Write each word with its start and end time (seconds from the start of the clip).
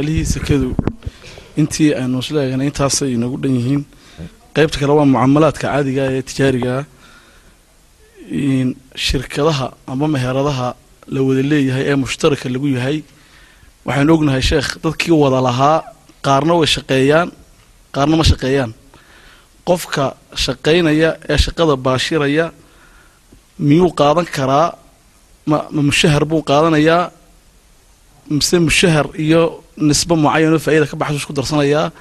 alihii 0.00 0.24
sekadu 0.24 0.68
intii 1.60 1.90
aynu 2.00 2.18
isla 2.24 2.40
eeganay 2.44 2.68
intaasay 2.70 3.10
inagu 3.16 3.36
dhan 3.42 3.54
yihiin. 3.58 3.82
Qaybta 4.56 4.78
kale 4.80 4.92
waa 4.98 5.04
mucaamalaadka 5.12 5.66
caadiga 5.68 6.04
ee 6.16 6.22
tijaarigaa 6.28 6.80
shirkadaha 9.06 9.66
ama 9.92 10.06
meheradaha 10.14 10.68
la 11.14 11.20
wada 11.26 11.42
leeyahay 11.50 11.84
ee 11.90 11.94
mushtaraka 12.04 12.48
lagu 12.54 12.68
yahay. 12.76 12.98
Waxaynu 13.86 14.12
ognahay 14.16 14.42
sheekh 14.50 14.70
dadkii 14.84 15.12
wada 15.22 15.40
lahaa 15.48 15.78
qaarna 16.26 16.54
way 16.60 16.68
shaqeeyaan 16.76 17.28
qaarna 17.94 18.14
ma 18.20 18.24
shaqeeyaan. 18.30 18.70
Qofka 19.68 20.04
shaqaynaya 20.44 21.10
ee 21.32 21.36
shaqada 21.44 21.74
baashiraya 21.86 22.46
miyuu 23.68 23.92
qaadan 24.00 24.24
karaa? 24.36 24.68
Ma 25.50 25.58
mushahar 25.88 26.24
buu 26.30 26.40
qaadanayaa 26.50 27.02
mise 28.36 28.56
mushahar 28.66 29.06
iyo 29.24 29.42
nisbo 29.88 30.14
mucayan 30.16 30.52
oo 30.56 30.86
ka 30.90 30.96
baxsu 31.00 31.16
isku 31.22 31.32
darsanayaa 31.38 31.92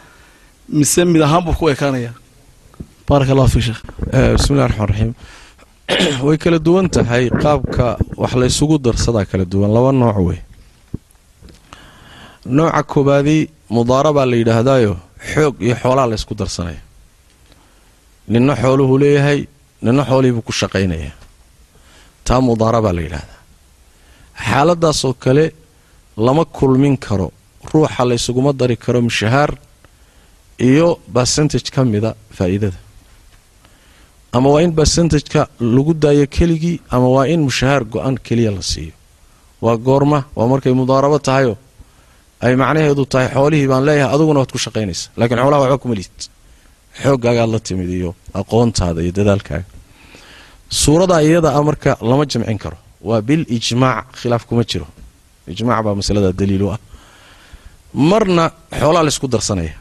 mise 0.80 1.02
mid 1.06 1.22
ahaan 1.22 1.44
buu 1.46 1.56
ku 1.60 1.70
ekaanayaa 1.70 2.16
baaraka 3.12 3.32
allahu 3.36 3.60
sheekh. 3.60 3.82
Bismillahi 4.38 4.68
raxmaan 4.70 4.90
raxiim 4.92 5.14
way 6.26 6.38
kala 6.38 6.60
duwan 6.60 6.88
tahay 6.90 7.28
qaabka 7.44 7.98
wax 8.16 8.34
la 8.40 8.46
ysugu 8.46 8.80
darsadaa 8.80 9.26
kala 9.26 9.46
duwan. 9.46 9.70
Laba 9.76 9.92
nooc 9.92 10.18
wey. 10.28 10.40
Nooca 12.46 12.84
koobaadii 12.84 13.50
mudaarabaa 13.70 14.26
la 14.26 14.36
yidhaahdaayo 14.42 14.94
xoog 15.34 15.56
iyo 15.60 15.76
xoolaa 15.76 16.08
la 16.08 16.16
ysku 16.16 16.36
darsanaya 16.36 16.82
ninna 18.28 18.56
xooluhuu 18.56 18.98
leeyahay 19.04 19.40
ninna 19.82 20.08
xoolihiibuu 20.10 20.46
ku 20.48 20.54
shaqaynayaa 20.62 21.16
taa 22.24 22.42
mudaarabaa 22.42 22.94
la 22.96 23.02
yidhaahdaa. 23.02 23.40
Xaaladaasoo 24.48 25.14
kale 25.20 25.46
lama 26.18 26.44
kulmin 26.46 26.98
karo 26.98 27.32
ruuxa 27.72 28.04
la 28.10 28.14
ysuguma 28.20 28.52
dari 28.54 28.76
karo 28.78 29.02
mushahaar 29.02 29.52
iyo 30.60 31.00
barsentage 31.16 31.70
ka 31.72 31.84
mida 31.84 32.16
faa'iidada. 32.38 32.78
Ama 34.34 34.50
waa 34.54 34.62
in 34.66 34.72
barsentajka 34.72 35.42
lagu 35.60 35.94
daayo 35.94 36.26
keligii 36.28 36.80
ama 36.92 37.08
waa 37.16 37.26
in 37.34 37.42
mushahaar 37.48 37.84
go-an 37.94 38.16
keliya 38.18 38.52
la 38.52 38.62
siiyo. 38.62 38.94
Waa 39.62 39.76
goorma 39.78 40.20
waa 40.36 40.48
markay 40.52 40.74
mudaarabo 40.74 41.20
tahayoo 41.20 41.58
ay 42.42 42.56
macnaheedu 42.62 43.06
tahay 43.14 43.28
xoolihii 43.36 43.68
baan 43.72 43.84
leeyahay 43.88 44.14
aduguna 44.16 44.40
waad 44.42 44.52
ku 44.52 44.58
shaqaynaysa. 44.66 45.10
Laakiin 45.18 45.40
xoolaha 45.44 45.62
waxba 45.64 45.78
kuma 45.84 45.96
lihid 46.00 46.18
xooggaagaad 47.04 47.50
la 47.54 47.60
timid 47.68 47.90
iyo 47.90 48.10
aqoontaada 48.40 49.00
iyo 49.06 49.12
dadaalkaaga. 49.20 49.66
Suuradaa 50.82 51.22
iyada 51.28 51.50
a 51.58 51.62
marka 51.68 51.92
lama 52.10 52.24
jamcin 52.32 52.58
karo. 52.64 52.78
Waa 53.08 53.22
bil 53.28 53.44
ijmaac 53.58 54.06
khilaaf 54.20 54.44
kuma 54.50 54.64
jiro 54.72 54.88
ijmaac 55.56 55.84
baa 55.86 55.96
masalada 56.00 56.30
daliil 56.40 56.64
u 56.64 56.70
ah. 56.76 56.80
Marna 57.94 58.46
xoolaa 58.80 59.04
laysku 59.08 59.28
darsanaya. 59.34 59.76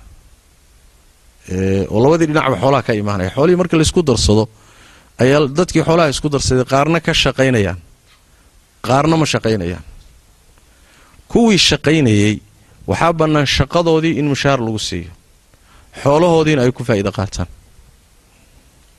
Oo 1.91 1.99
labadii 2.05 2.27
dhinacba 2.31 2.57
xoolaha 2.63 2.83
ka 2.87 2.93
imaanaya. 3.03 3.31
Xoolihii 3.37 3.57
marka 3.61 3.77
laysku 3.81 4.01
darsado 4.03 4.49
ayaa 5.23 5.47
dadkii 5.59 5.83
xoolaha 5.89 6.09
isku 6.15 6.29
darsaday 6.35 6.65
qaarna 6.73 6.99
ka 7.07 7.13
shaqaynayaan. 7.23 7.79
Qaarna 8.87 9.17
ma 9.21 9.27
shaqaynayaan. 9.33 9.85
Kuwii 11.33 11.59
shaqaynayey 11.69 12.35
waxaa 12.91 13.13
bannaan 13.21 13.47
shaqadoodii 13.57 14.19
in 14.21 14.27
mushaahar 14.33 14.61
lagu 14.67 14.79
siiyo. 14.79 15.13
Xoolahoodiina 16.03 16.63
ay 16.67 16.73
ku 16.73 16.83
faa'iida 16.89 17.11
qaataan. 17.19 17.49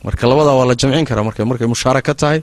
Marka 0.03 0.23
labadaa 0.30 0.55
waa 0.59 0.66
la 0.69 0.75
jamcin 0.81 1.05
karaa 1.05 1.23
marka 1.27 1.45
markay 1.45 1.67
mushaaraka 1.67 2.14
tahay 2.22 2.39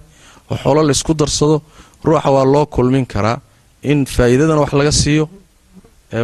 oo 0.51 0.57
xoolo 0.63 0.81
laysku 0.89 1.13
darsado 1.21 1.57
ruuxa 2.05 2.31
waa 2.37 2.45
loo 2.55 2.67
kulmin 2.67 3.07
karaa 3.07 3.41
in 3.83 4.05
faa'iidadana 4.07 4.61
wax 4.65 4.73
laga 4.81 4.93
siiyo 4.93 5.25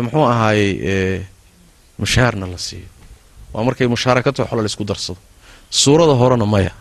muxuu 0.05 0.24
ahaayey 0.33 1.22
mushaharna 1.98 2.47
la 2.47 2.58
siiyo. 2.58 2.88
Waa 3.52 3.64
markay 3.64 3.86
mushaaraka 3.94 4.33
tahay 4.33 4.48
xoolo 4.50 4.62
laysku 4.62 4.84
darsado. 4.84 5.19
Suurada 5.70 6.14
horena 6.20 6.47
maya. 6.47 6.72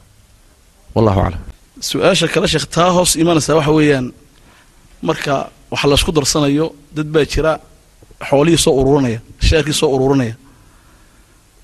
Wallahu 0.95 1.19
aclam. 1.25 1.41
Su'aasha 1.89 2.27
kale 2.33 2.47
sheekh 2.47 2.67
taa 2.75 2.91
hoos 2.95 3.11
imanaysaa 3.21 3.55
waxa 3.59 3.71
weeyaan 3.77 4.05
marka 5.01 5.33
wax 5.71 5.83
laysku 5.91 6.11
darsanayo 6.17 6.65
dad 6.95 7.07
baa 7.13 7.25
jira 7.25 7.51
xoolihii 8.29 8.57
soo 8.65 8.73
ururinaya 8.81 9.19
sheerkii 9.47 9.73
soo 9.81 9.89
ururinaya. 9.95 10.35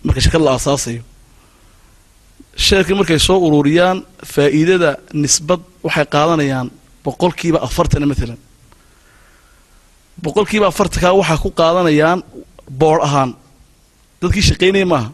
Marka 0.06 0.20
shirkad 0.24 0.42
la 0.46 0.52
aasaasayo. 0.56 1.02
Sheerkii 2.66 2.96
markay 3.00 3.20
soo 3.28 3.38
ururiyaan 3.48 3.98
faa'iidada 4.34 4.90
nisbad 5.14 5.62
waxay 5.86 6.06
qaadanayaan 6.16 6.68
boqolkiiba 7.06 7.60
afartana 7.68 8.06
maalan 8.12 8.38
boqolkiiba 10.24 10.68
afartankaa 10.72 11.14
waxaa 11.20 11.38
ku 11.44 11.50
qaadanayaan 11.60 12.20
boor 12.80 13.00
ahaan. 13.08 13.32
Dadkii 14.22 14.46
shaqaynaya 14.50 14.86
maaha. 14.94 15.10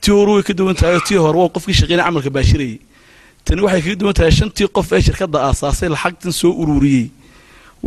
Tii 0.00 0.12
horu 0.18 0.30
way 0.36 0.42
ka 0.42 0.52
duwan 0.58 0.74
tahay 0.80 1.00
tii 1.08 1.18
hore 1.24 1.36
waa 1.42 1.48
qofkii 1.54 1.76
shaqaynaya 1.80 2.06
camalka 2.08 2.30
baashirayay 2.36 2.78
tani 3.44 3.60
waxay 3.64 3.80
kaga 3.84 3.96
duwan 4.00 4.14
tahay 4.18 4.32
shantii 4.38 4.68
qof 4.76 4.88
ee 4.92 5.00
shirkadda 5.06 5.38
aasaasay 5.48 5.88
lacagtan 5.94 6.32
soo 6.40 6.52
ururiyey. 6.62 7.06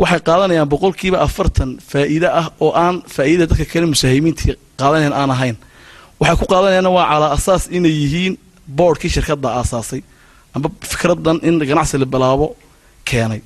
Waxay 0.00 0.20
qaadanayaan 0.28 0.68
boqolkiiba 0.72 1.18
afartan 1.26 1.70
faa'iide 1.90 2.28
ah 2.40 2.46
oo 2.64 2.70
aan 2.84 3.02
faa'iidada 3.14 3.50
dadka 3.50 3.64
kale 3.72 3.86
musahimiintii 3.92 4.54
qaadanayan 4.80 5.12
aan 5.20 5.30
ahayn. 5.36 5.56
Waxay 6.20 6.36
ku 6.40 6.46
qaadanayaana 6.52 6.90
waa 6.96 7.06
calaa 7.12 7.30
asaas 7.36 7.62
inay 7.76 7.94
yihiin 8.02 8.34
boordkii 8.78 9.10
shirkadda 9.16 9.48
aasaasay. 9.58 10.00
Amba 10.54 10.68
fikradan 10.90 11.38
in 11.48 11.58
ganacsi 11.70 11.98
la 11.98 12.06
bilaabo 12.14 12.46
keenay 13.08 13.40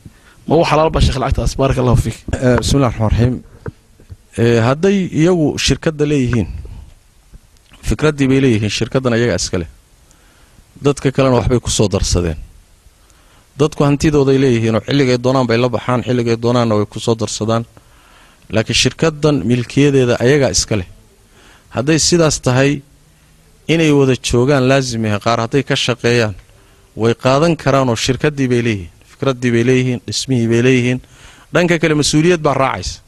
ma 0.49 0.55
u 0.61 0.65
xalaalba 0.71 1.01
sheekh 1.05 1.19
lacagtaas? 1.23 1.53
Baaraka 1.61 1.81
allahu 1.83 2.01
fiik 2.07 2.17
bismillahi 2.63 2.91
raxmaan 2.93 3.11
raxiim 3.15 3.35
hadday 4.69 4.97
iyagu 5.21 5.47
shirkadda 5.67 6.05
leeyihiin 6.13 6.49
fikraddii 7.89 8.29
bay 8.33 8.41
leeyihiin 8.45 8.73
shirkaddan 8.79 9.13
ayaga 9.19 9.35
iska 9.41 9.57
leh. 9.63 9.71
Dadka 10.87 11.09
kalena 11.17 11.35
waxbay 11.41 11.61
ku 11.67 11.71
soo 11.79 11.89
darsadeen. 11.95 12.39
Dadku 13.61 13.81
hantidooday 13.89 14.39
leeyihiinoo 14.45 14.83
xilligay 14.89 15.19
doonaan 15.25 15.47
bay 15.51 15.59
la 15.65 15.69
baxaan 15.77 16.01
xilligay 16.09 16.37
doonaanna 16.45 16.75
way 16.79 16.87
ku 16.93 16.99
soo 17.07 17.15
darsadaan. 17.23 17.63
Laakiin 18.55 18.79
shirkaddan 18.83 19.37
milkiyadeeda 19.51 20.15
ayagaa 20.25 20.51
iska 20.57 20.75
leh. 20.81 20.89
Hadday 21.77 21.99
sidaas 22.09 22.37
tahay 22.47 22.71
inay 23.75 23.91
wada 23.99 24.15
joogaan 24.29 24.65
laasim 24.71 25.03
yahay 25.07 25.21
qaar 25.27 25.39
hadday 25.45 25.63
ka 25.69 25.75
shaqeeyaan 25.87 26.35
way 27.03 27.13
qaadan 27.25 27.53
karaanoo 27.63 27.97
shirkaddii 28.07 28.49
bay 28.53 28.63
leeyihiin 28.69 28.93
fikraddii 29.19 29.51
bay 29.55 29.65
leeyihiin 29.67 30.01
dhismihii 30.07 30.49
bay 30.49 30.63
leeyihiin. 30.63 31.01
Dhanka 31.55 31.79
kale 31.83 31.95
mas'uuliyad 31.95 32.41
baa 32.47 32.55
raacaysa. 32.55 33.01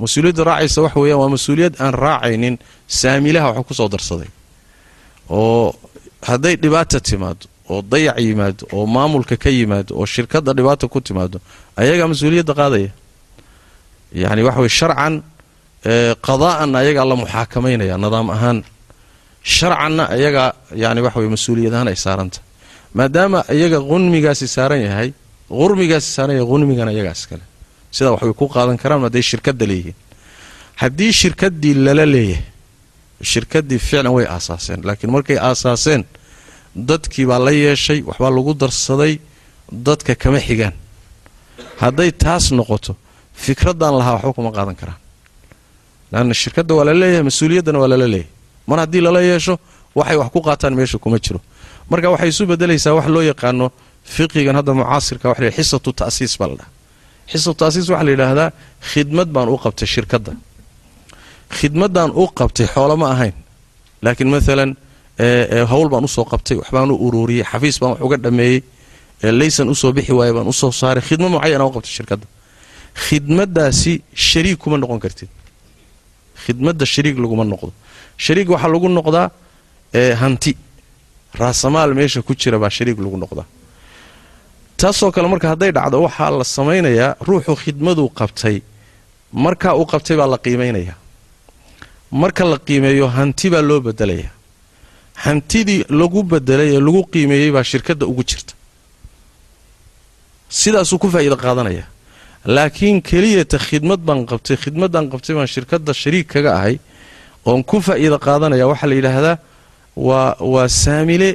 Mas'uuliyadda 0.00 0.44
raacaysa 0.44 0.82
waxa 0.82 1.00
weeyaan 1.00 1.20
waa 1.20 1.28
mas'uuliyad 1.36 1.74
aan 1.84 1.94
raacaynin 1.94 2.58
saamilaha 2.86 3.46
waxa 3.50 3.62
ku 3.68 3.74
soo 3.74 3.88
darsaday. 3.88 4.28
Oo 5.30 5.74
hadday 6.22 6.56
dhibaata 6.56 7.00
timaado 7.00 7.44
oo 7.68 7.82
dayac 7.82 8.18
yimaado 8.18 8.62
oo 8.72 8.86
maamulka 8.86 9.36
ka 9.36 9.50
yimaado 9.50 9.92
oo 9.98 10.06
shirkadda 10.06 10.52
dhibaata 10.54 10.88
ku 10.88 11.00
timaado 11.00 11.38
ayagaa 11.76 12.08
mas'uuliyadda 12.12 12.54
qaadaya. 12.60 12.90
Yacni 14.22 14.42
waxa 14.46 14.60
weye 14.60 14.68
sharcan 14.80 15.14
qadaa'anna 16.26 16.76
ayagaa 16.82 17.04
la 17.10 17.16
muxaakamaynaya 17.16 17.96
nidaam 17.98 18.30
ahaan. 18.30 18.58
Sharcanna 19.42 20.04
ayagaa 20.14 20.52
yani 20.82 21.00
waxa 21.04 21.18
weye 21.20 21.30
mas'uuliyad 21.36 21.74
ahaan 21.74 21.88
ay 21.92 21.96
saaranta 21.96 22.38
maadaama 22.94 23.44
iyaga 23.56 23.78
qunmigaasi 23.90 24.46
saaran 24.56 24.80
yahay 24.88 25.08
qurmigaasi 25.60 26.08
saaran 26.16 26.34
yahay 26.36 26.48
qunmigana 26.52 26.90
ayagaa 26.94 27.14
iskale 27.18 27.44
sidaa 27.96 28.12
waxbay 28.14 28.34
ku 28.40 28.46
qaadan 28.54 28.76
karaan 28.82 29.02
hadday 29.06 29.22
shirkadda 29.30 29.64
leeyihiin. 29.70 29.96
Haddii 30.82 31.12
shirkaddii 31.20 31.74
lala 31.86 32.04
leeyahay 32.14 32.44
shirkaddii 33.32 33.78
ficlan 33.88 34.12
way 34.16 34.26
aasaaseen 34.36 34.80
laakiin 34.88 35.10
markay 35.16 35.38
aasaaseen 35.48 36.02
dadkii 36.90 37.26
baa 37.30 37.40
la 37.46 37.50
yeeshay 37.64 37.98
waxbaa 38.08 38.30
lagu 38.38 38.52
darsaday 38.62 39.12
dadka 39.86 40.14
kama 40.22 40.40
xigaan. 40.46 40.74
Hadday 41.82 42.10
taas 42.24 42.44
noqoto 42.58 42.92
fikraddan 43.44 43.94
lahaa 44.00 44.14
waxba 44.16 44.32
kuma 44.38 44.50
qaadan 44.56 44.76
karaan. 44.80 45.00
Laanna 46.12 46.34
shirkadda 46.42 46.72
waa 46.78 46.84
lala 46.88 46.98
leeyahay 47.02 47.24
mas'uuliyaddana 47.30 47.78
waa 47.82 47.90
lala 47.92 48.06
leeyahay. 48.14 48.30
Mar 48.68 48.78
haddii 48.82 49.02
lala 49.06 49.20
yeesho 49.30 49.54
waxay 49.98 50.16
wax 50.20 50.28
ku 50.34 50.40
qaataan 50.46 50.72
meesha 50.78 50.98
kuma 51.04 51.18
jiro 51.24 51.40
marka 51.90 52.08
waxay 52.14 52.28
isu 52.34 52.42
bedelaysaa 52.50 52.94
wax 52.98 53.06
loo 53.14 53.22
yaqaano 53.32 53.66
fiqigan 54.14 54.54
hadda 54.58 54.72
mucaasirka 54.80 55.26
waxa 55.30 55.42
la 55.44 55.50
xisatu 55.58 55.90
ta'siis 56.00 56.32
baa 56.40 56.48
la 56.60 56.64
xisatu 57.30 57.54
ta'siis 57.62 57.86
waxaa 57.92 58.06
la 58.08 58.12
yidhaahdaa 58.14 58.50
khidmad 58.92 59.28
baan 59.36 59.48
u 59.54 59.56
qabtay 59.64 59.86
shirkadda. 59.94 60.32
Khidmaddaan 61.58 62.10
u 62.22 62.24
qabtay 62.38 62.66
xoolo 62.74 62.96
ma 63.02 63.06
ahayn 63.14 63.34
laakiin 64.04 64.28
maalan 64.34 64.70
hawl 65.72 65.88
baan 65.92 66.04
u 66.04 66.08
soo 66.16 66.24
qabtay 66.32 66.56
waxbaan 66.60 66.90
u 66.94 66.96
ururiyey 67.06 67.44
xafiis 67.50 67.76
baan 67.80 67.90
wax 67.92 68.00
uga 68.06 68.16
dhameeyey 68.24 68.60
laysan 69.40 69.68
u 69.72 69.74
soo 69.74 69.92
bixi 69.96 70.12
waaye 70.18 70.32
baan 70.36 70.46
u 70.52 70.52
soo 70.52 70.72
saaray. 70.80 71.02
Khidmad 71.08 71.30
mucayana 71.36 71.64
u 71.68 71.72
qabtay 71.76 71.92
shirkadda. 71.98 72.26
Khidmaddaasi 73.06 73.92
shariig 74.28 74.56
kuma 74.62 74.76
noqon 74.82 74.98
kartid. 75.04 75.28
Khidmadda 76.44 76.84
shariig 76.94 77.16
laguma 77.24 77.44
noqdo. 77.52 77.72
Shariig 78.24 78.48
waxaa 78.54 78.70
lagu 78.74 78.88
noqdaa 78.98 79.26
hanti 80.22 80.50
raasamaal 81.40 81.94
meesha 81.94 82.22
ku 82.22 82.32
jira 82.34 82.58
baa 82.58 82.70
shariig 82.70 82.98
lagu 83.04 83.16
noqdaa. 83.16 83.46
Taasoo 84.80 85.10
kale 85.12 85.28
marka 85.28 85.48
hadday 85.52 85.70
dhacdo 85.72 86.02
waxaa 86.06 86.30
la 86.40 86.44
samaynayaa 86.44 87.16
ruuxu 87.28 87.54
khidmaduu 87.62 88.08
qabtay. 88.18 88.56
Markaa 89.32 89.74
uu 89.80 89.86
qabtay 89.92 90.16
baa 90.16 90.26
la 90.34 90.38
qiimaynaya 90.38 90.94
marka 92.10 92.44
la 92.52 92.58
qiimeeyo 92.66 93.06
hanti 93.16 93.50
baa 93.50 93.62
loo 93.70 93.80
bedelaya 93.86 94.30
hantidii 95.24 95.84
lagu 96.00 96.20
bedelay 96.32 96.68
ee 96.76 96.80
lagu 96.86 97.02
qiimeeyey 97.12 97.50
baa 97.56 97.64
shirkadda 97.70 98.04
ugu 98.06 98.22
jirta. 98.30 98.54
Sidaasuu 100.60 100.98
ku 100.98 101.08
faa'iida 101.14 101.36
qaadanaya. 101.36 101.84
Laakiin 102.56 103.02
keliyata 103.02 103.58
khidmad 103.58 104.00
baan 104.08 104.20
qabtay 104.30 104.56
khidmaddaan 104.62 105.06
qabtay 105.12 105.34
baan 105.38 105.46
shirkadda 105.54 105.92
shariik 106.02 106.26
kaga 106.32 106.50
ahay 106.58 106.76
oon 107.48 107.60
ku 107.70 107.76
faa'iida 107.86 108.16
qaadanaya 108.26 108.64
waxaa 108.70 108.88
la 108.90 108.94
yidhaahdaa 108.98 109.36
waa 110.06 110.36
waa 110.54 110.68
saamile 110.82 111.30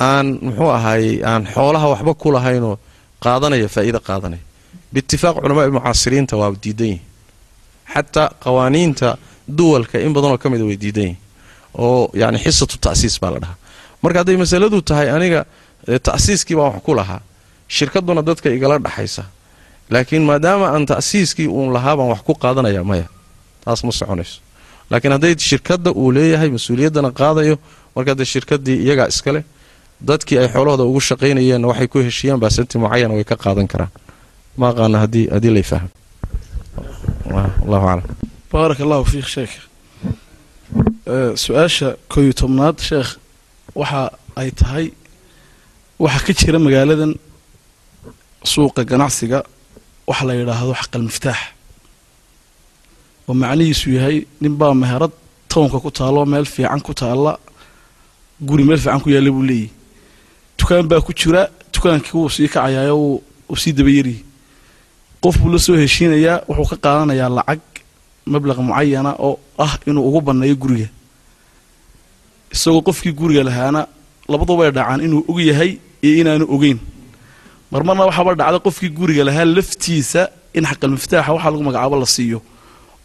aan 0.00 0.26
muxuu 0.46 0.70
ahaayey 0.78 1.16
aan 1.30 1.42
xoolaha 1.54 1.86
waxba 1.92 2.12
ku 2.22 2.28
lahaynoo 2.36 2.76
qaadanaya 3.24 3.68
faa'iida 3.74 4.00
qaadanaya. 4.08 4.42
Biitifaaq 4.92 5.36
culamaai 5.42 5.70
mucaasiriinta 5.78 6.34
waa 6.40 6.50
diidan 6.64 6.86
yihiin 6.86 7.02
xataa 7.94 8.28
qawaaniinta 8.44 9.08
duwalka 9.58 9.96
in 10.04 10.12
badanoo 10.16 10.38
ka 10.42 10.48
mida 10.50 10.64
way 10.68 10.76
diidan 10.84 11.04
yihiin 11.04 11.18
oo 11.84 12.10
yani 12.14 12.38
xisatu 12.44 12.76
ta'siis 12.86 13.16
baa 13.22 13.30
la 13.34 13.38
dhahaa. 13.44 13.58
Marka 14.02 14.18
hadday 14.20 14.36
masaladu 14.36 14.82
tahay 14.88 15.08
aniga 15.16 15.40
ta'siiskii 16.08 16.56
baan 16.58 16.72
wax 16.74 16.82
ku 16.86 16.92
lahaa. 16.94 17.20
Shirkadduna 17.68 18.22
dadka 18.28 18.48
igala 18.56 18.78
dhaxaysa. 18.86 19.24
Laakiin 19.90 20.22
maadaama 20.30 20.66
aan 20.74 20.86
ta'siiskii 20.86 21.46
uun 21.56 21.72
lahaa 21.76 21.96
baan 21.98 22.08
wax 22.12 22.20
ku 22.26 22.32
qaadanaya 22.34 22.82
maya. 22.90 23.06
Taas 23.64 23.80
ma 23.84 23.92
soconayso 23.92 24.40
laakiin 24.90 25.12
hadday 25.16 25.32
shirkadda 25.50 25.90
uu 26.00 26.08
leeyahay 26.16 26.50
mas'uuliyaddana 26.56 27.10
qaadayo 27.20 27.54
marka 27.96 28.12
dee 28.18 28.28
shirkaddii 28.34 28.76
iyagaa 28.86 29.08
iskale 29.12 29.40
dadkii 30.08 30.38
ay 30.42 30.48
xoolahooda 30.54 30.84
ugu 30.90 31.00
shaqaynayeenna 31.10 31.66
waxay 31.70 31.88
ku 31.92 31.98
heshiiyaan 32.08 32.40
baasanti 32.44 32.74
mucayana 32.82 33.14
way 33.18 33.24
ka 33.30 33.36
qaadan 33.44 33.66
karaan. 33.72 33.90
Ma 34.60 34.66
aqaana 34.72 34.98
haddii 35.04 35.26
haddii 35.34 35.52
lay 35.56 35.62
fahmo 35.70 35.88
allahu 37.64 37.86
aclam. 37.92 38.02
Baaraka 38.52 38.82
allahu 38.86 39.04
fiik 39.12 39.28
sheekh 39.36 39.54
su'aasha 41.44 41.88
kooyo 42.12 42.32
tobnaad 42.40 42.76
sheekh 42.90 43.10
waxa 43.80 44.02
ay 44.40 44.50
tahay 44.60 44.86
waxaa 46.04 46.24
ka 46.26 46.32
jira 46.40 46.58
magaaladan 46.66 47.12
suuqa 48.52 48.82
ganacsiga 48.90 49.38
waxa 50.08 50.24
la 50.28 50.34
yidhaahdo 50.40 50.72
xaqal 50.80 51.02
miftaax 51.08 51.40
oo 53.28 53.34
macnihiisu 53.42 53.88
yahay 53.96 54.16
ninbaa 54.42 54.74
meherad 54.82 55.12
townka 55.52 55.78
ku 55.84 55.90
taalo 55.98 56.20
meel 56.32 56.46
fiican 56.54 56.80
ku 56.86 56.92
taalla 57.00 57.32
guri 58.48 58.64
meel 58.68 58.80
fiican 58.84 59.00
ku 59.04 59.08
yaalla 59.14 59.30
buu 59.36 59.44
leeyahy 59.50 59.70
dukaan 60.58 60.86
baa 60.90 61.00
ku 61.06 61.12
jira 61.20 61.42
dukaankii 61.74 62.14
wuu 62.18 62.28
sii 62.36 62.48
kacayaayo 62.54 62.96
uu 63.50 63.56
sii 63.62 63.72
dabayariyey 63.78 64.20
qof 65.22 65.34
buu 65.40 65.50
la 65.54 65.58
soo 65.58 65.76
heshiinayaa 65.82 66.36
wuxuu 66.48 66.68
ka 66.70 66.76
qaadanayaa 66.84 67.30
lacag 67.38 67.62
mablaq 68.32 68.58
mucayana 68.68 69.10
oo 69.26 69.34
ah 69.64 69.72
inuu 69.88 70.04
ugu 70.08 70.20
banneeyo 70.26 70.56
guriga. 70.62 70.88
Isagoo 72.54 72.82
qofkii 72.88 73.12
guriga 73.18 73.42
lahaana 73.48 73.80
labadu 74.32 74.52
way 74.58 74.70
dhacaan 74.76 75.00
inuu 75.06 75.22
og 75.30 75.38
yahay 75.50 75.70
iyo 76.02 76.14
inaanu 76.20 76.44
ogeyn. 76.54 76.78
Marmarna 77.72 78.02
waxaaba 78.08 78.34
dhacda 78.40 78.58
qofkii 78.66 78.90
guriga 78.98 79.22
lahaa 79.28 79.44
laftiisa 79.56 80.22
in 80.58 80.64
xaqal 80.70 80.90
miftaaxa 80.96 81.30
waxaa 81.36 81.50
lagu 81.54 81.62
magacaabo 81.68 81.96
la 82.02 82.06
siiyo 82.16 82.38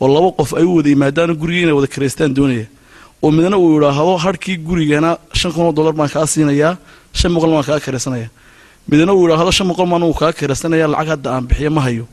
oo 0.01 0.07
laba 0.15 0.29
qof 0.39 0.51
ay 0.59 0.65
u 0.69 0.71
wada 0.77 0.89
yimaadaan 0.93 1.31
guriga 1.41 1.61
inay 1.65 1.75
wada 1.79 1.87
karaystaan 1.93 2.33
doonaya. 2.37 2.65
Oo 3.23 3.29
midna 3.31 3.57
uu 3.63 3.77
idhaahdo 3.77 4.13
harkii 4.25 4.57
gurigana 4.67 5.09
shan 5.39 5.51
kun 5.53 5.63
oo 5.67 5.73
dollar 5.77 5.93
baan 5.99 6.09
kaa 6.13 6.25
siinayaa 6.33 6.73
shan 7.19 7.31
boqol 7.35 7.51
baan 7.55 7.65
kaa 7.69 7.79
karaysanaya. 7.85 8.27
Midna 8.89 9.11
uu 9.13 9.23
idhaahdo 9.27 9.51
shan 9.57 9.67
boqol 9.69 9.87
baan 9.91 10.03
uu 10.03 10.13
kaa 10.21 10.31
karaysanaya 10.39 10.87
lacag 10.93 11.09
hadda 11.13 11.27
aan 11.35 11.45
bixiyo 11.49 11.71
ma 11.77 11.81
hayo. 11.87 12.05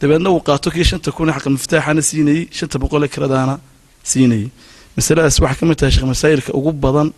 Dabeedna 0.00 0.28
uu 0.34 0.40
qaato 0.46 0.68
kii 0.74 0.84
shanta 0.90 1.10
kun 1.16 1.28
ee 1.28 1.32
xaqal 1.36 1.52
miftaaxana 1.56 2.02
siinayey 2.08 2.42
shanta 2.58 2.76
boqol 2.82 3.02
ee 3.04 3.10
kiradaana 3.14 3.54
siinayey 4.10 4.48
masaladaas 4.96 5.36
waxay 5.44 5.58
ka 5.60 5.64
mid 5.68 5.76
tahay 5.80 5.92
sheekh 5.94 6.08
masaa'ilka 6.12 6.50
ugu 6.58 6.70
badan 6.84 7.08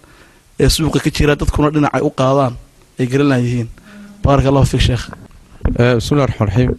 ee 0.62 0.68
suuqa 0.74 0.98
ka 1.04 1.10
jira 1.16 1.34
dadkuna 1.40 1.68
dhinacay 1.74 2.02
u 2.08 2.10
qaadaan 2.20 2.54
ay 3.00 3.06
garanlan 3.12 3.40
yihiin. 3.46 3.68
Baaraka 4.24 4.48
allahu 4.50 4.66
fiik 4.72 4.82
sheekh. 4.88 5.04
Bismillahi 5.98 6.26
raxmaan 6.30 6.48
raxiim 6.50 6.70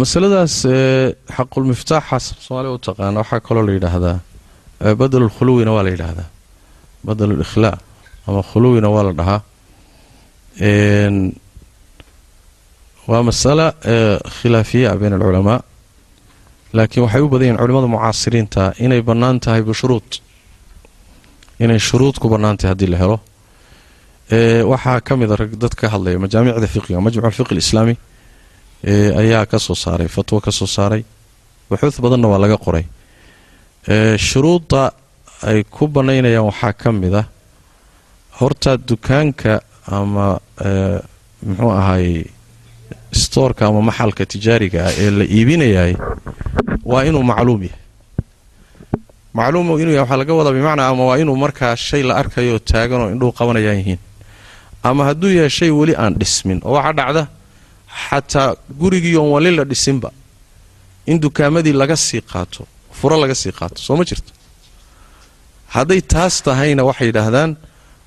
masaladaas 0.00 0.54
xaqulmiftaaxaas 1.36 2.24
soomaaliya 2.44 2.72
u 2.76 2.78
taqaana 2.88 3.18
waxaa 3.22 3.40
kaloo 3.40 3.64
la 3.66 3.72
yidhaahdaa 3.76 4.18
badalulkhuluwina 5.00 5.70
waa 5.76 5.82
la 5.86 5.90
yidhaahdaa. 5.94 6.28
Badalulkhlaa 7.06 7.76
ama 8.26 8.42
khuluwina 8.50 8.88
waa 8.94 9.02
la 9.08 9.12
dhahaa. 9.18 9.40
Waa 13.08 13.22
masala 13.22 13.66
khilaafiya 14.36 14.96
bayna 15.00 15.16
alculamaa. 15.16 15.60
Laakiin 16.72 17.02
waxay 17.04 17.20
u 17.20 17.28
badan 17.28 17.46
yihiin 17.46 17.58
culimada 17.62 17.86
mucaasiriinta 17.94 18.72
inay 18.84 19.02
bannaan 19.02 19.40
tahay 19.40 19.62
bishuruud 19.62 20.08
inay 21.60 21.78
shuruud 21.78 22.16
ku 22.22 22.28
bannaan 22.32 22.56
tahay 22.56 22.70
haddii 22.72 22.90
la 22.94 22.98
helo. 23.02 23.20
Waxaa 24.72 25.00
ka 25.00 25.16
mida 25.16 25.36
rag 25.36 25.52
dad 25.62 25.74
ka 25.74 25.88
hadlaya 25.94 26.18
majaamicda 26.18 26.66
fiqiga 26.74 27.00
majmuc 27.06 27.24
alfiqi 27.24 27.52
alislaami 27.54 27.94
ayaa 28.84 29.46
ka 29.46 29.58
soo 29.58 29.74
saaray 29.74 30.08
fatwo 30.08 30.40
ka 30.40 30.50
soo 30.50 30.66
saaray. 30.66 31.02
Buxuud 31.70 32.00
badanna 32.04 32.28
waa 32.28 32.38
laga 32.44 32.56
qoray. 32.64 32.84
Shuruudda 34.18 34.92
ay 35.42 35.64
ku 35.64 35.86
bannaynayaan 35.88 36.46
waxaa 36.50 36.72
ka 36.72 36.92
mid 36.92 37.14
ah 37.14 37.26
horta 38.38 38.76
dukaanka 38.76 39.60
ama 39.86 40.38
muxuu 41.46 41.70
ahaayey 41.70 42.26
stoorka 43.12 43.66
ama 43.66 43.80
maxalka 43.82 44.24
tijaariga 44.26 44.86
ah 44.86 44.92
ee 45.02 45.10
la 45.10 45.24
iibinayaay 45.24 45.94
waa 46.90 47.02
inuu 47.08 47.22
macluum 47.22 47.62
yahay. 47.66 47.78
Macluum 49.34 49.66
inuu 49.82 49.94
yahay 49.98 50.02
waxaa 50.06 50.20
laga 50.22 50.32
wadaa 50.38 50.54
bimacnaa 50.58 50.88
ama 50.92 51.04
waa 51.10 51.18
inuu 51.22 51.36
markaa 51.36 51.74
shay 51.76 52.02
la 52.02 52.14
arkayo 52.22 52.58
taagan 52.58 53.00
oo 53.02 53.10
indhuhu 53.14 53.32
qabanayaan 53.38 53.78
yihiin 53.82 53.98
ama 54.82 55.04
hadduu 55.10 55.30
yahay 55.38 55.50
shay 55.50 55.70
weli 55.70 55.94
aan 55.98 56.14
dhismin 56.20 56.58
oo 56.64 56.72
waxaa 56.78 56.92
dhacda 56.98 57.22
xataa 58.08 58.54
gurigii 58.80 59.16
wali 59.16 59.50
la 59.56 59.64
dhisinba. 59.64 60.10
In 61.06 61.18
dukaamadii 61.20 61.72
laga 61.72 61.96
sii 61.96 62.20
qaato 62.32 62.66
furo 62.98 63.16
laga 63.20 63.34
sii 63.34 63.52
qaato 63.58 63.78
soo 63.86 63.96
ma 63.96 64.04
jirto? 64.04 64.32
Hadday 65.74 66.00
taas 66.12 66.42
tahayna 66.42 66.84
waxay 66.88 67.06
yidhaahdaan 67.10 67.56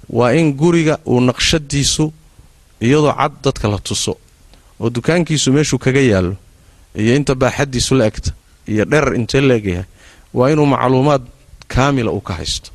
waa 0.10 0.32
in 0.40 0.54
guriga 0.62 0.96
uu 1.08 1.20
naqshadiisu 1.30 2.06
iyadoo 2.82 3.14
cad 3.20 3.34
dadka 3.44 3.68
la 3.68 3.80
tuso 3.88 4.14
oo 4.80 4.90
dukaankiisu 4.96 5.52
meeshuu 5.56 5.80
kaga 5.86 6.00
yaallo 6.12 6.36
iyo 7.02 7.16
inta 7.16 7.34
baaxaddiisu 7.36 7.96
la 8.00 8.06
egta 8.06 8.32
iyo 8.72 8.86
dherar 8.86 9.16
intee 9.16 9.42
la 9.42 9.54
egyahay 9.60 9.86
waa 10.34 10.50
inuu 10.54 10.66
macluumaad 10.66 11.24
kaamila 11.68 12.12
uu 12.12 12.22
ka 12.22 12.34
haysto. 12.34 12.70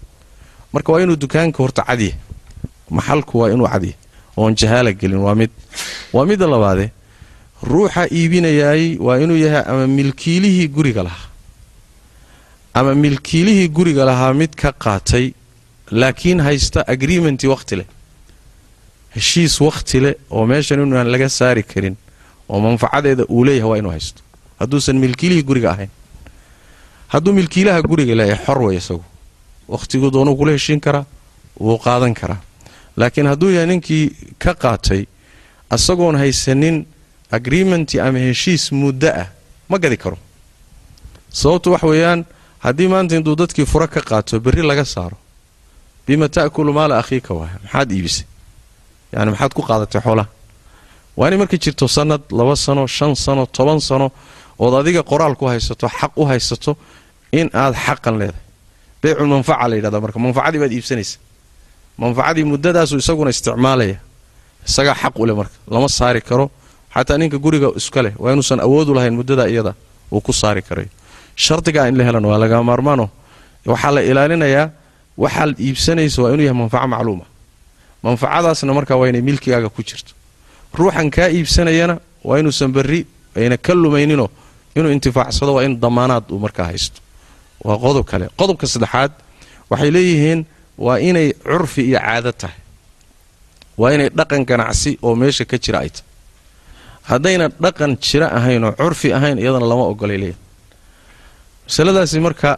Marka 0.73 0.93
waa 0.93 1.01
inuu 1.03 1.17
dukaanka 1.17 1.59
horta 1.63 1.83
cadya 1.89 2.15
maxalku 2.91 3.39
waa 3.41 3.51
inuu 3.55 3.69
cadya 3.73 3.95
oon 4.37 4.55
jahaala 4.61 4.93
gelin 4.93 5.19
waa 5.27 5.35
mid. 5.35 5.51
Waa 6.13 6.25
midda 6.27 6.47
labaade 6.47 6.91
ruuxa 7.63 8.07
iibinayaay 8.13 8.97
waa 8.99 9.19
inuu 9.19 9.37
yahay 9.37 9.65
ama 9.67 9.87
milkiilihii 9.87 10.69
guriga 10.69 11.03
lahaa. 11.03 11.29
Ama 12.75 12.95
milkiilihii 12.95 13.69
guriga 13.69 14.05
lahaa 14.05 14.33
mid 14.35 14.55
ka 14.55 14.73
qaatay 14.73 15.33
laakiin 15.91 16.41
haysta 16.41 16.85
agreementi 16.87 17.47
wakhti 17.49 17.77
leh. 17.77 17.87
Heshiis 19.15 19.61
wakhti 19.61 20.01
leh 20.01 20.15
oo 20.31 20.47
meeshan 20.47 20.81
inuaan 20.83 21.09
laga 21.13 21.29
saari 21.29 21.63
karin 21.63 21.97
oo 22.49 22.61
manfacadeeda 22.61 23.25
uu 23.29 23.45
leeyahay 23.45 23.71
waa 23.71 23.79
inuu 23.79 23.91
haysto. 23.91 24.23
Hadduusan 24.61 24.97
milkiilihii 24.97 25.43
guriga 25.43 25.71
ahayn. 25.71 25.91
Hadduu 27.09 27.33
milkiilaha 27.33 27.83
guriga 27.83 28.15
leeyahay 28.15 28.45
xor 28.47 28.59
way 28.63 28.77
isagu 28.77 29.05
wakhtiguu 29.69 30.11
doonuu 30.11 30.37
kula 30.37 30.53
heshiin 30.53 30.81
karaa 30.81 31.05
wuu 31.61 31.79
qaadan 31.79 32.15
karaa. 32.15 32.41
Laakiin 32.97 33.27
hadduu 33.27 33.51
yahay 33.51 33.67
ninkii 33.67 34.07
ka 34.39 34.55
qaatay 34.55 35.05
asagoon 35.71 36.17
haysanin 36.17 36.87
agreementi 37.31 38.01
ama 38.01 38.19
heshiis 38.19 38.73
muddo 38.73 39.09
ah 39.23 39.29
ma 39.69 39.79
gadi 39.79 39.97
karo. 39.97 40.19
Sababtu 41.33 41.71
wax 41.73 41.83
weeyaan 41.83 42.25
haddii 42.65 42.89
maanta 42.89 43.17
intuu 43.17 43.37
dadkii 43.37 43.67
furo 43.67 43.87
ka 43.89 44.01
qaato 44.01 44.41
berri 44.41 44.63
laga 44.63 44.85
saaro. 44.85 45.17
Bima 46.07 46.29
ta'kulu 46.29 46.73
maala 46.73 46.99
akhiika 47.03 47.35
waaya 47.35 47.57
maxaad 47.65 47.91
iibisay? 47.93 48.27
Yani 49.13 49.31
maxaad 49.31 49.53
ku 49.55 49.63
qaadatay 49.63 50.01
xoolaha 50.07 50.29
waa 51.17 51.29
inay 51.29 51.39
markay 51.39 51.59
jirto 51.65 51.87
sanad 51.89 52.23
laba 52.39 52.57
sano 52.57 52.87
shan 52.87 53.15
sano 53.15 53.47
toban 53.47 53.81
sano 53.81 54.11
ood 54.59 54.75
adiga 54.81 55.03
qoraal 55.11 55.35
ku 55.41 55.45
haysato 55.53 55.87
xaq 55.89 56.13
u 56.17 56.25
haysato 56.31 56.73
in 57.33 57.47
aad 57.55 57.75
xaqan 57.75 58.15
leedahay. 58.21 58.45
Beycul 59.03 59.29
manfaca 59.35 59.69
la 59.69 59.75
yidhahda 59.77 60.01
marka 60.05 60.19
manfacadii 60.19 60.61
baad 60.63 60.73
iibsanaysa. 60.73 61.19
Manfacadii 62.03 62.45
muddadaasuu 62.53 62.99
isaguna 63.03 63.31
isticmaalaya. 63.31 63.99
Isagaa 64.69 64.97
xaq 65.03 65.15
u 65.23 65.27
leh 65.27 65.37
marka 65.41 65.57
lama 65.73 65.89
saari 65.89 66.21
karo 66.21 66.51
xataa 66.95 67.19
ninka 67.21 67.39
guriga 67.45 67.69
iska 67.81 68.01
leh 68.05 68.13
waa 68.23 68.33
inuusan 68.35 68.61
awoodu 68.67 68.93
lahayn 68.97 69.15
muddada 69.19 69.45
iyada 69.53 69.73
uu 70.13 70.21
ku 70.21 70.33
saari 70.33 70.63
karayo 70.63 70.89
shardigaa 71.45 71.87
in 71.89 71.97
la 71.99 72.05
helan 72.05 72.25
waa 72.31 72.39
laga 72.43 72.63
maarmaano. 72.63 73.07
Waxaa 73.67 73.93
la 73.97 74.01
ilaalinayaa 74.11 74.67
waxaad 75.23 75.55
iibsanaysa 75.67 76.19
waa 76.23 76.33
inuu 76.35 76.45
yahay 76.49 76.59
manfaco 76.61 76.87
macluuma. 76.95 77.25
Manfacadaasna 78.03 78.73
markaa 78.75 78.97
waa 79.01 79.09
inay 79.09 79.21
milkigaaga 79.29 79.69
ku 79.69 79.83
jirto. 79.83 80.13
Ruuxan 80.75 81.11
kaa 81.11 81.29
iibsanayana 81.29 81.95
waa 82.25 82.39
inuusan 82.41 82.73
berri 82.73 83.07
ayna 83.37 83.57
ka 83.57 83.73
lumayninoo 83.75 84.29
inuu 84.77 84.91
intifaacsado 84.97 85.55
waa 85.55 85.65
in 85.65 85.81
damaanaad 85.81 86.25
uu 86.33 86.39
markaa 86.39 86.65
haysto. 86.71 87.01
Waa 87.65 87.79
qodob 87.85 88.05
kale. 88.11 88.27
Qodobka 88.37 88.67
saddexaad 88.67 89.13
waxay 89.71 89.91
leeyihiin 89.95 90.41
waa 90.79 90.99
inay 90.99 91.33
curfi 91.33 91.83
iyo 91.91 91.99
caado 92.01 92.33
tahay. 92.33 92.59
Waa 93.81 93.93
inay 93.95 94.09
dhaqan 94.19 94.43
ganacsi 94.51 94.99
oo 95.03 95.15
meesha 95.21 95.45
ka 95.45 95.57
jira 95.59 95.79
ay 95.85 95.91
tahay 95.91 96.09
haddayna 97.11 97.47
dhaqan 97.65 97.93
jira 98.07 98.27
ahayn 98.39 98.63
oo 98.69 98.73
curfi 98.81 99.09
ahayn 99.19 99.37
iyadana 99.43 99.67
lama 99.73 99.85
ogolay 99.93 100.35
masaladaasi 101.67 102.21
marka 102.27 102.51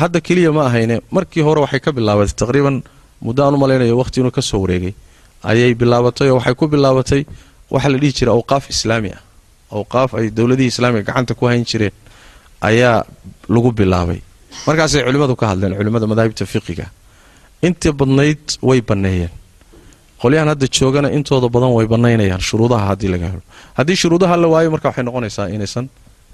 hadda 0.00 0.18
keliya 0.26 0.50
ma 0.56 0.62
ahayne 0.68 0.96
markii 1.16 1.42
hore 1.48 1.60
waxay 1.64 1.80
ka 1.86 1.90
bilaabatay 1.96 2.34
taqriiban 2.42 2.76
muddo 3.26 3.40
aan 3.44 3.54
u 3.56 3.58
malaynayo 3.64 3.94
waqhti 4.02 4.16
inuu 4.20 4.34
ka 4.38 4.42
soo 4.50 4.60
wareegay 4.64 4.94
ayay 5.50 5.72
bilaabatay 5.80 6.28
oo 6.30 6.38
waxay 6.38 6.54
ku 6.60 6.64
bilaabatay 6.72 7.22
waxa 7.74 7.88
la 7.92 7.98
dhihi 8.02 8.12
jiray 8.18 8.34
awqaaf 8.38 8.64
islaami 8.74 9.10
ah. 9.16 9.22
Awqaaf 9.78 10.10
ay 10.18 10.26
dowladihii 10.30 10.70
islaamiga 10.74 11.02
gacanta 11.08 11.34
ku 11.38 11.46
hayn 11.50 11.64
jireen 11.70 11.94
ayaa 12.68 12.98
lagu 13.54 13.70
bilaabay. 13.78 14.20
Markaasay 14.66 15.02
culimmadu 15.06 15.34
ka 15.40 15.46
hadleen 15.50 15.74
culimmada 15.78 16.06
madaahibta 16.06 16.46
fiqiga. 16.46 16.86
Intii 17.66 17.92
badnayd 18.00 18.44
way 18.68 18.80
banneeyeen 18.88 19.32
qolyahan 20.22 20.48
hadda 20.52 20.66
joogana 20.78 21.08
intooda 21.16 21.48
badan 21.54 21.70
way 21.76 21.86
bannaynayaan 21.92 22.42
shuruudaha 22.48 22.84
haddii 22.90 23.10
laga 23.14 23.26
helo. 23.32 23.42
Haddii 23.78 23.96
shuruudaha 24.02 24.34
la 24.42 24.46
waayo 24.52 24.68
marka 24.74 24.86
waxay 24.90 25.04
noqonaysaa 25.08 25.46
inaysan 25.56 25.86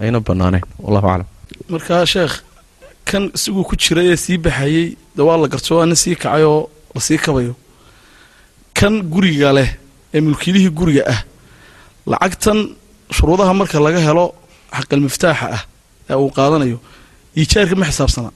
ayna 0.03 0.19
bannaanayn. 0.27 0.63
Wallahu 0.85 1.07
aclam. 1.13 1.27
Markaa 1.73 2.05
sheekh 2.13 2.35
kan 3.09 3.23
isiguu 3.35 3.63
ku 3.69 3.75
jiray 3.83 4.07
ee 4.13 4.17
sii 4.25 4.37
baxayey 4.45 4.85
de 5.15 5.21
waa 5.27 5.37
la 5.41 5.47
garto 5.53 5.71
waa 5.77 5.85
nin 5.89 5.95
sii 6.03 6.15
kacay 6.21 6.43
oo 6.43 6.69
la 6.95 7.01
sii 7.07 7.17
kabayo. 7.25 7.53
Kan 8.77 8.93
guriga 9.13 9.49
leh 9.57 9.69
ee 10.15 10.21
mulkiilihii 10.27 10.71
guriga 10.79 11.03
ah 11.13 11.19
lacagtan 12.11 12.59
shuruudaha 13.15 13.53
marka 13.59 13.77
laga 13.87 13.99
helo 14.07 14.25
xaqal 14.77 15.01
miftaaxa 15.07 15.47
ah 15.57 15.61
ee 16.09 16.15
uu 16.23 16.29
qaadanayo 16.37 16.77
iijaarka 17.39 17.75
ma 17.81 17.85
xisaabsana. 17.91 18.29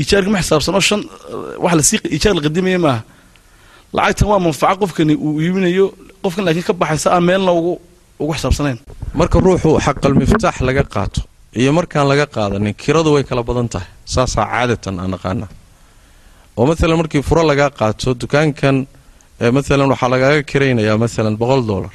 Iijaarka 0.00 0.30
ma 0.34 0.38
xisaabsano 0.42 0.80
shan 0.88 1.00
wax 1.64 1.74
la 1.78 1.82
sii 1.88 1.98
iijaar 2.14 2.34
la 2.38 2.42
qadimaya 2.46 2.78
maaha 2.86 3.00
lacagtan 3.96 4.28
waa 4.30 4.40
manfaco 4.46 4.76
qofkani 4.82 5.14
uu 5.26 5.40
iibinayo 5.44 5.86
qofkan 6.22 6.44
laakiin 6.46 6.66
ka 6.68 6.72
baxaysa 6.80 7.08
aan 7.14 7.24
meelna 7.28 7.52
ugu 7.52 8.32
xisaabsanayn. 8.36 8.78
Marka 9.20 9.36
ruuxu 9.46 9.70
xaqal 9.86 10.12
laga 10.68 10.84
qaato 10.94 11.20
iyo 11.60 11.70
markaan 11.78 12.06
laga 12.12 12.26
qaadanin 12.36 12.74
kiradu 12.82 13.08
way 13.14 13.24
kala 13.28 13.42
badan 13.48 13.68
tahay 13.72 13.88
saasaa 14.14 14.44
caadatan 14.52 14.94
aan 15.02 15.10
naqaana 15.14 15.46
oo 16.58 16.64
maalan 16.68 16.96
markii 17.00 17.22
furo 17.28 17.42
lagaa 17.50 17.70
qaato 17.80 18.08
dukaankan 18.20 18.76
maalan 19.56 19.88
waxaa 19.92 20.10
lagaaga 20.14 20.42
kiraynayaa 20.50 20.96
maalan 21.02 21.34
boqol 21.42 21.62
dollar. 21.70 21.92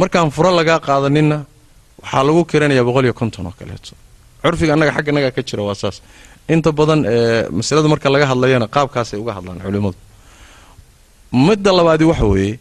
Markaan 0.00 0.28
furo 0.36 0.50
lagaa 0.60 0.78
qaadaninna 0.88 1.38
waxaa 2.02 2.22
lagu 2.28 2.40
kiraynayaa 2.50 2.84
boqol 2.88 3.04
iyo 3.08 3.14
konton 3.20 3.46
oo 3.48 3.54
kaleeto. 3.58 3.92
Curfiga 4.42 4.72
annaga 4.74 4.92
xagga 4.96 5.12
nagaa 5.16 5.32
ka 5.36 5.42
jira 5.48 5.62
waa 5.68 5.74
saas. 5.82 5.96
Inta 6.54 6.70
badan 6.78 7.00
ee 7.14 7.48
masalada 7.58 7.88
marka 7.92 8.08
laga 8.14 8.26
hadlayana 8.32 8.66
qaabkaasay 8.74 9.18
uga 9.22 9.32
hadlaan 9.38 9.58
culimmadu 9.64 9.96
midda 11.34 11.70
labaadi 11.72 12.04
waxa 12.04 12.24
weeye 12.24 12.58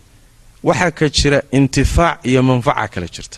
waxaa 0.63 0.91
ka 0.91 1.09
jira 1.09 1.39
intifaac 1.51 2.19
iyo 2.25 2.41
manfaca 2.43 2.87
kala 2.93 3.07
jirta. 3.07 3.37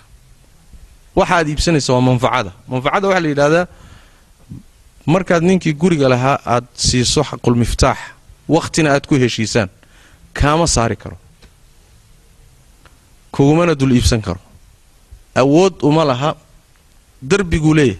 Waxa 1.15 1.33
aad 1.37 1.47
iibsanaysa 1.49 1.93
waa 1.93 2.01
manfacada. 2.01 2.51
Manfacada 2.67 3.07
waxaa 3.07 3.23
la 3.25 3.29
yidhahdaa 3.29 3.67
markaad 5.13 5.43
ninkii 5.43 5.73
guriga 5.73 6.07
lahaa 6.09 6.37
aad 6.45 6.65
siiso 6.75 7.21
xaqulmiftaax 7.29 7.97
wakhtina 8.55 8.89
aad 8.93 9.05
ku 9.07 9.15
heshiisaan 9.15 9.69
kaama 10.33 10.67
saari 10.67 10.95
karo. 10.95 11.17
Kugumana 13.31 13.75
dul 13.75 13.91
iibsan 13.95 14.21
karo. 14.21 14.39
Awood 15.35 15.75
uma 15.83 16.03
laha 16.05 16.35
darbiguu 17.21 17.73
leeyahay 17.73 17.99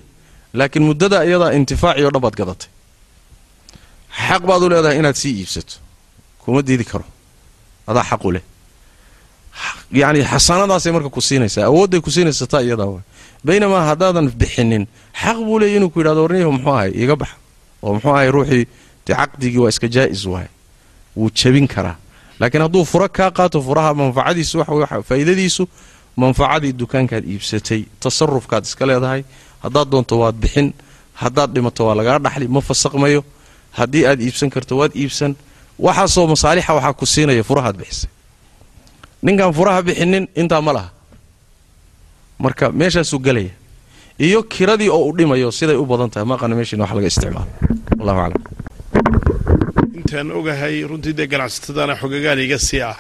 laakiin 0.54 0.84
muddada 0.90 1.26
iyadaa 1.26 1.52
intifaaciyo 1.60 2.10
dhan 2.14 2.22
baad 2.26 2.36
gadatay. 2.40 2.70
Xaq 4.28 4.42
baad 4.50 4.62
u 4.64 4.70
leedahay 4.70 4.98
inaad 5.00 5.16
sii 5.16 5.34
iibsato. 5.42 5.76
Kuma 6.40 6.62
diidi 6.62 6.86
karo 6.92 7.06
adaa 7.88 8.04
xaq 8.04 8.26
u 8.26 8.32
leh. 8.32 8.44
Yacni 9.92 10.24
xasaanadaasay 10.32 10.92
marka 10.92 11.10
ku 11.10 11.22
siinaysaa 11.22 11.66
awoodday 11.72 12.02
ku 12.02 12.12
siinaysataa 12.12 12.62
iyadaa 12.62 12.90
waay 12.94 13.06
baynamaa 13.46 13.84
haddaadan 13.92 14.32
bixinin 14.42 14.88
xaq 15.14 15.38
buu 15.46 15.60
leeyay 15.60 15.78
inuu 15.78 15.90
ku 15.90 16.00
yidhahdo 16.00 16.22
warniyahu 16.26 16.52
muxuu 16.52 16.74
ahay 16.74 16.92
iga 17.04 17.16
bax 17.16 17.30
oo 17.84 17.94
muxuu 17.94 18.14
ahay 18.18 18.32
ruuxii 18.32 18.66
dee 19.06 19.58
waa 19.62 19.70
iska 19.70 19.88
jaa'is 19.88 20.26
waay 20.26 20.48
wuu 21.16 21.30
jabin 21.32 21.68
karaa. 21.68 21.96
Laakiin 22.40 22.62
hadduu 22.62 22.86
furo 22.86 23.08
kaa 23.10 23.32
qaato 23.32 23.62
furaha 23.62 23.94
manfacadiisu 23.94 24.60
waxa 24.60 25.68
manfacadii 26.16 26.74
dukaankaad 26.74 27.24
iibsatay 27.28 27.86
tasarufkaad 28.00 28.64
iska 28.64 28.86
leedahay 28.88 29.24
haddaad 29.64 29.88
doonto 29.92 30.20
waad 30.20 30.36
bixin 30.36 30.74
haddaad 31.14 31.52
dhimato 31.54 31.86
waa 31.88 31.96
lagaa 31.96 32.20
dhaxli 32.20 32.48
ma 32.48 32.62
fasaqmayo. 32.62 33.24
Haddii 33.72 34.06
aad 34.08 34.20
iibsan 34.22 34.50
karto 34.50 34.78
waad 34.78 34.96
iibsan 34.96 35.36
waxaasoo 35.80 36.28
masaalixa 36.28 36.74
waxaa 36.74 36.94
ku 36.94 37.06
siinaya 37.06 37.44
furahaad 37.44 37.78
bixisay. 37.78 38.10
Ninkaan 39.24 39.54
furaha 39.54 39.82
bixinin 39.82 40.28
intaa 40.36 40.62
ma 40.62 40.74
laha. 40.74 40.90
Marka 42.40 42.72
meeshaasuu 42.72 43.20
gelaya. 43.20 43.52
Iyo 44.20 44.44
kiradii 44.44 44.90
oo 44.90 45.06
u 45.10 45.14
dhimayo 45.18 45.52
siday 45.52 45.76
u 45.76 45.86
badan 45.86 46.10
tahay. 46.10 46.26
Maqana 46.28 46.56
meeshiina 46.56 46.84
wax 46.84 46.94
laga 46.96 47.08
isticmaalo. 47.08 47.48
Wallahu 48.00 48.20
aclam. 48.26 48.44
Intaan 49.98 50.32
ogahay 50.32 50.84
runtii 50.88 51.14
dee 51.14 51.28
ganacsatadana 51.28 51.96
xogagaal 52.00 52.40
iga 52.40 52.60
sii 52.60 52.82
ah. 52.82 52.98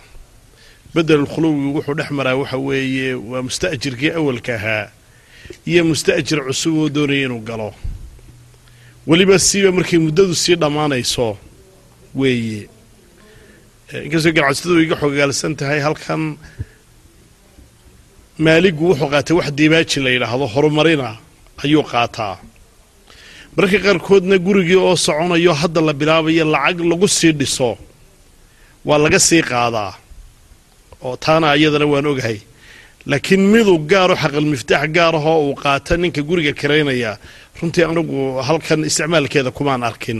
Bedelul 0.94 1.27
khuluwi 1.27 1.72
wuxuu 1.75 1.96
dhex 1.96 2.10
maraa 2.12 2.36
waxa 2.36 2.58
weeye 2.58 3.13
waa 3.15 3.41
musta'jirkii 3.41 4.12
awalka 4.20 4.55
ahaa 4.55 4.88
iyo 5.67 5.84
musta'jir 5.86 6.39
cusub 6.48 6.77
oo 6.77 6.89
doonaya 6.89 7.25
inuu 7.27 7.39
galo. 7.39 7.74
Weliba 9.08 9.39
siiba 9.39 9.72
markay 9.72 10.00
muddadu 10.00 10.36
sii 10.36 10.55
dhammaanayso 10.55 11.38
weeye. 12.19 12.62
Inkastoo 14.05 14.34
ganacsatadu 14.38 14.79
iga 14.86 14.95
xogagaalsan 15.01 15.53
tahay 15.60 15.79
halkan 15.88 16.22
maaligu 18.45 18.84
wuxuu 18.89 19.10
qaatay 19.13 19.36
wax 19.39 19.48
diibaaji 19.60 19.98
la 20.05 20.10
yidhaahdo 20.15 20.45
horumarina 20.53 21.10
ayuu 21.63 21.84
qaataa. 21.91 22.36
Mararka 23.55 23.79
qaarkoodna 23.86 24.36
gurigii 24.45 24.79
oo 24.88 24.95
soconayo 25.05 25.53
hadda 25.62 25.79
la 25.88 25.93
bilaabayo 26.00 26.45
lacag 26.53 26.79
lagu 26.91 27.07
sii 27.17 27.34
dhiso 27.39 27.69
waa 28.88 29.00
laga 29.03 29.19
sii 29.27 29.43
qaadaa. 29.51 29.93
Oo 31.05 31.15
taana 31.24 31.48
iyadana 31.60 31.86
waan 31.93 32.05
ogahay. 32.12 32.39
Laakiin 33.10 33.43
miduu 33.53 33.77
gaaro 33.91 34.15
xaqal 34.22 34.45
miftaax 34.53 34.84
gaarahoo 34.98 35.39
uu 35.48 35.55
qaata 35.63 35.93
ninka 36.01 36.22
guriga 36.29 36.53
karaynaya 36.62 37.12
runtii 37.60 37.84
anagu 37.91 38.17
halkan 38.48 38.79
isticmaalkeeda 38.89 39.51
kumaan 39.57 39.84
arkin 39.89 40.19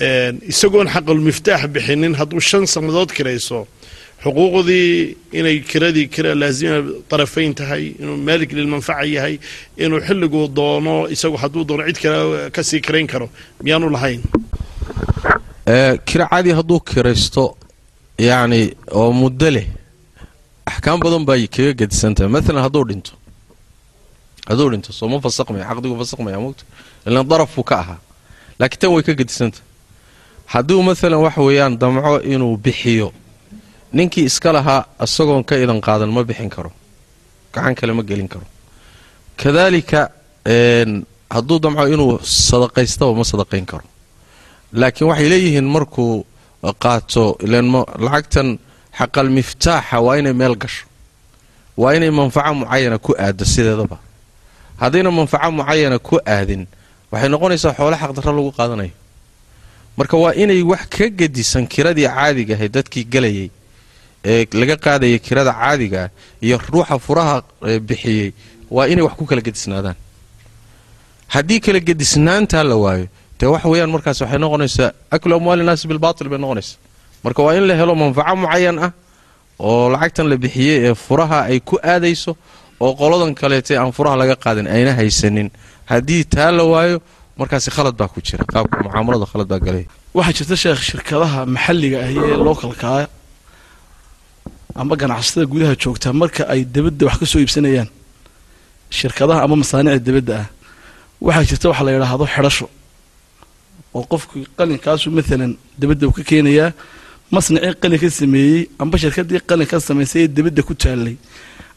isagoon 0.00 0.88
xaqal 0.94 1.20
miftaax 1.28 1.62
bixinin 1.74 2.14
hadduu 2.20 2.40
shan 2.40 2.64
sannadood 2.74 3.10
kirayso 3.16 3.66
xuquuqdii 4.24 5.16
inay 5.38 5.56
kiradii 5.70 6.08
kira 6.14 6.34
laazima 6.42 6.78
darafayn 7.10 7.52
tahay 7.54 7.84
inuu 8.02 8.16
maalik 8.28 8.50
lilmanfaca 8.58 9.04
yahay 9.16 9.36
inuu 9.84 10.00
xilliguu 10.06 10.46
doono 10.58 10.94
isagu 11.14 11.36
hadduu 11.42 11.64
doono 11.68 11.82
cid 11.88 11.98
kale 12.02 12.50
ka 12.54 12.62
sii 12.68 12.80
kirayn 12.86 13.06
karo 13.12 13.26
miyaanu 13.64 13.90
lahayn. 13.96 14.20
Kira 16.08 16.24
cadi 16.32 16.50
hadduu 16.58 16.80
kiraysto 16.90 17.44
yacni 18.18 18.60
oo 18.98 19.12
muddo 19.12 19.48
leh 19.56 19.66
axkaam 20.70 21.00
badan 21.04 21.24
bay 21.28 21.46
kaga 21.54 21.72
gedisan 21.80 22.14
tahay 22.14 22.30
maalan 22.34 22.62
hadduu 22.66 22.84
dhinto. 22.90 23.12
Hadduu 24.48 24.68
dhinto 24.72 24.92
soo 24.92 25.08
ma 25.12 25.16
fasaqmaya 25.24 25.64
caqdigu 25.70 25.94
fasaqmaya 26.02 26.38
mogta 26.44 26.64
ilan 27.06 27.24
daraf 27.30 27.50
buu 27.56 27.64
ka 27.64 27.74
ahaa. 27.82 27.98
Laakiin 28.60 28.80
tan 28.80 28.90
way 28.94 29.02
ka 29.02 29.12
gedisantahay 29.20 29.64
hadduu 30.52 30.82
maalan 30.86 31.20
wax 31.26 31.36
weeyaan 31.46 31.74
damco 31.82 32.12
inuu 32.32 32.56
bixiyo 32.64 33.08
ninkii 33.96 34.24
iska 34.30 34.52
lahaa 34.56 34.84
isagoon 35.04 35.44
ka 35.48 35.54
idan 35.64 35.80
qaadan 35.86 36.10
ma 36.16 36.22
bixin 36.28 36.50
karo. 36.54 36.70
Gacan 37.54 37.74
kale 37.78 37.92
ma 37.92 38.02
gelin 38.08 38.28
karo. 38.32 38.46
Kadaalika 39.40 40.00
hadduu 41.34 41.58
damco 41.64 41.84
inuu 41.94 42.18
sadaqaystaba 42.22 43.12
ma 43.14 43.24
sadaqayn 43.24 43.66
karo. 43.70 43.84
Laakiin 44.72 45.08
waxay 45.10 45.28
leeyihiin 45.32 45.64
markuu 45.74 46.24
qaato 46.82 47.24
lacagtan 48.04 48.48
xaqal 48.98 49.28
miftaaxa 49.36 49.96
waa 50.06 50.16
inay 50.20 50.32
meel 50.40 50.54
gasho. 50.62 50.84
Waa 51.80 51.94
inay 51.96 52.10
manfaco 52.10 52.54
mucayana 52.54 52.98
ku 52.98 53.10
aado 53.18 53.44
sideedaba. 53.44 53.98
Haddayna 54.80 55.10
manfaco 55.10 55.50
mucayana 55.58 55.98
ku 55.98 56.14
aadin 56.26 56.62
waxay 57.12 57.28
noqonaysaa 57.32 57.74
xoolo 57.78 57.96
xaqdarro 58.02 58.32
lagu 58.38 58.50
qaadanayo 58.58 58.94
marka 59.96 60.16
waa 60.16 60.34
inay 60.34 60.62
wax 60.62 60.82
ka 60.96 61.06
gedisan 61.18 61.66
kiradii 61.66 62.08
caadiga 62.08 62.54
ahayd 62.54 62.72
dadkii 62.72 63.04
gelayay 63.12 63.50
ee 64.24 64.46
laga 64.60 64.76
qaadaya 64.76 65.18
kirada 65.18 65.52
caadigaa 65.60 66.08
iyo 66.42 66.56
ruuxa 66.72 66.98
furaha 66.98 67.42
bixiyey 67.88 68.32
waa 68.70 68.86
inay 68.92 69.04
wax 69.06 69.14
ku 69.18 69.24
kala 69.26 69.40
gedisnaadaan. 69.48 69.96
Haddii 71.34 71.60
kala 71.60 71.80
gedisnaantaa 71.80 72.64
la 72.64 72.76
waayo 72.76 73.06
dee 73.40 73.46
wax 73.54 73.64
weeyaan 73.64 73.90
markaas 73.90 74.20
waxay 74.20 74.38
noqonaysaa 74.38 74.90
aklu 75.10 75.34
amwaali 75.38 75.64
naasi 75.64 75.88
bilbaatil 75.88 76.28
bay 76.28 76.38
noqonaysaa. 76.38 76.78
Marka 77.24 77.42
waa 77.42 77.54
in 77.58 77.64
la 77.68 77.74
helo 77.80 77.94
manfaco 77.94 78.36
mucayan 78.36 78.78
ah 78.86 78.92
oo 79.58 79.88
lacagtan 79.92 80.26
la 80.28 80.36
bixiyey 80.36 80.78
ee 80.90 80.94
furaha 80.94 81.38
ay 81.50 81.60
ku 81.60 81.76
aadayso 81.82 82.36
oo 82.80 82.92
qoladan 83.00 83.34
kaleetay 83.34 83.76
aan 83.76 83.92
furaha 83.92 84.16
laga 84.16 84.36
qaadin 84.44 84.66
ayna 84.66 84.92
haysanin. 85.00 85.50
Haddii 85.86 86.24
taa 86.24 86.50
la 86.50 86.64
waayo 86.64 87.00
markaasi 87.40 87.68
khalad 87.76 87.94
baa 88.00 88.08
ku 88.14 88.18
jira. 88.26 88.44
Qaabka 88.52 88.76
mucaamalada 88.86 89.26
khalad 89.32 89.48
baa 89.52 89.60
galay. 89.66 89.84
Waxaa 90.16 90.34
jirta 90.38 90.56
sheekh 90.62 90.80
shirkadaha 90.88 91.40
maxalliga 91.54 91.98
ahi 92.04 92.16
ee 92.30 92.36
localkaa 92.48 93.00
ama 94.80 94.94
ganacsatada 95.00 95.46
gudaha 95.52 95.74
joogta 95.82 96.08
marka 96.22 96.42
ay 96.52 96.60
debadda 96.74 97.02
wax 97.08 97.16
ka 97.20 97.26
soo 97.32 97.40
iibsanayaan. 97.44 97.88
Shirkadaha 98.98 99.38
ama 99.44 99.54
masaanicda 99.62 100.00
debadda 100.08 100.34
ah. 100.42 100.46
Waxaa 101.26 101.44
jirta 101.50 101.66
waxa 101.70 101.82
la 101.86 101.90
yidhaahdo 101.96 102.24
xidhasho 102.34 102.66
oo 103.96 104.04
qofku 104.12 104.36
qalinkaasu 104.58 105.06
maalan 105.16 105.52
debadda 105.80 106.04
uu 106.08 106.14
ka 106.18 106.22
keenayaa 106.30 106.70
masnacii 107.34 107.74
qalin 107.82 107.98
ka 108.02 108.08
sameeyey 108.20 108.60
amba 108.82 108.96
shirkadii 109.02 109.40
qalin 109.50 109.66
ka 109.72 109.76
samaysay 109.88 110.22
ee 110.24 110.28
debadda 110.36 110.62
ku 110.68 110.72
taallay 110.82 111.16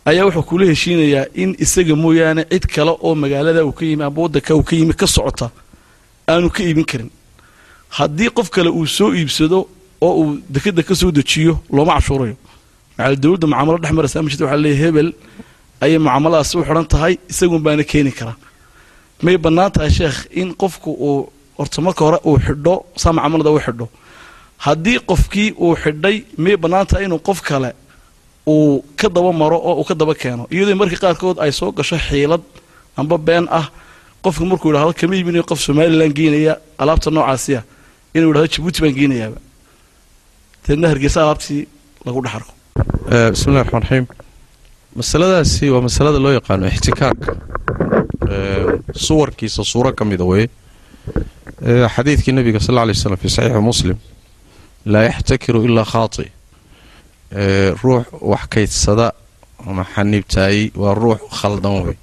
ayaa 0.09 0.25
wuxuu 0.27 0.43
kula 0.49 0.65
heshiinayaa 0.71 1.25
in 1.41 1.49
isaga 1.63 1.95
mooyaane 2.03 2.43
cid 2.51 2.65
kale 2.75 2.91
oo 3.05 3.15
magaalada 3.15 3.65
uu 3.65 3.71
ka 3.77 3.85
yimi 3.85 4.03
amba 4.03 4.21
waddanka 4.21 4.55
uu 4.55 4.63
ka 4.63 4.75
yimi 4.75 4.93
ka 4.93 5.07
socota 5.07 5.47
aanu 6.31 6.49
ka 6.55 6.61
iibin 6.63 6.85
karin. 6.91 7.09
Haddii 7.97 8.29
qof 8.37 8.49
kale 8.49 8.69
uu 8.69 8.85
soo 8.87 9.13
iibsado 9.13 9.67
oo 10.01 10.13
uu 10.21 10.39
dekeda 10.49 10.83
ka 10.83 10.95
soo 10.95 11.11
dejiyo 11.11 11.59
looma 11.75 11.93
cashuurayo 11.97 12.35
maxaa 12.97 13.15
dowladda 13.23 13.47
mucaamalo 13.47 13.77
dhex 13.83 13.91
maraysa 13.97 14.19
ama 14.19 14.29
jirta 14.29 14.45
waxa 14.45 14.57
leeyahay 14.63 14.81
hebel 14.85 15.09
ayay 15.83 15.97
mucaamaladaasi 16.05 16.57
u 16.57 16.63
xidhan 16.67 16.85
tahay 16.93 17.13
isagun 17.31 17.61
baana 17.65 17.83
keeni 17.91 18.11
karaa. 18.11 18.35
May 19.23 19.37
bannaan 19.37 19.71
tahay 19.75 19.89
sheekh 19.99 20.17
in 20.41 20.49
qofku 20.61 20.89
uu 21.07 21.29
horta 21.57 21.79
marka 21.85 22.01
hore 22.05 22.19
uu 22.29 22.37
xidho 22.45 22.75
saa 23.01 23.13
mucaamalada 23.15 23.51
u 23.51 23.59
xidho. 23.65 23.85
Haddii 24.65 24.99
qofkii 25.09 25.49
uu 25.63 25.75
xidhay 25.83 26.15
may 26.43 26.55
bannaan 26.63 26.85
tahay 26.89 27.05
inuu 27.05 27.19
qof 27.27 27.39
kale 27.41 27.69
uu 28.47 28.83
ka 28.99 29.07
daba 29.09 29.31
maro 29.33 29.57
oo 29.57 29.73
uu 29.79 29.83
ka 29.89 29.93
daba 29.95 30.13
keeno. 30.15 30.47
Iyadoo 30.51 30.75
markii 30.75 30.99
qaarkood 31.03 31.37
ay 31.43 31.51
soo 31.51 31.71
gasho 31.71 31.97
xiilad 32.07 32.41
amba 32.97 33.17
been 33.17 33.47
ah 33.59 33.67
qofku 34.23 34.45
markuu 34.45 34.69
yidhahdo 34.71 34.93
kama 34.99 35.15
iibinayo 35.15 35.43
qof 35.49 35.59
somalilan 35.59 36.11
geynaya 36.17 36.53
alaabta 36.81 37.09
noocaasiya 37.11 37.61
inuu 38.15 38.29
yidhahdo 38.29 38.47
jabuuti 38.53 38.79
baan 38.83 38.95
geynayaaba 38.99 39.39
deedna 40.67 40.87
hargeysa 40.91 41.19
alaabtii 41.23 41.61
lagu 42.05 42.19
dhex 42.23 42.33
arko 42.39 42.51
bismillahi 43.33 43.63
raxmaan 43.63 43.83
raxiim 43.83 44.05
masaladaasi 44.99 45.65
waa 45.73 45.81
masalada 45.87 46.19
loo 46.25 46.33
yaqaano 46.39 46.67
ixtikaarka 46.73 47.31
suwarkiisa 49.05 49.63
suuro 49.71 49.91
ka 49.97 50.05
mida 50.05 50.23
weye 50.31 50.47
xadiidkii 51.95 52.33
nabiga 52.37 52.59
sal 52.59 52.75
lla 52.75 52.85
lay 52.85 52.95
slam 52.95 53.17
fi 53.17 53.29
saxiixi 53.29 53.61
muslim 53.71 53.97
laa 54.85 55.03
yaxtakiru 55.09 55.59
ilaa 55.67 55.85
khaati 55.93 56.25
ruux 57.83 58.05
wax 58.21 58.43
kaydsada 58.53 59.07
ama 59.67 59.83
xaniibtaayey 59.95 60.71
waa 60.75 60.93
ruux 60.93 61.19
khaldan 61.39 61.75
wey. 61.85 61.97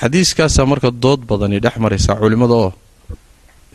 Xadiiskaasaa 0.00 0.66
marka 0.66 0.90
dood 0.90 1.20
badani 1.30 1.60
dhex 1.60 1.76
maraysaa 1.84 2.16
culimmada 2.20 2.54
oo 2.54 2.72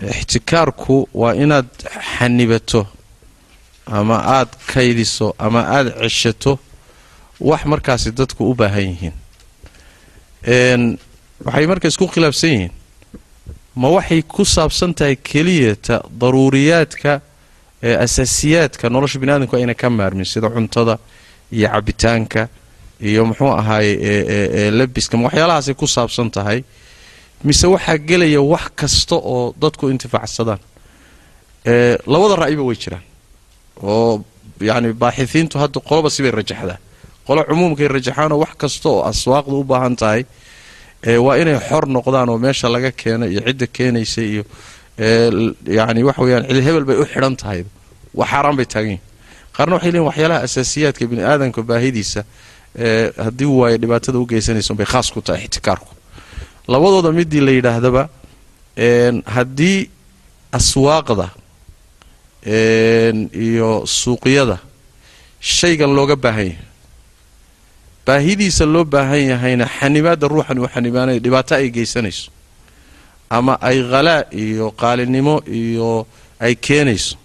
ixtikaarku 0.01 1.09
waa 1.21 1.33
inaad 1.43 1.69
xanibato 2.17 2.81
ama 3.97 4.15
aad 4.37 4.49
kaydiso 4.73 5.35
ama 5.39 5.61
aad 5.77 5.87
ceshato 6.01 6.59
wax 7.39 7.65
markaasi 7.65 8.11
dadku 8.11 8.41
u 8.51 8.53
baahan 8.55 8.85
yihiin. 8.91 9.15
Waxay 11.45 11.65
marka 11.71 11.87
isku 11.87 12.07
khilaafsan 12.13 12.49
yihiin. 12.55 12.71
Ma 13.75 13.87
waxay 13.95 14.21
ku 14.21 14.45
saabsan 14.45 14.93
tahay 14.93 15.15
keliyata 15.15 15.95
daruuriyaadka 16.21 17.21
asaasiyaadka 17.83 18.89
nolosha 18.89 19.19
bini 19.19 19.31
aadamku 19.31 19.55
ayna 19.55 19.73
ka 19.75 19.89
maarmin 19.89 20.25
sida 20.25 20.49
cuntada 20.49 20.97
iyo 21.51 21.67
cabitaanka 21.69 22.47
iyo 23.01 23.25
muxuu 23.25 23.51
ahaaye 23.51 24.71
labiska 24.71 25.17
waxyaalahaasay 25.17 25.73
ku 25.75 25.87
saabsan 25.87 26.29
tahay 26.31 26.63
mise 27.43 27.67
waxaa 27.67 27.97
gelaya 27.97 28.41
wax 28.41 28.65
kasta 28.75 29.15
oo 29.15 29.53
dadku 29.61 29.89
intifaacsadaan. 29.89 30.59
Labada 32.07 32.35
ra'yiba 32.43 32.63
way 32.63 32.75
jiraan 32.75 33.03
oo 33.83 34.23
yacni 34.61 34.93
baaxihiintu 34.93 35.55
hadda 35.59 35.79
qoloba 35.89 36.09
sibay 36.09 36.31
rajaxdaa. 36.31 36.77
Qolo 37.27 37.43
cumuumkay 37.49 37.87
rajaxaanoo 37.87 38.39
wax 38.43 38.53
kasta 38.61 38.89
oo 38.89 39.03
aswaaqdu 39.11 39.59
u 39.59 39.63
baahan 39.63 39.95
tahay 39.95 40.23
waa 41.25 41.35
inay 41.41 41.59
xor 41.67 41.83
noqdaan 41.95 42.29
oo 42.29 42.37
meesha 42.37 42.69
laga 42.71 42.91
keeno 42.91 43.25
iyo 43.27 43.41
cidda 43.47 43.67
keenaysa 43.67 44.21
iyo 44.21 44.43
yani 44.97 46.03
waxa 46.03 46.21
weyaan 46.21 46.43
hebel 46.67 46.85
bay 46.85 46.97
u 46.97 47.05
xidhan 47.05 47.35
tahay. 47.35 47.63
Xaaraan 48.17 48.55
bay 48.57 48.65
taagan 48.65 48.89
yihiin 48.89 49.01
qaarna 49.57 49.73
waxay 49.75 49.91
leeyiin 49.91 50.07
waxyaalaha 50.09 50.39
asaasiyaadka 50.47 51.05
bini 51.11 51.21
aadamka 51.31 51.61
baahidiisa 51.61 52.21
haddii 53.25 53.49
waayo 53.59 53.77
dhibaatada 53.77 54.17
u 54.19 54.25
geysanaysa 54.25 54.73
bay 54.73 54.85
khaas 54.85 55.11
ku 55.13 55.21
tahay 55.21 55.43
ixtikaarku. 55.45 55.89
Labadooda 56.67 57.11
midii 57.11 57.41
la 57.47 57.51
yidhaahdaba 57.51 58.09
haddii 59.35 59.89
aswaaqda 60.59 61.27
iyo 62.45 63.85
suuqyada 63.85 64.57
shaygan 65.39 65.91
looga 65.95 66.15
baahan 66.15 66.45
yahay 66.45 66.57
baahidiisa 68.05 68.65
loo 68.65 68.83
baahan 68.83 69.21
yahayna 69.31 69.65
xanibaadda 69.79 70.27
ruuxan 70.27 70.59
uu 70.59 70.67
xanibaanayo 70.75 71.19
dhibaato 71.19 71.55
ay 71.55 71.69
geysanayso 71.69 72.31
ama 73.37 73.53
ay 73.69 73.77
khalaa 73.91 74.21
iyo 74.43 74.65
qaalinimo 74.81 75.35
iyo 75.61 76.07
ay 76.45 76.53
keenayso. 76.65 77.15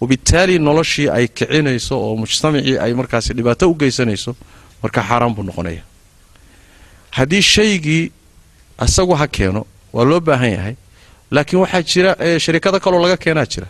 Wabittaali 0.00 0.58
noloshii 0.58 1.08
ay 1.16 1.26
kicinayso 1.36 1.94
oo 2.04 2.16
mujtamacii 2.22 2.76
ay 2.84 2.92
markaasi 3.00 3.30
dhibaato 3.36 3.64
u 3.70 3.74
geysanayso 3.80 4.30
marka 4.82 5.00
xaaraan 5.08 5.34
buu 5.34 5.42
noqonaya. 5.48 5.82
Haddii 7.16 7.42
shaygii 7.42 8.12
asagu 8.84 9.14
ha 9.20 9.26
keeno 9.26 9.64
waa 9.92 10.04
loo 10.04 10.20
baahan 10.20 10.50
yahay 10.56 10.74
laakiin 11.30 11.60
waxaa 11.64 11.82
jira 11.82 12.10
sharikado 12.44 12.80
kaloo 12.80 13.00
laga 13.02 13.16
keenaa 13.16 13.46
jira. 13.52 13.66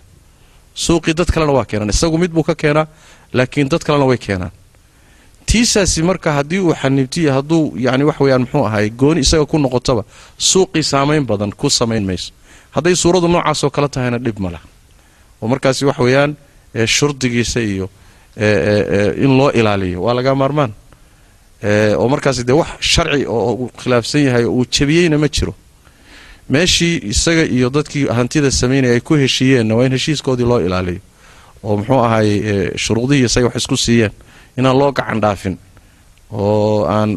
Suuqii 0.75 1.15
dad 1.15 1.31
kalena 1.35 1.53
waa 1.53 1.65
keenaan. 1.65 1.91
Isagu 1.91 2.19
mid 2.19 2.31
buu 2.37 2.43
ka 2.43 2.55
keenaa 2.55 2.87
laakiin 3.33 3.69
dad 3.69 3.83
kalena 3.87 4.05
way 4.11 4.19
keenaan 4.19 4.51
tiisaasi 5.47 6.03
marka 6.03 6.33
haddii 6.33 6.59
uu 6.59 6.75
xaniibtiya 6.75 7.33
hadduu 7.35 7.73
yani 7.77 8.05
wax 8.05 8.19
muxuu 8.21 8.65
ahay 8.67 8.91
gooni 8.91 9.21
isaga 9.21 9.47
ku 9.47 9.59
noqotaba 9.59 10.03
suuqii 10.39 10.83
saamayn 10.83 11.25
badan 11.27 11.51
ku 11.51 11.71
samayn 11.71 12.05
mayso. 12.05 12.33
Hadday 12.71 12.95
suuradu 12.97 13.29
noocaasoo 13.29 13.71
kale 13.71 13.89
tahayna 13.89 14.19
dhib 14.19 14.39
ma 14.39 14.51
laha. 14.51 14.67
Oo 15.43 15.49
markaasi 15.49 15.85
wax 15.85 15.99
weeyaan 15.99 16.37
shurdigiisa 16.87 17.61
iyo 17.61 17.89
in 19.25 19.39
loo 19.39 19.51
ilaaliyo. 19.51 20.03
Waa 20.03 20.15
laga 20.15 20.35
maarmaan. 20.35 20.73
Oo 21.97 22.09
markaasi 22.09 22.45
dee 22.45 22.53
wax 22.53 22.69
sharci 22.81 23.25
oo 23.27 23.53
uu 23.55 23.71
khilaafsan 23.79 24.21
yahay 24.27 24.45
oo 24.45 24.53
uu 24.53 24.65
jebiyeyna 24.67 25.19
ma 25.19 25.29
jiro. 25.29 25.55
Meeshii 26.51 27.01
isaga 27.11 27.45
iyo 27.45 27.71
dadkii 27.71 28.07
hantida 28.07 28.51
samaynaya 28.51 28.93
ay 28.95 29.01
ku 29.01 29.15
heshiiyeenna 29.15 29.75
waa 29.75 29.87
in 29.87 29.93
heshiiskoodii 29.93 30.45
loo 30.45 30.61
ilaaliyo. 30.61 31.01
Oo 31.63 31.77
muxuu 31.77 32.01
ahaay 32.05 32.31
shuruudihii 32.77 33.25
isaga 33.25 33.47
wax 33.47 33.57
isku 33.57 33.77
siiyeen 33.77 34.13
inaan 34.59 34.77
loo 34.81 34.93
gacan 34.93 35.21
dhaafin 35.25 35.57
oo 36.33 36.85
aan 36.95 37.11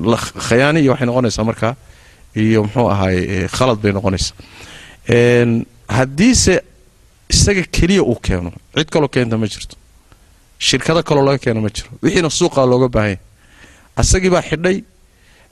khayaani 0.47 0.79
iyo 0.83 0.91
waxay 0.93 1.07
noqonaysaa 1.09 1.43
markaa 1.49 1.73
iyo 2.35 2.59
muxuu 2.63 2.87
ahaay 2.93 3.47
khalad 3.57 3.77
bay 3.83 3.91
noqonaysaa. 3.97 4.35
Haddiise 5.97 6.55
isaga 7.33 7.63
keliya 7.75 8.03
uu 8.03 8.15
keeno 8.25 8.51
cid 8.75 8.89
kaloo 8.93 9.07
keenta 9.15 9.37
ma 9.37 9.47
jirto. 9.47 9.75
Shirkado 10.59 11.01
kaloo 11.03 11.25
laga 11.25 11.37
keeno 11.45 11.61
ma 11.61 11.69
jiro. 11.75 11.89
Wixiina 12.03 12.29
suuqa 12.29 12.61
looga 12.71 12.87
baahanya 12.95 13.19
asagii 14.01 14.29
baa 14.35 14.41
xidhay 14.49 14.77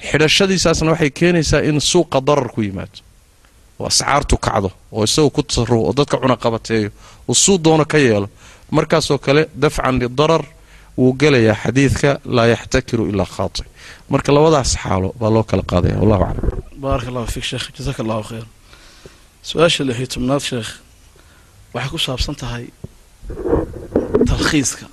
xidhashadiisaasna 0.10 0.92
waxay 0.94 1.10
keenaysaa 1.20 1.62
in 1.70 1.80
suuqa 1.92 2.22
darar 2.28 2.50
ku 2.54 2.62
yimaado. 2.62 3.00
Oo 3.80 3.88
ascaartu 3.88 4.38
kacdo 4.38 4.70
oo 4.92 5.04
isaga 5.04 5.30
ku 5.36 5.42
tasarufo 5.44 5.82
oo 5.90 5.94
dadka 5.94 6.18
cunaqabateeyo 6.22 6.90
uu 7.30 7.36
suu 7.44 7.58
doono 7.58 7.86
ka 7.86 7.98
yeelo. 7.98 8.30
Markaasoo 8.72 9.18
kale 9.18 9.42
dafcan 9.62 9.96
lidarar 10.00 10.44
wuu 10.98 11.14
gelayaa 11.22 11.56
xadiidka 11.64 12.10
laa 12.36 12.48
yaxtakiru 12.54 13.04
ilaa 13.12 13.26
khaati. 13.36 13.64
Marka 14.10 14.30
labadaas 14.36 14.72
xaalo 14.84 15.10
baa 15.20 15.30
loo 15.36 15.44
kala 15.50 15.64
qaadaya 15.72 15.98
wallahu 16.02 16.24
aclam. 16.24 16.46
Baaraka 16.82 17.08
allahu 17.12 17.28
fiik 17.34 17.46
sheekh 17.52 17.66
jasaaka 17.78 18.02
allahu 18.04 18.24
khayr. 18.30 18.46
Su'aasha 19.50 19.84
lixiyo 19.88 20.08
tobnaad 20.14 20.42
sheekh 20.50 20.70
waxay 21.74 21.90
ku 21.94 21.98
saabsan 22.06 22.36
tahay 22.42 22.66
talkhiiska 24.30 24.86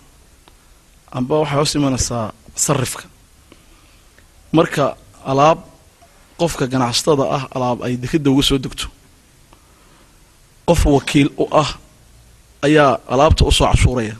amba 1.16 1.34
waxay 1.42 1.56
hoos 1.58 1.74
imanaysaa 1.78 2.26
sarifka. 2.64 3.04
Marka 4.52 4.96
alaab 5.30 5.58
qofka 6.40 6.64
ganacsatada 6.72 7.24
ah 7.36 7.44
alaab 7.56 7.78
ay 7.86 7.96
dekeda 8.02 8.30
uga 8.30 8.42
soo 8.48 8.58
degto 8.58 8.86
qof 10.68 10.80
wakiil 10.96 11.28
u 11.42 11.44
ah 11.62 11.70
ayaa 12.66 12.92
alaabta 13.14 13.44
u 13.44 13.52
soo 13.52 13.66
cashuuraya 13.70 14.16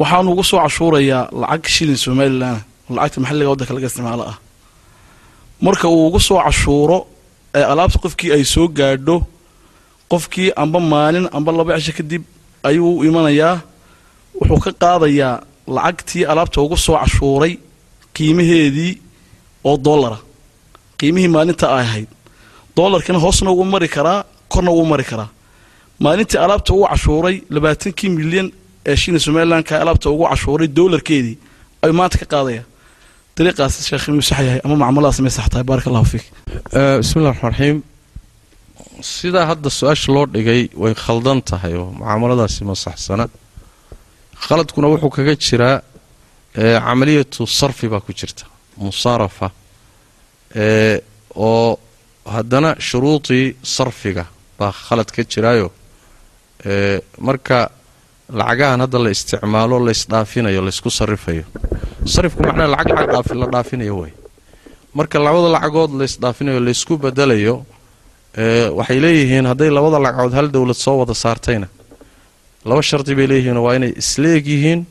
waxaanu 0.00 0.28
uga 0.32 0.44
soo 0.50 0.58
cashuurayaa 0.64 1.22
lacag 1.40 1.64
shilin 1.74 1.96
somalilan 2.04 2.56
oo 2.88 2.94
lacagta 2.96 3.20
maxalliga 3.22 3.50
waddanka 3.52 3.74
laga 3.76 3.86
isticmaalo 3.90 4.24
ah. 4.32 4.36
Marka 5.64 5.86
uu 5.88 6.06
uga 6.08 6.20
soo 6.28 6.38
cashuuro 6.46 6.98
ee 7.58 7.64
alaabta 7.72 7.98
qofkii 8.04 8.30
ay 8.36 8.44
soo 8.54 8.66
gaadho 8.78 9.16
qofkii 10.10 10.48
amba 10.62 10.78
maalin 10.92 11.26
amba 11.36 11.50
laba 11.58 11.78
cisho 11.78 11.92
kadib 11.98 12.22
ayuu 12.68 12.90
u 13.00 13.04
imanayaa 13.08 13.54
wuxuu 14.38 14.60
ka 14.64 14.70
qaadayaa 14.82 15.34
lacagtii 15.76 16.24
alaabta 16.32 16.58
uga 16.66 16.76
soo 16.84 16.96
cashuuray 17.02 17.52
qiimaheedii 18.14 18.92
oo 19.68 19.76
doolara 19.86 20.18
qiimihii 20.98 21.28
maalinta 21.36 21.66
ay 21.76 21.84
ahayd. 21.86 22.08
Doolarkina 22.76 23.18
hoosna 23.24 23.50
wuu 23.50 23.64
mari 23.64 23.88
karaa 23.88 24.24
korna 24.52 24.70
wuu 24.76 24.84
mari 24.92 25.04
karaa. 25.10 25.28
Maalintii 26.00 26.38
alaabta 26.44 26.72
ugu 26.74 26.86
cashuuray 26.92 27.36
labaatankii 27.54 28.08
milyan 28.18 28.48
ee 28.90 28.96
shiina 29.02 29.18
somalilanka 29.26 29.72
alaabta 29.82 30.06
ugu 30.14 30.24
cashuuray 30.30 30.68
doolarkeedii 30.78 31.36
ayuu 31.82 31.96
maanta 32.00 32.16
ka 32.22 32.26
qaadaya. 32.34 32.62
Dariiqaas 33.36 33.74
sheekh 33.88 34.04
inuu 34.10 34.24
sax 34.30 34.38
yahay 34.48 34.60
ama 34.64 34.74
macamuladaas 34.82 35.18
may 35.26 35.32
sax 35.38 35.46
tahay 35.52 35.64
baaraka 35.70 35.88
allahu 35.90 36.08
fiik 36.14 36.24
bismillahi 37.02 37.32
raxmaan 37.32 37.52
raxiim 37.52 37.78
sidaa 39.16 39.44
hadda 39.50 39.68
su'aasha 39.78 40.08
loo 40.16 40.24
dhigay 40.34 40.62
way 40.82 40.94
khaldan 41.04 41.38
tahay 41.50 41.72
oo 41.80 41.88
mucaamaladaasi 41.98 42.60
ma 42.68 42.74
saxsana. 42.84 43.24
Khaladkuna 44.46 44.86
wuxuu 44.92 45.10
kaga 45.16 45.34
jiraa 45.46 45.76
camaliyatu 46.86 47.42
sarfi 47.58 47.86
baa 47.92 48.00
ku 48.06 48.12
jirta 48.20 48.44
musaarafa 48.84 49.48
oo 51.48 51.78
haddana 52.34 52.70
shuruudii 52.88 53.46
sarfiga 53.62 54.24
baa 54.58 54.72
khalad 54.86 55.08
ka 55.14 55.22
jiraayo. 55.32 55.68
Marka 57.26 57.58
lacagahan 58.28 58.80
hadda 58.80 58.98
la 58.98 59.10
isticmaalo 59.10 59.78
laysdhaafinayo 59.86 60.60
laysku 60.66 60.90
sarifayo 60.90 61.44
sarifku 62.04 62.42
macnaha 62.42 62.68
lacag 62.74 63.36
la 63.42 63.46
dhaafinayo 63.46 63.96
way. 64.00 64.12
Marka 64.94 65.18
labada 65.18 65.48
lacagood 65.56 65.90
laysdhaafinayo 66.00 66.60
laysku 66.60 66.98
bedelayo 66.98 67.64
waxay 68.78 69.00
leeyihiin 69.00 69.46
hadday 69.46 69.70
labada 69.70 69.98
lacagood 69.98 70.32
hal 70.38 70.48
dowlad 70.52 70.76
soo 70.76 70.98
wada 70.98 71.14
saartayna 71.14 71.68
laba 72.64 72.82
shardi 72.82 73.14
bay 73.14 73.26
leeyihiin 73.26 73.56
waa 73.56 73.74
inay 73.78 73.92
isleeg 74.02 74.46
yihiin 74.46 74.86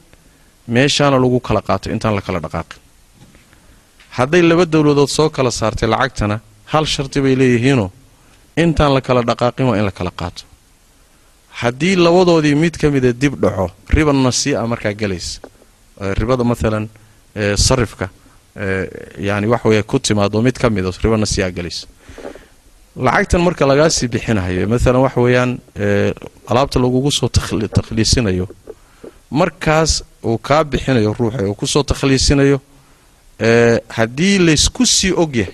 meeshaana 0.67 1.17
lagu 1.19 1.39
kala 1.39 1.62
qaato 1.62 1.91
intaan 1.91 2.15
la 2.15 2.21
kala 2.21 2.39
dhaqaaqin. 2.39 2.80
Hadday 4.17 4.41
laba 4.41 4.65
dowladood 4.65 5.10
soo 5.10 5.30
kala 5.30 5.52
saartay 5.52 5.89
lacagtana 5.89 6.39
hal 6.71 6.86
shardi 6.86 7.21
bay 7.21 7.36
leeyihiinoo 7.36 7.91
intaan 8.63 8.93
la 8.93 9.02
kala 9.02 9.21
dhaqaaqin 9.30 9.65
waa 9.69 9.78
in 9.78 9.86
la 9.86 9.91
kala 9.91 10.12
qaato 10.12 10.43
haddii 11.61 11.95
labadoodii 12.05 12.55
mid 12.63 12.75
ka 12.81 12.89
mida 12.91 13.11
dib 13.13 13.33
dhaco 13.43 13.67
riba 13.95 14.13
nasii'a 14.13 14.67
markaa 14.67 14.93
gelaysa 15.01 15.39
ribada 16.19 16.43
maalan 16.43 16.85
sarifka 17.67 18.09
yani 19.27 19.47
wax 19.47 19.63
weeye 19.65 19.83
ku 19.83 19.99
timaado 19.99 20.41
mid 20.41 20.55
ka 20.61 20.69
mida 20.69 20.91
riba 21.03 21.17
nasii'a 21.17 21.49
gelaysa 21.57 21.87
lacagtan 23.05 23.41
marka 23.47 23.63
lagaasii 23.71 24.07
bixinayo 24.13 24.67
maalan 24.67 25.01
wax 25.05 25.15
weeyaan 25.25 25.51
alaabta 26.51 26.79
lagugu 26.79 27.11
soo 27.11 27.29
takhliisinayo 27.77 28.47
markaas 29.31 30.03
uu 30.23 30.37
kaa 30.37 30.63
bixinayo 30.63 31.13
ruuxa 31.19 31.43
uu 31.49 31.55
ku 31.55 31.67
soo 31.67 31.83
takhliisinayo 31.83 32.59
haddii 33.97 34.37
laysku 34.47 34.85
sii 34.85 35.11
ogyahay 35.23 35.53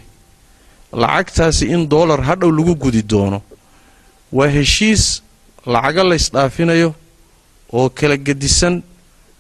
lacagtaasi 0.94 1.66
in 1.74 1.90
doolar 1.90 2.22
hadhow 2.30 2.52
lagu 2.52 2.76
gudi 2.76 3.02
doono 3.04 3.42
waa 4.38 4.48
heshiis 4.48 5.24
lacago 5.66 6.04
laysdhaafinayo 6.10 6.94
oo 7.74 7.90
kala 7.90 8.18
gedisan 8.18 8.84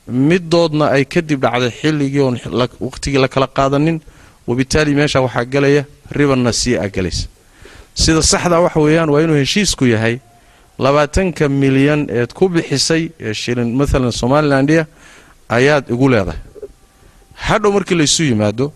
midoodna 0.08 0.86
ay 0.96 1.06
kadib 1.06 1.42
dhacday 1.42 1.72
xilligii 1.82 2.20
oon 2.26 2.38
waqhtigii 2.80 3.20
la 3.22 3.28
kala 3.28 3.48
qaadanin 3.48 4.00
wabitaali 4.48 4.96
meesha 4.96 5.22
waxaa 5.22 5.46
gelaya 5.46 5.84
riba 6.12 6.36
nasii'a 6.36 6.88
gelaysa 6.96 7.28
sida 7.96 8.22
saxdaa 8.22 8.60
waxa 8.66 8.80
weeyaan 8.80 9.10
waa 9.10 9.22
inuu 9.22 9.36
heshiisku 9.44 9.86
yahay 9.86 10.20
labaatanka 10.80 11.50
milyan 11.50 12.08
eed 12.10 12.34
ku 12.34 12.50
bixisay 12.50 13.10
ee 13.20 13.34
shilin 13.34 13.70
maalan 13.80 14.12
somalilandia 14.12 14.86
ayaad 15.50 15.86
igu 15.94 16.10
leedahay. 16.10 16.40
Hadhow 17.36 17.72
markii 17.74 17.96
laysu 18.02 18.24
yimaado 18.24 18.72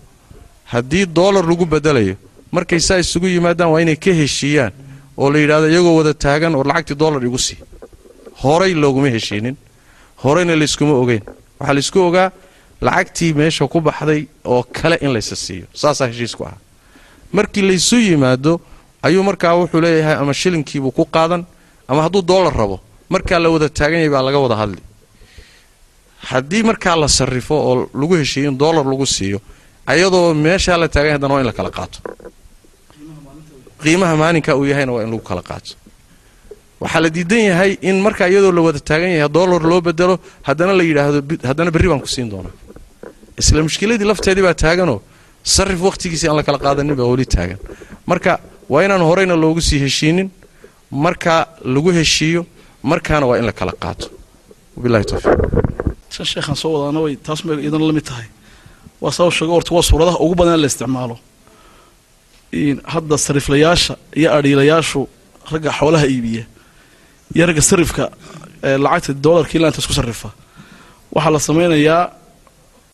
haddii 0.73 1.05
doolar 1.05 1.45
lagu 1.51 1.65
bedelayo 1.65 2.15
markay 2.51 2.79
saa 2.79 2.97
isugu 2.99 3.27
yimaadaan 3.27 3.69
waa 3.73 3.81
inay 3.81 3.95
ka 3.95 4.11
heshiiyaan 4.13 4.71
oo 5.17 5.29
la 5.33 5.37
yidhahdo 5.39 5.67
iyagoo 5.73 5.95
wada 5.99 6.13
taagan 6.13 6.55
oo 6.55 6.63
lacagtii 6.63 6.95
doolar 7.01 7.23
igu 7.23 7.37
sii. 7.47 7.57
Horay 8.43 8.73
looguma 8.73 9.09
heshiinin. 9.15 9.55
Horeyna 10.23 10.55
layskuma 10.61 10.93
ogeyn. 11.03 11.23
Waxaa 11.59 11.73
laysku 11.77 11.99
ogaa 12.09 12.31
lacagtii 12.81 13.33
meesha 13.33 13.67
ku 13.67 13.79
baxday 13.81 14.21
oo 14.45 14.63
kale 14.77 14.97
in 15.01 15.11
laysa 15.13 15.35
siiyo. 15.35 15.65
Saasaa 15.73 16.07
heshiisku 16.11 16.43
ahaa. 16.45 16.57
Markii 17.31 17.61
laysu 17.69 17.95
yimaado 18.07 18.59
ayuu 19.01 19.23
markaa 19.23 19.53
wuxuu 19.59 19.81
leeyahay 19.81 20.15
ama 20.21 20.33
shilinkiibuu 20.33 20.91
ku 20.91 21.05
qaadan 21.05 21.45
ama 21.87 22.01
hadduu 22.05 22.21
doolar 22.21 22.53
rabo 22.57 22.79
markaa 23.09 23.39
la 23.39 23.49
wada 23.49 23.69
taagan 23.69 23.99
yahay 23.99 24.09
baa 24.15 24.21
laga 24.27 24.39
wada 24.39 24.55
hadli. 24.61 24.81
Haddii 26.29 26.63
markaa 26.63 26.95
la 26.95 27.07
sarrifo 27.07 27.55
oo 27.69 27.89
lagu 27.93 28.15
heshiiyo 28.15 28.49
in 28.51 28.57
doolar 28.57 28.85
lagu 28.85 29.05
siiyo 29.05 29.39
ayadoo 29.87 30.33
meeshaa 30.33 30.77
la 30.77 30.87
taagan 30.87 31.07
yahay 31.09 31.17
haddana 31.17 31.33
waa 31.33 31.41
in 31.41 31.47
la 31.47 31.53
kala 31.53 31.69
qaato 31.77 31.99
qiimaha 33.85 34.13
maalinka 34.21 34.51
uu 34.59 34.65
yahayna 34.71 34.91
waa 34.95 35.03
in 35.05 35.09
lagu 35.13 35.23
kala 35.29 35.41
qaato. 35.49 35.71
Waxaa 36.81 37.01
la 37.05 37.09
diidan 37.15 37.43
yahay 37.51 37.71
in 37.89 37.95
markaa 38.05 38.27
iyadoo 38.31 38.51
la 38.57 38.61
wada 38.67 38.79
taagan 38.89 39.11
yahay 39.17 39.29
doolar 39.37 39.61
loo 39.71 39.81
bedelo 39.87 40.15
haddana 40.47 40.73
la 40.79 40.83
yidhaahdo 40.89 41.19
haddana 41.49 41.69
berri 41.75 41.87
baan 41.91 42.01
ku 42.05 42.07
siin 42.15 42.27
doonaa. 42.33 42.53
Isla 43.41 43.59
mushkiladii 43.67 44.07
lafteedii 44.11 44.43
baa 44.47 44.53
taaganoo 44.63 44.99
sarif 45.55 45.79
wakhtigiisii 45.87 46.27
aan 46.29 46.37
la 46.39 46.43
kala 46.47 46.57
qaadanin 46.65 46.95
baa 46.99 47.07
weli 47.13 47.25
taagan. 47.35 47.59
Marka 48.09 48.31
waa 48.69 48.81
inaan 48.85 49.01
horeyna 49.09 49.35
loogu 49.43 49.61
sii 49.67 49.79
heshiinin 49.85 50.27
markaa 51.05 51.41
lagu 51.73 51.89
heshiiyo 51.97 52.41
markaana 52.91 53.25
waa 53.29 53.37
in 53.39 53.45
la 53.49 53.51
kala 53.59 53.73
qaato. 53.83 54.07
Wabilahi 54.77 55.05
towfiiq 55.11 55.39
sheekhaan 56.31 56.55
soo 56.61 56.71
wadaana 56.75 56.99
way 57.05 57.13
taas 57.25 57.39
may 57.45 57.55
iyadana 57.63 57.85
la 57.89 57.93
mid 57.97 58.05
tahay. 58.09 58.27
Waa 59.01 59.11
sabab 59.17 59.31
sheego 59.37 59.53
horta 59.57 59.71
waa 59.75 59.83
suuradaha 59.89 60.17
ugu 60.25 60.35
badan 60.39 60.59
la 60.63 60.67
isticmaalo 60.71 61.15
hadda 62.93 63.15
sariflayaasha 63.25 63.93
iyo 64.19 64.29
adhiilayaashu 64.37 65.01
ragga 65.53 65.71
xoolaha 65.79 66.05
iibiya 66.13 66.43
iyo 67.35 67.43
ragga 67.49 67.61
sarifka 67.71 68.03
lacagta 68.83 69.13
doolarka 69.25 69.53
ilaa 69.57 69.69
inta 69.71 69.81
isku 69.83 69.93
sarrifa 69.99 70.29
waxaa 71.15 71.31
la 71.35 71.39
samaynayaa 71.47 72.01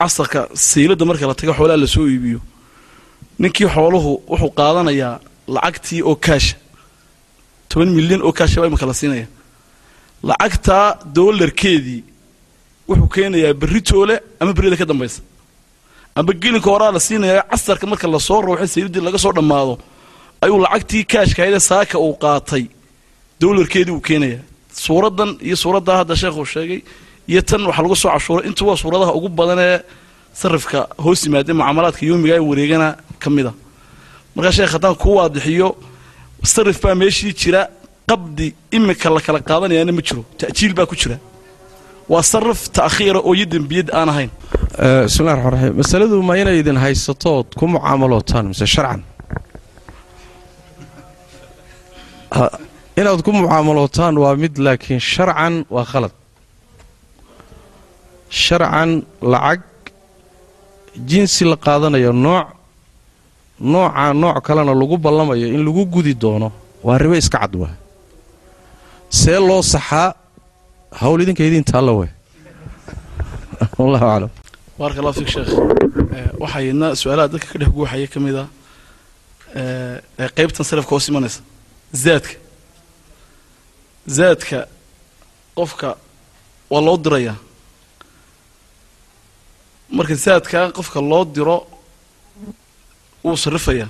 casarka 0.02 0.40
sayladda 0.70 1.04
marka 1.10 1.26
la 1.32 1.36
taga 1.42 1.54
xoolaha 1.58 1.78
la 1.84 1.88
soo 1.96 2.08
iibiyo. 2.14 2.40
Ninkii 3.42 3.68
xooluhu 3.76 4.12
wuxuu 4.32 4.52
qaadanayaa 4.60 5.14
lacagtii 5.56 6.02
oo 6.10 6.16
kaasha 6.26 6.56
toban 7.70 7.90
milyan 7.98 8.22
oo 8.28 8.32
kaasha 8.40 8.58
baa 8.62 8.68
imika 8.72 8.86
la 8.90 8.94
siinaya. 9.00 9.28
Lacagtaa 10.30 10.86
doolarkeedii 11.16 12.02
wuxuu 12.90 13.08
keenayaa 13.16 13.54
berri 13.62 13.82
toole 13.90 14.16
ama 14.40 14.52
berrida 14.58 14.78
ka 14.82 14.86
dambaysa 14.86 15.22
amba 16.20 16.32
gelinka 16.42 16.70
horaa 16.74 16.92
la 16.96 17.00
siinaya 17.08 17.42
casarka 17.52 17.86
marka 17.92 18.08
la 18.14 18.20
soo 18.28 18.40
rawxay 18.48 18.68
sayladii 18.76 19.02
laga 19.08 19.18
soo 19.24 19.34
dhammaado 19.38 19.74
ayuu 20.44 20.60
lacagtii 20.66 21.04
kaashkahayde 21.12 21.60
saaka 21.70 21.96
uu 22.06 22.14
qaatay. 22.24 22.64
Doolarkeedii 23.42 23.94
uu 23.98 24.02
keenayaa 24.10 24.44
suuraddan 24.86 25.30
iyo 25.48 25.56
suuraddaa 25.64 25.98
hadda 26.02 26.16
sheekhuu 26.22 26.46
sheegay 26.54 26.80
iyo 27.32 27.42
tan 27.50 27.62
waxaa 27.68 27.84
lagu 27.86 27.96
soo 28.04 28.12
cashuuray. 28.16 28.44
Intu 28.50 28.64
waa 28.68 28.78
suuradaha 28.84 29.12
ugu 29.18 29.30
badan 29.40 29.60
ee 29.68 29.78
sarifka 30.42 30.80
hoos 31.04 31.20
yimaadee 31.26 31.54
mucaamalaadka 31.60 32.04
yoomiga 32.10 32.36
ee 32.40 32.44
wareegana 32.50 32.88
ka 33.22 33.30
mid 33.36 33.46
a 33.52 33.54
markaa 34.36 34.54
sheekh 34.58 34.72
haddaan 34.76 34.96
ku 35.04 35.10
waadixiyo 35.18 35.70
sarif 36.54 36.78
baa 36.84 36.96
meeshii 37.02 37.34
jira 37.42 37.62
qabdi 38.10 38.48
imika 38.78 39.08
la 39.16 39.20
kala 39.26 39.40
qaadanayaana 39.50 39.92
ma 39.98 40.02
jiro. 40.08 40.22
Ta'jiil 40.40 40.74
baa 40.78 40.86
ku 40.92 40.96
jira 41.02 41.16
waa 42.10 42.24
sarif 42.24 42.70
ta'khiira 42.78 43.20
oo 43.24 43.34
iyo 43.36 43.46
dembiyad 43.46 43.90
aan 43.94 44.10
ahayn. 44.10 44.32
Bismillahi 45.06 45.36
raxmaan 45.38 45.54
raxiim 45.54 45.76
masaladu 45.82 46.16
ma 46.28 46.34
inay 46.42 46.60
idin 46.62 46.78
haysatood 46.84 47.48
ku 47.60 47.66
mucaamalootaan 47.68 48.46
mise 48.52 48.66
sharcan? 48.74 49.02
Inaad 53.00 53.20
ku 53.26 53.32
mucaamalootaan 53.32 54.14
waa 54.24 54.36
mid 54.36 54.54
laakiin 54.58 55.00
sharcan 55.00 55.66
waa 55.70 55.86
khalad. 55.92 56.14
Sharcan 58.30 59.04
lacag 59.22 59.62
jinsi 61.10 61.44
la 61.46 61.56
qaadanayo 61.66 62.12
nooc 62.26 62.48
nooca 63.60 64.14
nooc 64.14 64.38
kalena 64.48 64.74
lagu 64.82 64.98
ballamayo 64.98 65.48
in 65.56 65.62
lagu 65.68 65.86
gudi 65.94 66.14
doono 66.16 66.52
waa 66.84 66.98
ribo 66.98 67.16
iska 67.16 67.40
cad 67.40 67.56
waa 67.56 67.74
see 69.10 69.40
loo 69.48 69.62
saxaa 69.62 70.16
hawl 71.00 71.22
idinka 71.24 71.44
idiin 71.44 71.64
taalla 71.72 71.92
way 72.00 72.10
wallahu 73.78 74.06
aclam. 74.14 74.32
Baaraka 74.80 75.00
allah 75.02 75.14
fiik 75.20 75.30
sheekh 75.36 75.52
waxaa 76.42 76.62
yidna 76.68 76.88
su'aalaha 77.02 77.28
dadka 77.34 77.48
ka 77.54 77.58
dhex 77.60 77.70
guuxaya 77.76 78.08
ka 78.14 78.20
mid 78.20 78.36
a 78.42 78.46
ee 79.56 80.28
qaybtan 80.38 80.64
sarifka 80.70 80.92
hoos 80.96 81.08
imanaysa. 81.10 81.42
Zaadka. 82.04 82.36
Zaadka 84.18 84.60
qofka 85.58 85.90
waa 86.72 86.82
loo 86.88 86.98
dirayaa. 87.06 87.36
Marka 89.96 90.16
zaadka 90.26 90.72
qofka 90.78 91.00
loo 91.12 91.26
diro 91.36 91.58
wuu 93.24 93.38
sarrifayaa 93.44 93.90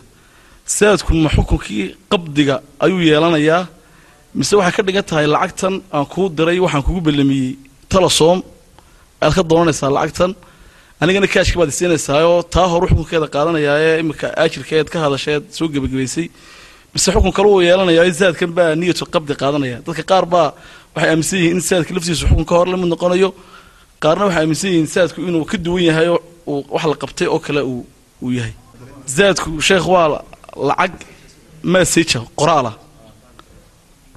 zaadku 0.77 1.13
ma 1.23 1.29
xukunkii 1.35 1.95
qabdiga 2.11 2.55
ayuu 2.85 3.01
yeelanayaa 3.09 3.67
mise 4.39 4.54
waxay 4.60 4.74
ka 4.78 4.82
dhigan 4.88 5.04
tahay 5.10 5.28
lacagtan 5.34 5.76
aan 5.96 6.06
kuu 6.13 6.28
diray 6.38 6.60
waxaan 6.65 6.84
kugu 6.88 7.02
ballamiyey 7.08 7.52
talasoom 7.91 8.39
aad 9.24 9.34
ka 9.38 9.44
doonanaysaa 9.50 9.91
lacagtan. 9.98 10.32
Anigana 11.02 11.28
kaashka 11.34 11.58
baad 11.60 11.70
isiinaysaayoo 11.74 12.39
taa 12.54 12.67
hor 12.72 12.84
xukunkeeda 12.89 13.28
qaadanayaa 13.36 13.78
ee 13.86 14.00
iminka 14.02 14.28
aajirkeed 14.41 14.88
ka 14.94 14.98
hadasheed 15.06 15.44
soo 15.58 15.67
gebagabaysay 15.74 16.28
mise 16.94 17.08
xukun 17.13 17.34
kale 17.38 17.48
uu 17.54 17.62
yeelanayaa 17.67 18.10
zaadkan 18.22 18.52
baa 18.58 18.72
niyatu 18.82 19.04
qabdi 19.13 19.34
qaadanaya. 19.41 19.78
Dadka 19.86 20.04
qaar 20.12 20.26
baa 20.34 20.48
waxay 20.96 21.10
aaminsan 21.12 21.38
yihiin 21.41 21.58
in 21.60 21.63
saadka 21.70 21.91
laftiisu 21.96 22.24
xukun 22.30 22.46
ka 22.50 22.54
hor 22.60 22.67
la 22.72 22.78
mid 22.82 22.89
noqonayo. 22.94 23.30
Qaarna 24.04 24.24
waxay 24.28 24.41
aaminsan 24.44 24.70
yihiin 24.74 24.89
saadku 24.96 25.20
inuu 25.30 25.46
ka 25.52 25.58
duwan 25.65 25.84
yahay 25.89 26.08
uu 26.52 26.60
wax 26.74 26.84
la 26.91 26.96
qabtay 27.04 27.28
oo 27.34 27.39
kale 27.46 27.62
uu 27.72 28.30
yahay. 28.38 28.54
Zaadku 29.17 29.50
sheekh 29.67 29.86
waa 29.94 30.08
lacag 30.70 30.94
message 31.74 32.13
qoraala 32.39 32.72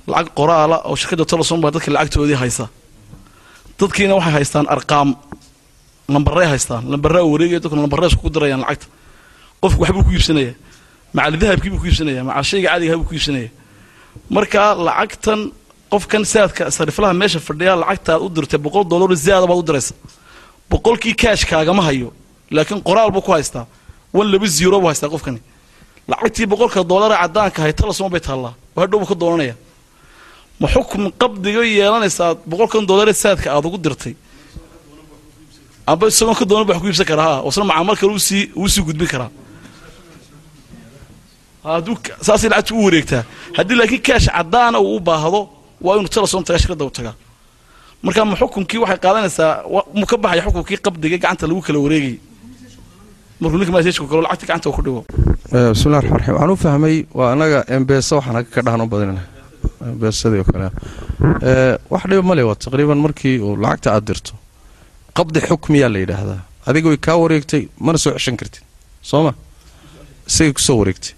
lacag 0.07 0.29
qoraala 0.39 0.77
oo 0.89 0.97
shirkadda 1.01 1.25
telesom 1.33 1.61
baa 1.63 1.71
dadka 1.75 1.91
lacagtoodii 1.97 2.39
haysa. 2.43 2.67
Dadkiina 3.79 4.15
waxay 4.19 4.33
haystaan 4.39 4.67
arqaam 4.75 5.09
lambarey 6.15 6.49
haystaan 6.53 6.83
lambaraa 6.93 7.25
wareegaya 7.33 7.61
dadkuna 7.63 7.83
lambarey 7.87 8.09
isku 8.13 8.29
dirayaan 8.35 8.61
lacagta. 8.65 8.87
Qofku 9.63 9.81
waxbuu 9.83 10.05
ku 10.07 10.11
iibsanaya 10.17 10.53
macal 11.17 11.35
dahabkii 11.43 11.71
buu 11.73 11.81
ku 11.83 11.87
iibsanaya 11.91 12.23
macal 12.29 12.45
shayga 12.51 12.69
caadigaha 12.71 12.97
buu 13.01 13.09
ku 13.11 13.15
iibsanaya. 13.15 13.49
Marka 14.35 14.63
lacagtan 14.87 15.41
qofkan 15.93 16.23
saadka 16.33 16.71
sariflaha 16.77 17.13
meesha 17.21 17.41
fadhiya 17.41 17.75
lacagtaad 17.83 18.21
u 18.25 18.29
dirtay 18.37 18.59
boqol 18.67 18.85
dollar 18.93 19.11
ziyaada 19.25 19.47
baad 19.51 19.59
u 19.63 19.67
diraysa. 19.69 19.95
Boqolkii 20.71 21.15
kaashkaagama 21.23 21.83
hayo 21.89 22.09
laakiin 22.51 22.81
qoraal 22.89 23.11
buu 23.15 23.23
ku 23.27 23.33
haystaa. 23.33 23.67
Wan 24.17 24.27
laba 24.33 24.47
zero 24.47 24.77
buu 24.81 24.89
haystaa 24.93 25.09
qofkani. 25.15 25.41
Lacagtii 26.11 26.47
boqolka 26.53 26.81
dollara 26.93 27.17
caddaanka 27.23 27.59
ahay 27.63 27.73
talasuma 27.73 28.09
bay 28.15 28.21
taallaa 28.21 28.55
oo 28.77 28.81
hadhow 28.83 28.99
buu 29.01 29.09
ka 29.13 29.15
doonanaya 29.23 29.55
ma 30.61 30.67
xukun 30.75 31.05
qabdiga 31.21 31.63
yeelanaysaa 31.65 32.35
boqolkan 32.51 32.87
dollar 32.91 33.09
saadka 33.15 33.49
aad 33.55 33.65
ugu 33.69 33.79
dirtay? 33.85 34.15
Amba 35.87 36.07
isagoon 36.09 36.37
ka 36.41 36.45
doonan 36.45 36.67
ba 36.69 36.79
ku 36.81 36.87
iibsan 36.87 37.07
karaa 37.11 37.43
ha 37.43 37.49
isna 37.49 37.95
kale 38.01 38.13
u 38.19 38.19
sii 38.29 38.51
uu 38.57 38.69
sii 38.69 38.83
gudbin 38.89 39.09
karaa 39.13 39.31
saasay 42.27 42.49
lacagtu 42.51 42.73
u 42.79 42.85
wareegtaa. 42.87 43.23
Haddii 43.57 43.77
laakiin 43.81 44.03
kaash 44.07 44.29
caddaana 44.37 44.79
uu 44.81 44.97
u 44.97 45.01
baahdo 45.01 45.41
waa 45.85 45.97
inuu 45.97 46.09
telesom 46.09 46.43
tagaa 46.45 46.59
shirkadda 46.63 46.85
u 46.85 46.91
tagaa 46.99 47.15
marka 48.03 48.25
ma 48.25 48.37
xukunkii 48.41 48.79
waxay 48.83 48.99
qaadanaysaa 49.05 49.53
mu 49.99 50.07
ka 50.07 50.17
baxaya 50.17 50.43
xukunkii 50.47 50.79
qabdiga 50.87 51.17
gacanta 51.23 51.47
lagu 51.51 51.61
kala 51.67 51.79
wareegayay 51.85 52.19
markuu 53.41 53.59
ninka 53.59 53.73
masajku 53.77 54.07
kalo 54.11 54.21
lacagta 54.25 54.47
gacanta 54.47 54.67
uu 54.69 54.77
ku 54.77 54.83
dhigo. 54.87 55.03
Bismillahi 55.73 56.03
raxmaan 56.05 56.21
raxiim 56.21 56.35
waxaan 56.37 56.51
u 56.55 56.57
fahmay 56.65 56.97
waa 57.19 57.33
anaga 57.35 57.59
embeesa 57.77 58.13
waxaan 58.19 58.37
aga 58.41 58.49
ka 58.55 58.61
dhahan 58.67 58.81
u 58.85 58.87
badinana 58.93 59.23
embeesadii 59.91 60.41
oo 60.43 60.47
kale. 60.53 60.67
Wax 61.93 62.03
dhiba 62.11 62.23
male 62.23 62.43
waa 62.49 62.55
taqriiban 62.65 62.99
markii 63.07 63.39
uu 63.47 63.57
lacagta 63.65 63.89
aad 63.95 64.05
dirto 64.09 64.33
qabdi 65.17 65.41
xukmiyaa 65.49 65.89
la 65.95 65.99
yidhaahdaa. 66.05 66.41
Adiga 66.67 66.89
way 66.89 66.97
kaa 67.07 67.17
wareegtay 67.23 67.63
mana 67.81 67.99
soo 67.99 68.13
ceshan 68.17 68.37
kartid. 68.41 68.63
Soo 69.03 69.23
ma? 69.27 69.33
Isagay 70.29 70.53
ku 70.57 70.61
soo 70.61 70.77
wareegtay. 70.81 71.13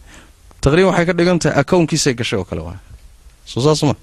Taqriiban 0.60 0.90
waxay 0.90 1.06
ka 1.06 1.12
dhigan 1.18 1.38
tahay 1.38 1.56
akownkiisay 1.60 2.14
gashay 2.18 2.38
oo 2.38 2.44
kale 2.44 2.60
waay 2.66 2.78
soo 3.44 3.60
saas 3.62 3.82
ma? 3.88 3.94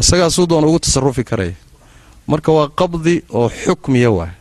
Isagaasuu 0.00 0.46
doona 0.48 0.66
ugu 0.66 0.78
tasarufi 0.84 1.24
karaya 1.24 1.54
marka 2.26 2.52
waa 2.52 2.68
qabdi 2.80 3.14
oo 3.38 3.48
xukmiya 3.62 4.10
waay 4.10 4.32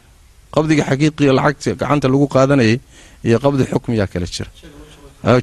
qabdiga 0.56 0.84
xaqiiqiga 0.89 1.34
lacagta 1.39 1.76
gacanta 1.82 2.08
lagu 2.08 2.28
qaadanayay 2.36 2.80
iyo 3.28 3.38
qabdi 3.44 3.63
xukmiyaa 3.72 4.08
kale 4.08 4.26
jira. 4.36 4.50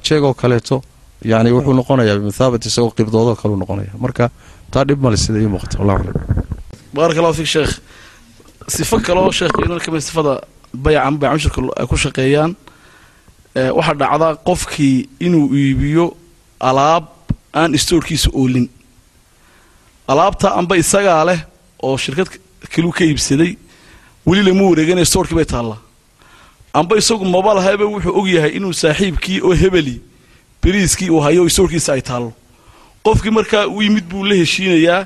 Jeegoo 0.07 0.35
kaleeto 0.35 0.83
yani 1.25 1.51
wuxuu 1.53 1.75
noqonayaa 1.75 2.19
bimathaabati 2.19 2.69
isagoo 2.69 2.91
qibdoodoo 2.99 3.37
kaleu 3.37 3.57
noqonaya 3.57 3.93
marka 3.99 4.31
taa 4.71 4.85
dhib 4.85 5.01
male 5.03 5.17
sida 5.17 5.39
ii 5.41 5.47
muuqata 5.47 5.79
allahu 5.83 7.35
fiik 7.35 7.47
sheekh. 7.47 7.73
Sifo 8.69 9.01
kaleoo 9.01 9.33
sheekh 9.33 9.53
iyaduna 9.59 9.81
ka 9.81 9.91
mid 9.93 10.01
sifada 10.01 10.41
bayaca 10.75 11.07
ama 11.07 11.19
baycmushirka 11.19 11.61
ay 11.81 11.87
ku 11.87 11.97
shaqeeyaan 11.97 12.53
waxaa 13.55 13.95
dhacda 13.95 14.29
qofkii 14.49 15.09
inuu 15.27 15.55
iibiyo 15.55 16.17
alaab 16.61 17.05
aan 17.55 17.75
istoorkiisa 17.75 18.31
oolin. 18.33 18.69
Alaabta 20.09 20.55
amba 20.55 20.77
isagaa 20.77 21.25
leh 21.25 21.41
oo 21.83 21.97
shirkad 21.97 22.29
kaliu 22.73 22.93
ka 22.93 23.05
iibsaday 23.05 23.57
weli 24.27 24.43
lama 24.43 24.71
wareegana 24.71 25.05
stoorkii 25.05 25.37
bay 25.37 25.45
taallaa 25.45 25.81
amba 26.75 26.97
isagu 26.97 27.25
maba 27.25 27.55
lahayba 27.55 27.85
wuxuu 27.85 28.13
og 28.19 28.29
yahay 28.29 28.53
inuu 28.59 28.73
saaxiibkii 28.73 29.41
oo 29.41 29.55
hebeli 29.55 30.01
beriiskii 30.63 31.11
uu 31.15 31.21
hayo 31.27 31.49
stoorkiisa 31.55 31.93
ay 31.97 32.03
taallo 32.11 32.33
qofkii 33.07 33.33
markaa 33.39 33.65
u 33.77 33.83
yimid 33.83 34.05
buu 34.11 34.25
la 34.31 34.35
heshiinayaa 34.41 35.01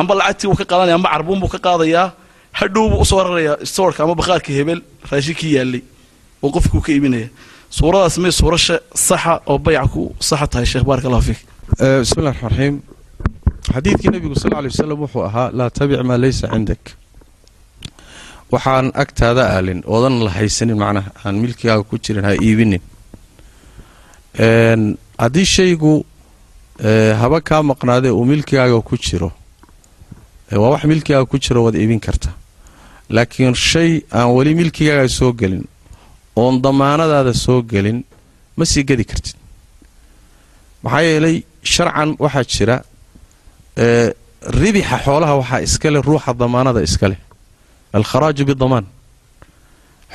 amba 0.00 0.12
lacagtii 0.20 0.46
wuu 0.50 0.58
ka 0.60 0.64
qaadanaya 0.70 0.94
amba 0.98 1.08
carbuun 1.14 1.40
buu 1.42 1.48
ka 1.54 1.58
qaadayaa 1.66 2.06
hadhow 2.60 2.84
buu 2.90 3.00
u 3.04 3.04
soo 3.10 3.22
rarayaa 3.24 3.56
stoorka 3.72 4.00
ama 4.04 4.14
bakhaarkii 4.20 4.54
hebel 4.60 4.80
raashinkii 5.10 5.52
yaallay 5.56 5.82
oo 6.42 6.50
qofkii 6.54 6.76
uu 6.78 6.84
ka 6.86 6.92
iibinaya 6.92 7.28
suuradaas 7.78 8.18
may 8.22 8.32
suurasha 8.40 8.76
saxa 8.94 9.32
oo 9.50 9.58
bayca 9.66 9.86
ku 9.94 10.02
saxa 10.28 10.46
tahay 10.52 10.66
sheekh 10.72 10.84
baarak 10.88 11.04
allahu 11.08 11.22
fiik 11.28 11.40
bismillahi 12.04 12.38
raxmaan 12.44 12.76
xadiidkii 13.74 14.10
nebigu 14.14 14.34
sal 14.42 14.50
lla 14.50 14.68
wasalam 14.70 14.98
wuxuu 15.04 15.22
ahaa 15.28 15.48
laa 15.58 15.70
tabic 15.78 16.00
maa 16.08 16.18
laysa 16.24 16.46
cindak. 16.54 16.82
Waxaan 18.52 18.86
agtaada 19.02 19.42
aalin 19.56 19.80
oodan 19.94 20.14
la 20.26 20.30
haysanin 20.38 20.78
macnaha 20.82 21.10
aan 21.24 21.34
milkigaaga 21.42 21.82
ku 21.90 21.94
jirin 22.04 22.24
ha 22.28 22.32
iibinin 22.46 22.82
haddii 24.38 25.44
shaygu 25.44 26.04
haba 27.20 27.40
kaa 27.40 27.62
maqnaadee 27.62 28.10
uu 28.10 28.24
milkigaaga 28.24 28.80
ku 28.80 28.96
jiro 28.96 29.32
waa 30.52 30.70
wax 30.70 30.84
milkigaaga 30.84 31.26
ku 31.26 31.38
jiro 31.38 31.64
waad 31.64 31.74
iibin 31.74 32.00
karta 32.00 32.30
laakiin 33.10 33.54
shay 33.54 34.02
aan 34.12 34.30
weli 34.36 34.54
milkigaaga 34.54 35.08
soo 35.08 35.32
gelin 35.32 35.64
oon 36.36 36.62
damaanadaada 36.62 37.32
soo 37.34 37.62
gelin 37.62 38.04
ma 38.56 38.64
sii 38.66 38.84
gedi 38.84 39.04
kartid. 39.04 39.36
Maxaa 40.82 41.02
yeelay 41.02 41.36
sharcan 41.62 42.10
waxaa 42.18 42.44
jira 42.54 42.76
ribixa 44.60 44.96
xoolaha 45.04 45.34
waxaa 45.40 45.60
iska 45.66 45.90
leh 45.90 46.02
ruuxa 46.08 46.32
damaanada 46.34 46.80
iska 46.82 47.08
leh. 47.08 47.18
Alkharaaju 47.98 48.44
bidamaan 48.50 48.86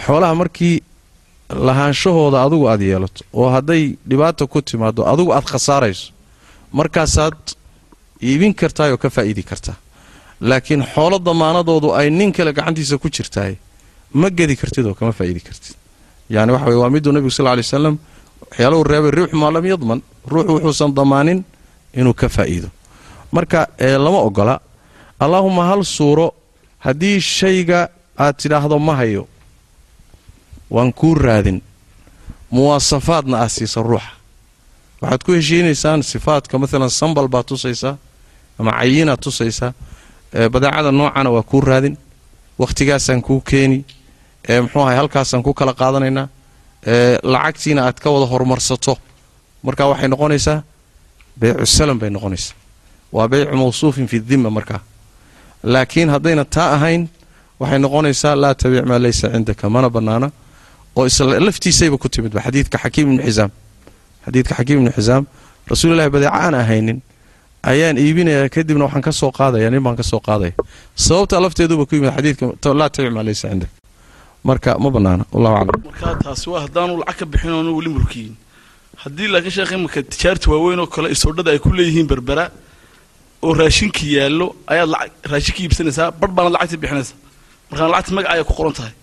xoolaha 0.05 0.33
markii 0.41 0.75
lahaanshahooda 1.49 2.43
adugu 2.43 2.65
aad 2.69 2.81
yeelato 2.81 3.23
oo 3.33 3.49
hadday 3.49 3.95
dhibaata 4.09 4.47
ku 4.47 4.61
timaado 4.61 5.01
adugu 5.13 5.31
aad 5.33 5.45
khasaarayso 5.45 6.11
markaasaad 6.73 7.37
iibin 8.23 8.53
kartaayoo 8.53 8.97
ka 8.97 9.09
faa'iidi 9.09 9.43
kartaa. 9.43 9.75
Laakiin 10.41 10.83
xoolo 10.93 11.19
damaanadoodu 11.19 11.93
ay 11.93 12.09
nin 12.09 12.31
kale 12.33 12.53
gacantiisa 12.53 12.97
ku 12.97 13.09
jirtaay 13.09 13.55
ma 14.13 14.29
gedi 14.29 14.55
kartid 14.55 14.85
oo 14.85 14.93
kama 14.93 15.11
faa'iidi 15.11 15.39
kartid. 15.39 15.75
Yani 16.29 16.51
waxa 16.51 16.65
weye 16.65 16.79
waa 16.83 16.89
miduu 16.89 17.11
nebigu 17.11 17.31
sal 17.31 17.45
ly 17.45 17.61
wasalam 17.63 17.97
waxyaalahu 18.41 18.83
reebay 18.83 19.11
riixu 19.11 19.35
maa 19.37 19.51
lam 19.51 19.65
yadman 19.65 19.99
ruuxu 20.31 20.51
wuxuusan 20.55 20.91
damaanin 20.97 21.43
inuu 21.93 22.13
ka 22.13 22.29
faa'iido. 22.29 22.69
Marka 23.31 23.67
lama 23.79 24.19
ogola. 24.27 24.59
Allaahuma 25.19 25.63
hal 25.69 25.83
suuro 25.83 26.33
haddii 26.79 27.19
shayga 27.21 27.89
aad 28.17 28.35
tidhaahdo 28.41 28.79
ma 28.79 28.95
hayo 28.95 29.27
waan 30.69 30.93
kuu 30.93 31.15
raadin. 31.15 31.61
Muwaasafaadna 32.51 33.37
aad 33.37 33.49
siisa 33.49 33.81
ruuxa. 33.83 34.11
Waxaad 35.01 35.23
ku 35.25 35.31
heshiinaysaan 35.31 36.03
sifaadka 36.03 36.57
maalan 36.59 36.89
sambal 36.89 37.27
baad 37.27 37.45
tusaysaa 37.45 37.97
ama 38.59 38.71
cayinaad 38.71 39.19
tusaysaa 39.19 39.73
badeecada 40.51 40.91
noocana 40.91 41.29
waa 41.29 41.43
kuu 41.43 41.61
raadin. 41.61 41.97
Wakhtigaasaan 42.59 43.21
kuu 43.21 43.41
keeni. 43.41 43.85
Muxuu 44.61 44.81
ahay 44.81 44.95
halkaasaan 44.95 45.43
ku 45.43 45.53
kala 45.53 45.73
qaadanaynaa 45.73 46.27
lacagtiina 47.23 47.81
aad 47.87 47.97
ka 48.03 48.09
wada 48.11 48.25
horumarsato 48.31 48.97
marka 49.63 49.85
waxay 49.87 50.07
noqonaysaa 50.07 50.63
beycu 51.39 51.65
salam 51.65 51.99
bay 51.99 52.09
noqonaysaa. 52.09 52.55
Waa 53.11 53.27
beycu 53.27 53.55
mawsuufin 53.57 54.07
fi 54.07 54.19
dimma 54.29 54.49
markaa 54.49 54.79
laakiin 55.63 56.09
haddayna 56.09 56.45
taa 56.45 56.73
ahayn 56.75 57.07
waxay 57.59 57.79
noqonaysaa 57.79 58.35
laa 58.41 58.53
tabic 58.53 58.85
maa 58.85 58.99
laysa 59.03 59.29
cindaka 59.33 59.69
mana 59.69 59.89
bannaana 59.89 60.31
oo 60.95 61.05
laftiisayba 61.47 61.97
ku 61.97 62.07
timidba 62.09 62.39
xadiidka 62.45 62.77
xakiim 62.83 63.07
ibnu 63.11 63.23
xisaam 63.27 63.51
xadiidka 64.25 64.53
xakiim 64.59 64.77
ibnu 64.79 64.91
xisaam 64.97 65.23
rasuulillahi 65.71 66.09
badeeca 66.15 66.33
aan 66.43 66.53
ahaynin 66.61 66.99
ayaan 67.71 67.97
iibinayaa 67.97 68.49
kadibna 68.55 68.83
waxaan 68.87 69.03
ka 69.07 69.11
soo 69.11 69.31
qaadaya 69.39 69.69
nin 69.73 69.81
baan 69.85 69.95
ka 69.99 70.03
soo 70.03 70.19
qaadaya. 70.27 70.53
Sababta 70.95 71.39
lafteeduba 71.43 71.85
ku 71.89 71.95
yimid 71.95 72.11
xadiidka 72.17 72.73
laa 72.79 72.89
tabic 72.93 73.11
maa 73.17 73.23
laysa 73.27 73.49
cindaka 73.51 73.73
marka 74.47 74.77
ma 74.83 74.89
bannaana 74.95 75.23
wallahu 75.33 75.55
aclam. 75.61 75.81
Markaa 75.89 76.15
taasi 76.25 76.45
waa 76.53 76.61
haddaanu 76.65 76.93
lacag 77.01 77.17
ka 77.19 77.25
bixin 77.31 77.51
oonu 77.57 77.71
weli 77.77 77.89
mulkiyin 77.95 78.33
haddii 79.03 79.27
laakiin 79.33 79.53
sheekh 79.57 79.71
imika 79.77 79.99
tijaarta 80.13 80.45
waaweyn 80.53 80.79
oo 80.83 80.87
kale 80.95 81.07
isoodhada 81.15 81.49
ay 81.51 81.59
ku 81.59 81.69
leeyihiin 81.77 82.07
berbera 82.11 82.45
oo 83.45 83.53
raashinkii 83.61 84.13
yaallo 84.17 84.47
ayaad 84.73 84.89
raashinka 85.31 85.59
iibsanaysaa 85.65 86.11
barh 86.19 86.31
baanaad 86.37 86.53
lacagtii 86.55 86.79
bixinaysaa. 86.83 87.17
Markaan 87.69 87.89
lacagta 87.93 88.11
magaca 88.17 88.33
ay 88.37 88.43
ku 88.49 88.53
qoran 88.59 88.73
tahay 88.77 88.93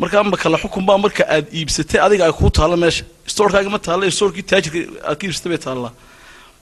markaa 0.00 0.22
ma 0.24 0.36
kala 0.42 0.56
xukun 0.62 0.84
baa 0.88 0.98
marka 1.04 1.22
aad 1.34 1.46
iibsatay 1.58 2.00
adiga 2.06 2.24
ay 2.28 2.32
kuu 2.38 2.50
taallo 2.50 2.76
meesha. 2.76 3.04
Stoorkaaga 3.32 3.70
ma 3.74 3.78
taalla 3.86 4.10
stoorkii 4.18 4.42
taajirka 4.50 4.78
aad 5.08 5.16
ka 5.18 5.24
iibsatay 5.26 5.50
bay 5.52 5.60
taallaa 5.66 5.92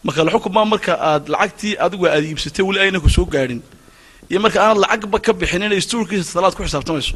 ma 0.04 0.10
xukun 0.12 0.52
baa 0.56 0.64
marka 0.72 0.92
aad 1.10 1.24
lacagtii 1.32 1.74
adigu 1.84 2.04
aad 2.06 2.24
iibsatay 2.30 2.62
weli 2.68 2.80
ayna 2.84 2.98
ku 3.04 3.08
soo 3.16 3.26
gaadhin. 3.34 3.60
Iyo 4.30 4.40
marka 4.44 4.58
aanad 4.62 4.78
lacagba 4.84 5.18
ka 5.26 5.32
bixin 5.40 5.62
inay 5.66 5.80
stoorkiisa 5.86 6.32
talaad 6.36 6.54
ku 6.56 6.62
xisaabtamayso 6.66 7.14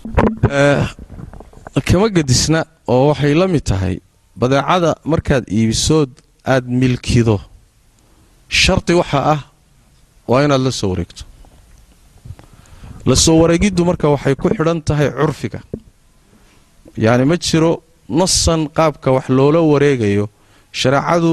kama 1.88 2.08
gedisna 2.16 2.60
oo 2.92 3.02
waxay 3.10 3.34
la 3.40 3.46
mid 3.54 3.64
tahay 3.70 3.96
badeecada 4.40 4.90
markaad 5.12 5.44
iibisood 5.56 6.10
aad 6.52 6.64
milkido. 6.80 7.36
Shardi 8.62 8.94
waxa 9.00 9.20
ah 9.34 9.40
waa 10.30 10.44
inaad 10.46 10.62
la 10.66 10.70
soo 10.80 10.90
wareegto. 10.92 11.22
La 13.08 13.16
soo 13.24 13.36
wareegiddu 13.42 13.82
marka 13.90 14.06
waxay 14.14 14.34
ku 14.40 14.46
xidhan 14.56 14.80
tahay 14.88 15.08
curfiga 15.18 15.60
yacni 17.04 17.24
ma 17.30 17.36
jiro 17.46 17.82
nasan 18.08 18.60
qaabka 18.76 19.08
wax 19.16 19.26
loola 19.38 19.60
wareegayo 19.72 20.26
shareecadu 20.80 21.32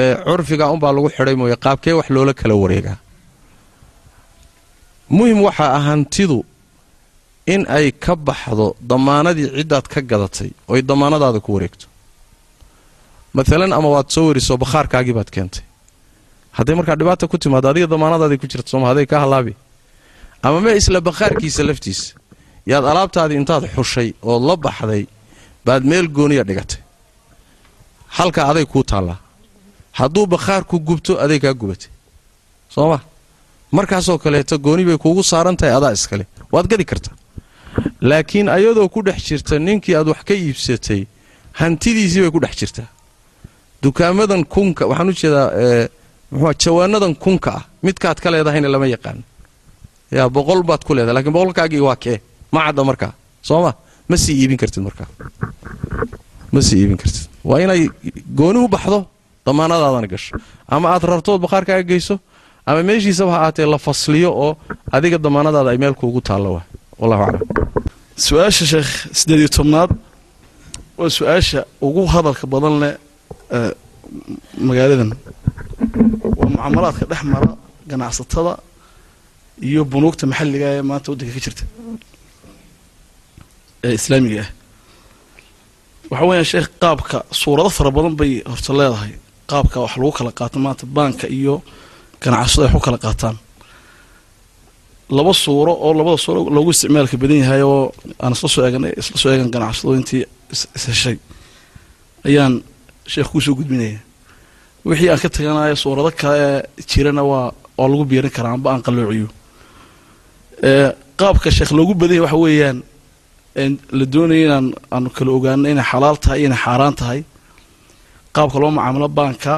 ee 0.00 0.14
curfiga 0.26 0.64
unbaa 0.74 0.92
lagu 0.96 1.08
xidhay 1.16 1.34
mooye 1.40 1.56
qaabkee 1.64 1.94
wax 1.98 2.08
loola 2.16 2.32
kala 2.40 2.54
wareegaa. 2.62 2.98
Muhim 5.16 5.38
waxaa 5.46 5.70
ah 5.78 5.82
hantidu 5.88 6.38
in 7.54 7.62
ay 7.76 7.86
ka 8.04 8.14
baxdo 8.28 8.66
damaanadii 8.90 9.48
ciddaad 9.58 9.86
ka 9.92 10.00
gadatay 10.10 10.50
oy 10.72 10.80
damaanadaada 10.90 11.40
ku 11.44 11.50
wareegto. 11.56 11.86
Maalan 13.34 13.72
ama 13.78 13.88
waad 13.94 14.08
soo 14.14 14.26
weriso 14.30 14.54
bakhaarkaagii 14.62 15.14
baad 15.18 15.30
keentay. 15.34 15.64
Hadday 16.56 16.74
markaa 16.78 16.96
dhibaata 17.00 17.26
ku 17.30 17.36
timaado 17.38 17.66
adiga 17.72 17.86
damaanadaadii 17.94 18.38
ku 18.42 18.46
jirta 18.52 18.68
sooma 18.72 18.86
haday 18.90 19.06
ka 19.06 19.16
halaabi 19.24 19.54
ama 20.42 20.58
me 20.64 20.70
isla 20.80 21.00
bakhaarkiisa 21.08 21.62
laftiisa 21.68 22.14
yaad 22.66 22.84
alaabtaadii 22.92 23.36
intaad 23.42 23.64
xushay 23.74 24.08
ood 24.22 24.42
la 24.48 24.54
baxday 24.56 25.06
baad 25.66 25.82
meel 25.90 26.06
gooniya 26.16 26.44
dhigatay. 26.48 26.80
Halka 28.18 28.40
aday 28.50 28.64
kuu 28.72 28.82
taallaa. 28.92 29.18
Hadduu 29.98 30.26
bakhaarku 30.26 30.76
gubto 30.88 31.12
aday 31.24 31.38
kaa 31.44 31.54
gubatay. 31.60 31.90
Soo 32.74 32.88
ma? 32.90 32.98
Markaasoo 33.76 34.18
kaleeto 34.18 34.58
gooni 34.58 34.84
bay 34.84 34.96
kuugu 35.04 35.22
saaran 35.22 35.56
tahay 35.56 35.74
adaa 35.78 35.92
iskale 35.98 36.24
waad 36.52 36.66
gadi 36.70 36.84
kartaa 36.90 37.14
laakiin 38.08 38.48
ayadoo 38.56 38.88
ku 38.94 39.02
dhex 39.06 39.18
jirta 39.28 39.58
ninkii 39.58 39.94
aad 39.98 40.08
wax 40.12 40.20
ka 40.28 40.34
iibsatay 40.34 41.02
hantidiisii 41.60 42.20
bay 42.24 42.30
ku 42.34 42.40
dhex 42.44 42.54
jirtaa. 42.60 42.88
Dukaamadan 43.82 44.42
kunka 44.54 44.82
waxaan 44.90 45.08
u 45.12 45.14
jeedaa 45.20 45.48
muxua 46.32 46.52
jawaanadan 46.62 47.14
kunka 47.24 47.50
ah. 47.58 47.62
Midkaad 47.86 48.18
ka 48.22 48.28
leedahayna 48.30 48.68
lama 48.74 48.86
yaqaano 48.94 49.22
yaa 50.16 50.28
boqol 50.36 50.62
baad 50.68 50.82
ku 50.86 50.94
leedahay 50.94 51.14
lakiin 51.18 51.32
boqolkaagii 51.36 51.80
waa 51.88 51.96
kee 52.04 52.18
ma 52.52 52.58
cadda 52.66 52.82
markaa 52.90 53.12
soo 53.48 53.60
ma? 53.64 53.72
Ma 54.08 54.16
sii 54.22 54.34
iibin 54.42 54.58
kartid 54.62 54.82
markaa 54.88 55.08
ma 56.52 56.60
sii 56.66 56.78
iibin 56.82 56.98
kartid. 57.02 57.24
Waa 57.48 57.58
inay 57.64 57.82
gooni 58.38 58.58
u 58.64 58.68
baxdo 58.74 58.98
damaanadaadana 59.46 60.08
gasho. 60.12 60.32
Ama 60.74 60.86
aad 60.94 61.02
rartood 61.10 61.40
bakhaarkaaga 61.44 61.84
geyso 61.92 62.14
ama 62.68 62.80
meeshiisaba 62.88 63.30
ha 63.34 63.38
aatee 63.46 63.66
la 63.72 63.78
fasliyo 63.86 64.30
oo 64.44 64.50
adiga 64.96 65.18
damaanadaada 65.26 65.70
ay 65.72 65.78
meel 65.82 65.94
kuugu 66.00 66.20
taallo 66.28 66.50
waa. 66.56 66.64
Wallahu 67.00 67.22
aclam. 67.26 67.42
Su'aasha 68.26 68.64
sheekh 68.72 68.90
sideed 69.18 69.40
iyo 69.42 69.50
tobnaad 69.58 69.90
waa 70.98 71.10
su'aasha 71.18 71.60
ugu 71.86 72.02
hadalka 72.14 72.44
badan 72.54 72.74
leh 72.82 72.92
magaaladan. 74.68 75.10
Waa 76.38 76.48
mucaamalaadka 76.52 77.04
dhex 77.10 77.22
mara 77.32 77.50
ganacsatada 77.90 78.52
iyo 79.68 79.80
bunuugta 79.92 80.24
maxalliga 80.30 80.66
ee 80.76 80.82
maanta 80.90 81.06
waddanka 81.12 81.32
ka 81.36 81.40
jirta 81.46 81.64
ee 83.84 83.94
islaamiga 83.98 84.42
ah. 84.44 84.48
Waxa 86.10 86.24
weeyaan 86.28 86.48
sheekh 86.52 86.68
qaabka 86.82 87.16
suurado 87.40 87.70
fara 87.76 87.90
badan 87.96 88.14
bay 88.20 88.32
horta 88.50 88.72
leedahay. 88.78 89.12
Qaabka 89.50 89.76
wax 89.84 89.92
lagu 90.00 90.12
kala 90.18 90.32
qaato 90.38 90.58
maanta 90.64 90.84
baanka 90.96 91.26
iyo 91.38 91.54
ganacsado 92.22 92.62
ay 92.66 92.72
wax 92.74 92.80
u 92.82 92.84
kala 92.86 92.98
qaataan. 93.04 93.36
Laba 95.16 95.32
suuro 95.34 95.72
oo 95.84 95.92
labada 95.98 96.16
suuro 96.24 96.40
loogu 96.56 96.70
isticmaalka 96.74 97.16
badan 97.22 97.38
yahay 97.42 97.62
oo 97.62 97.92
aan 98.22 98.32
isla 98.36 98.48
soo 98.54 98.62
eegan 98.66 98.84
isla 99.00 99.16
soo 99.22 99.30
eegan 99.32 99.50
ganacsado 99.54 99.94
intii 99.98 100.24
isheshay 100.76 101.16
ayaan 102.26 102.62
sheekh 103.12 103.28
kuusoo 103.32 103.54
gudbinaya. 103.58 103.98
Wixii 104.84 105.10
aan 105.10 105.18
ka 105.22 105.28
taganayo 105.28 105.76
suurado 105.76 106.10
kale 106.20 106.38
ee 106.46 106.62
jirana 106.90 107.22
waa 107.30 107.52
waa 107.78 107.88
lagu 107.92 108.04
biirin 108.10 108.30
karaa 108.36 108.54
amba 108.56 108.68
aan 108.72 108.82
qalloociyo. 108.86 109.28
Qaabka 111.20 111.50
sheekh 111.56 111.72
loogu 111.78 111.94
badan 111.94 112.16
yahay 112.16 112.24
waxa 112.26 112.38
weeyaan 112.44 112.78
la 113.54 114.04
doonaya 114.12 114.44
inaan 114.46 114.66
aanu 114.92 115.10
kala 115.10 115.30
ogaano 115.32 115.68
inay 115.72 115.84
xalaal 115.90 116.16
tahay 116.24 116.44
inay 116.46 116.58
xaaraan 116.64 116.94
tahay. 116.94 117.20
Qaabka 118.34 118.58
loo 118.62 118.70
macaamilo 118.70 119.08
baanka 119.08 119.52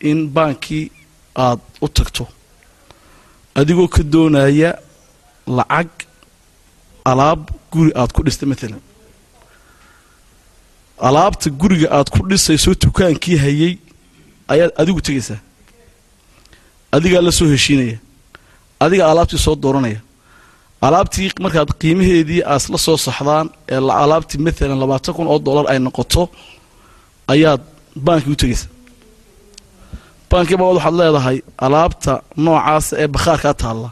in 0.00 0.28
baankii 0.28 0.90
aada 1.44 1.62
u 1.84 1.88
tagto. 1.88 2.24
Adigoo 3.54 3.88
ka 3.88 4.02
doonaya 4.02 4.70
lacag 5.46 5.88
alaab 7.04 7.40
guri 7.72 7.90
aada 7.94 8.12
ku 8.12 8.22
dhistay 8.22 8.48
maalan 8.48 8.80
alaabta 11.08 11.50
guriga 11.50 11.88
aada 11.90 12.10
ku 12.10 12.20
dhisayso 12.28 12.74
dukaankii 12.82 13.36
hayay 13.44 13.74
ayaad 14.52 14.72
adigu 14.80 15.00
tegaysaa 15.00 15.40
adigaa 16.92 17.20
la 17.26 17.32
soo 17.32 17.48
heshiinaya. 17.54 17.98
Adiga 18.80 19.04
alaabtii 19.10 19.38
soo 19.38 19.56
dooranaya 19.56 20.00
alaabtii 20.80 21.30
markaad 21.40 21.70
qiimaheedii 21.80 22.42
aad 22.52 22.64
la 22.72 22.78
soo 22.78 22.96
saxdaan 22.96 23.50
ee 23.68 23.76
alaabtii 24.04 24.38
maalan 24.46 24.78
labaatan 24.84 25.14
kun 25.14 25.26
oo 25.26 25.38
dollar 25.46 25.66
ay 25.72 25.78
noqoto 25.78 26.22
ayaad 27.32 27.60
baankii 28.06 28.32
u 28.32 28.36
tegaysaa 28.42 28.68
baankii 30.30 30.56
baad 30.60 30.74
waxaad 30.76 30.94
leedahay 31.00 31.38
alaabta 31.66 32.12
noocaasa 32.44 32.94
ee 33.02 33.08
bakhaarkaa 33.14 33.54
taalla 33.54 33.90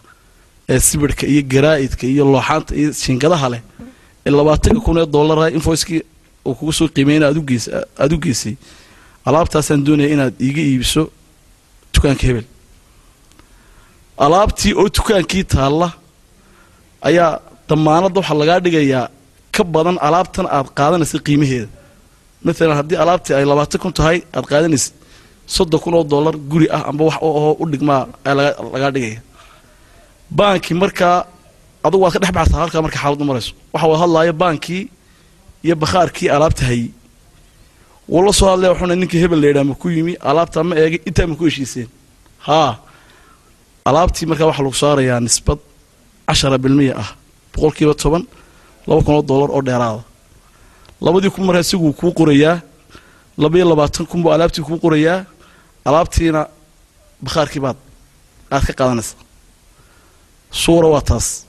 ee 0.69 0.79
sibirhka 0.89 1.25
iyo 1.27 1.43
garaa'idka 1.53 2.05
iyo 2.07 2.25
looxaanta 2.33 2.73
iyo 2.81 2.93
shingadaha 2.93 3.49
leh 3.53 3.63
ee 4.27 4.31
labaatanka 4.39 4.81
kun 4.87 4.99
ee 5.03 5.07
dollara 5.17 5.45
invoicekii 5.57 6.03
uu 6.47 6.55
kugu 6.59 6.73
soo 6.73 6.89
qiimeynaya 6.95 7.29
aada 8.01 8.15
u 8.17 8.19
geysay 8.25 8.55
alaabtaasaan 9.29 9.85
doonaya 9.87 10.09
inaad 10.15 10.35
iiga 10.47 10.63
iibiso 10.71 11.03
dukaanka 11.95 12.27
hebel. 12.29 12.45
Alaabtii 14.25 14.73
oo 14.81 14.89
dukaankii 14.97 15.45
taalla 15.45 15.89
ayaa 17.09 17.31
damaanadda 17.69 18.19
waxaa 18.21 18.39
lagaa 18.43 18.61
dhigayaa 18.65 19.05
ka 19.55 19.63
badan 19.75 19.97
alaabtan 20.07 20.47
aad 20.57 20.69
qaadanaysa 20.79 21.19
qiimaheeda. 21.27 21.69
Maalan 22.45 22.77
haddii 22.81 22.99
alaabtii 23.05 23.35
ay 23.39 23.45
labaatan 23.51 23.79
kun 23.83 23.93
tahay 23.99 24.19
aad 24.37 24.47
qaadanaysid 24.53 24.93
soddon 25.55 25.81
kun 25.83 25.95
oo 25.99 26.05
dollar 26.15 26.35
guri 26.51 26.67
ah 26.77 26.83
amba 26.91 27.03
wax 27.09 27.17
oo 27.29 27.51
u 27.63 27.65
dhigmaa 27.73 28.03
lagaa 28.75 28.91
dhigaya. 28.95 29.21
Baankii 30.39 30.77
markaa 30.83 31.17
adugu 31.87 32.03
waad 32.05 32.13
ka 32.15 32.21
dhex 32.23 32.33
baxtaa 32.39 32.61
halkaa 32.63 32.83
marka 32.85 32.99
xaaladdu 33.03 33.25
marayso. 33.31 33.53
Waxa 33.73 33.87
wada 33.91 34.01
hadlaaya 34.05 34.33
baankii 34.43 34.83
iyo 35.67 35.75
bakhaarkii 35.83 36.29
alaabta 36.37 36.63
hayey 36.71 36.89
wuu 38.13 38.23
la 38.27 38.33
soo 38.39 38.49
hadlaya 38.53 38.71
wuxuuna 38.73 38.95
ninkii 39.01 39.21
hebel 39.25 39.41
la 39.43 39.47
yidhaha 39.49 39.67
ma 39.71 39.75
ku 39.83 39.87
yimi? 39.97 40.13
Alaabtaa 40.31 40.63
ma 40.69 40.75
eegay 40.83 41.01
intaa 41.09 41.27
ma 41.31 41.35
ku 41.39 41.45
heshiiseen? 41.49 41.89
Haa. 42.47 42.73
Alaabtii 43.89 44.27
markaa 44.31 44.47
waxaa 44.51 44.65
lagu 44.67 44.77
saarayaa 44.85 45.21
nisbad 45.27 45.59
cashara 46.29 46.59
bilmiya 46.65 46.95
ah 47.03 47.09
boqolkiiba 47.55 47.95
toban 48.03 48.23
laba 48.87 49.01
kun 49.07 49.15
oo 49.15 49.23
dollar 49.31 49.51
oo 49.57 49.63
dheeraada 49.69 50.03
labadii 51.05 51.31
kun 51.35 51.45
markaa 51.47 51.65
isiguu 51.67 51.93
kuu 52.01 52.13
qorayaa 52.19 52.57
labaiyo 53.43 53.67
labaatan 53.73 54.07
kun 54.11 54.23
buu 54.23 54.33
alaabtii 54.37 54.65
kuu 54.69 54.79
qorayaa 54.85 55.25
alaabtiina 55.89 56.41
bakhaarkii 57.25 57.61
baad 57.65 57.77
aad 58.55 58.65
ka 58.67 58.73
qaadanaysaa 58.79 59.19
suura 60.63 60.89
waa 60.95 61.01
taas. 61.01 61.47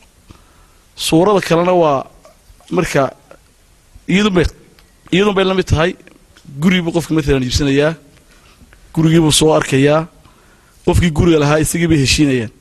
Suurada 0.96 1.42
kalena 1.48 1.74
waa 1.84 2.08
marka 2.72 3.02
iyadunbay 4.08 4.46
iyadun 5.12 5.34
bay 5.36 5.46
la 5.46 5.54
mid 5.54 5.68
tahay 5.72 5.92
gurigibuu 6.62 6.92
qofka 6.96 7.14
maalan 7.14 7.44
iibsanayaa 7.44 7.94
gurigiibuu 8.96 9.32
soo 9.32 9.52
arkayaa 9.60 10.08
qofkii 10.86 11.12
guriga 11.18 11.40
lahaa 11.44 11.60
isagii 11.66 11.88
bay 11.92 12.00
heshiinayaan 12.04 12.52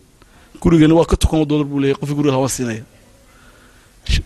gurigani 0.65 0.93
waa 0.99 1.05
ka 1.05 1.17
tokan 1.17 1.41
oo 1.41 1.45
dollar 1.45 1.67
buu 1.71 1.81
leeyahy 1.81 1.99
qofkii 2.01 2.17
guriga 2.17 2.37
waa 2.41 2.49
siinaya. 2.57 2.83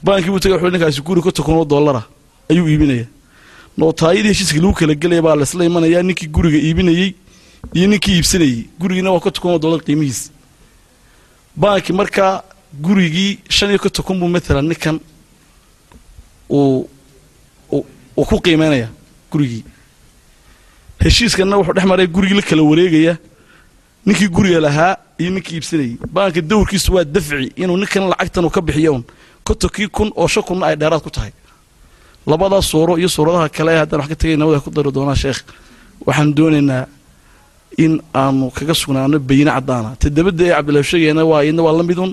Baankii 0.04 0.30
buu 0.30 0.38
tagay 0.40 0.54
wuxuu 0.56 0.70
ninkaasi 0.70 1.00
guri 1.02 1.22
ka 1.22 1.32
tokan 1.32 1.54
oo 1.58 1.64
dollara 1.64 2.02
ayuu 2.50 2.68
iibinaya. 2.68 3.06
Nootaayadii 3.78 4.28
heshiiskii 4.32 4.60
lagu 4.62 4.74
kala 4.74 4.94
gelaya 4.94 5.22
baa 5.22 5.36
laysla 5.36 5.64
imanayaa 5.64 6.02
ninkii 6.02 6.28
guriga 6.36 6.58
iibinayey 6.58 7.10
iyo 7.74 7.86
ninkii 7.90 8.14
iibsanayey. 8.18 8.60
Gurigiina 8.80 9.10
waa 9.10 9.20
ka 9.20 9.30
tokan 9.30 9.50
oo 9.52 9.58
dollar 9.58 9.80
qiimihiisa 9.86 10.30
baankii 11.56 11.92
markaa 12.00 12.42
gurigii 12.84 13.38
shan 13.50 13.70
iyo 13.70 13.78
ka 13.78 13.90
tokan 13.90 14.18
buu 14.20 14.28
maalan 14.28 14.66
ninkan 14.70 14.96
uu 16.50 16.88
uu 18.16 18.24
ku 18.28 18.40
qiimeynaya 18.40 18.88
gurigii. 19.32 19.64
Heshiiskanna 21.02 21.56
wuxuu 21.58 21.74
dhex 21.74 21.84
maraya 21.86 22.06
gurigii 22.06 22.34
la 22.38 22.42
kala 22.42 22.62
wareegaya 22.62 23.14
ninkii 24.08 24.28
guriga 24.36 24.60
lahaa 24.66 24.92
iyo 25.20 25.30
ninkii 25.34 25.54
iibsanayey 25.58 25.92
baanka 26.14 26.40
dawrkiisu 26.50 26.88
waa 26.96 27.04
dafci 27.14 27.46
inuu 27.62 27.76
ninkan 27.82 28.04
lacagtan 28.12 28.46
ka 28.56 28.60
bixiyo 28.66 28.92
un 28.98 29.02
kotonkii 29.46 29.88
kun 29.96 30.08
oo 30.20 30.26
shan 30.32 30.42
kunna 30.48 30.64
ay 30.70 30.76
dheeraad 30.80 31.02
ku 31.06 31.10
tahay. 31.16 31.32
Labadaas 32.30 32.66
suuro 32.70 32.92
iyo 33.00 33.08
suuradaha 33.08 33.48
kale 33.56 33.72
haddaan 33.80 34.00
wax 34.00 34.08
ka 34.12 34.16
tegayna 34.20 34.44
wada 34.48 34.60
ku 34.64 34.70
dari 34.76 34.90
doonaa 34.96 35.14
sheekh. 35.22 35.40
Waxaan 36.06 36.30
doonaynaa 36.36 36.84
in 37.84 37.92
aanu 38.14 38.50
kaga 38.56 38.74
sugnaano 38.80 39.18
bayine 39.28 39.50
caddaana. 39.56 39.90
Ta 40.00 40.06
dabadda 40.16 40.42
ee 40.44 40.52
cabdillahi 40.56 40.84
sheegayna 40.90 41.22
waa 41.30 41.40
iyadna 41.44 41.62
waa 41.66 41.76
la 41.78 41.82
midun 41.90 42.12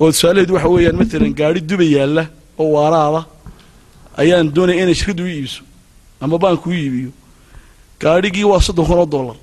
oo 0.00 0.08
tusaalaheedu 0.12 0.54
waxa 0.56 0.68
weeyaan 0.74 0.96
maalan 1.00 1.32
gaari 1.38 1.60
duba 1.68 1.84
yaalla 1.96 2.22
oo 2.60 2.68
waaraada 2.76 3.20
ayaan 4.20 4.46
doonaya 4.54 4.82
inay 4.82 4.94
shirkaddu 5.00 5.22
u 5.24 5.28
iibiso 5.28 5.62
ama 6.22 6.36
baanku 6.42 6.66
u 6.70 6.72
iibiyo. 6.72 7.10
Gaadhigii 8.00 8.44
waa 8.50 8.60
soddon 8.66 8.86
kun 8.88 8.98
oo 8.98 9.06
dollar 9.14 9.36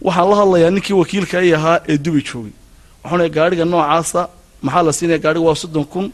waxaan 0.00 0.28
la 0.30 0.36
hadlayaa 0.40 0.70
ninkii 0.70 0.94
wakiilka 1.00 1.38
ay 1.38 1.54
ahaa 1.54 1.80
ee 1.88 1.98
dubai 1.98 2.22
joogay. 2.28 2.52
Waxaana 3.04 3.28
gaadhiga 3.28 3.64
noocaasa 3.64 4.28
maxaa 4.62 4.82
la 4.82 4.92
siinaya 4.92 5.18
gaadhiga? 5.18 5.46
Waa 5.46 5.54
soddon 5.54 5.84
kun. 5.84 6.06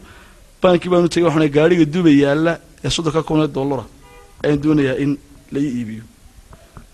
Baankii 0.61 0.89
baanu 0.91 1.07
tegay 1.09 1.25
waxaana 1.27 1.47
gaadhiga 1.47 1.85
dubai 1.85 2.15
yaalla 2.23 2.53
ee 2.85 2.89
soddonka 2.89 3.23
kun 3.23 3.41
ee 3.43 3.47
dollara 3.47 3.85
ayaan 4.43 4.59
doonayaa 4.63 4.97
in 5.03 5.17
la 5.51 5.59
ii 5.59 5.71
iibiyo. 5.79 6.03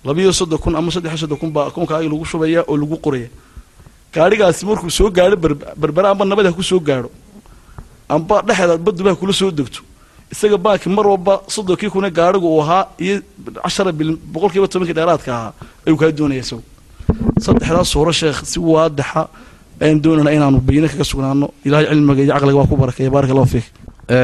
Labiyo 0.06 0.32
soddon 0.34 0.60
kun 0.60 0.76
ama 0.76 0.92
saddex 0.92 1.12
iyo 1.12 1.18
soddon 1.24 1.38
kun 1.38 1.52
baa 1.52 1.68
akoonkaagi 1.70 2.10
lagu 2.10 2.26
shubaya 2.26 2.62
oo 2.68 2.78
lagu 2.78 2.98
qoraya. 2.98 3.30
Gaadhigaasi 4.14 4.66
markuu 4.66 4.90
soo 4.90 5.10
gaadho 5.12 5.36
berbera 5.82 6.10
amba 6.10 6.26
nabad 6.26 6.46
ha 6.46 6.54
ku 6.54 6.64
soo 6.64 6.80
gaadho. 6.80 7.10
Amba 8.10 8.42
dhexeeda 8.48 8.78
baduba 8.78 9.16
kula 9.16 9.34
soo 9.34 9.52
degto. 9.52 9.82
Isaga 10.32 10.58
baanki 10.58 10.90
mar 10.90 11.06
walba 11.08 11.42
soddonkii 11.48 11.90
kuna 11.90 12.10
gaadhigu 12.10 12.48
uu 12.48 12.62
ahaa 12.62 12.88
iyo 13.00 13.22
cashara 13.64 13.92
bil 13.92 14.16
boqolkiiba 14.34 14.68
tobankii 14.68 14.94
dheeraadka 15.00 15.32
ahaa 15.36 15.54
ayuu 15.86 15.98
kaa 15.98 16.12
doonaya 16.12 16.42
isagu 16.46 16.64
saddexdaas 17.46 17.88
suuro 17.94 18.12
sheekh 18.22 18.40
si 18.52 18.58
waadaxa 18.72 19.22
ayaan 19.84 20.00
doonana 20.04 20.32
inaanu 20.38 20.60
bayne 20.68 20.88
kaga 20.92 21.06
sugnaano. 21.12 21.48
Ilahay 21.68 21.86
cilmiga 21.92 22.22
iyo 22.24 22.34
caqliga 22.34 22.58
waa 22.60 22.70
ku 22.72 22.76
barakeeya 22.82 23.10
baaraka 23.16 23.34
allahu 23.36 23.52
fiik 23.56 23.68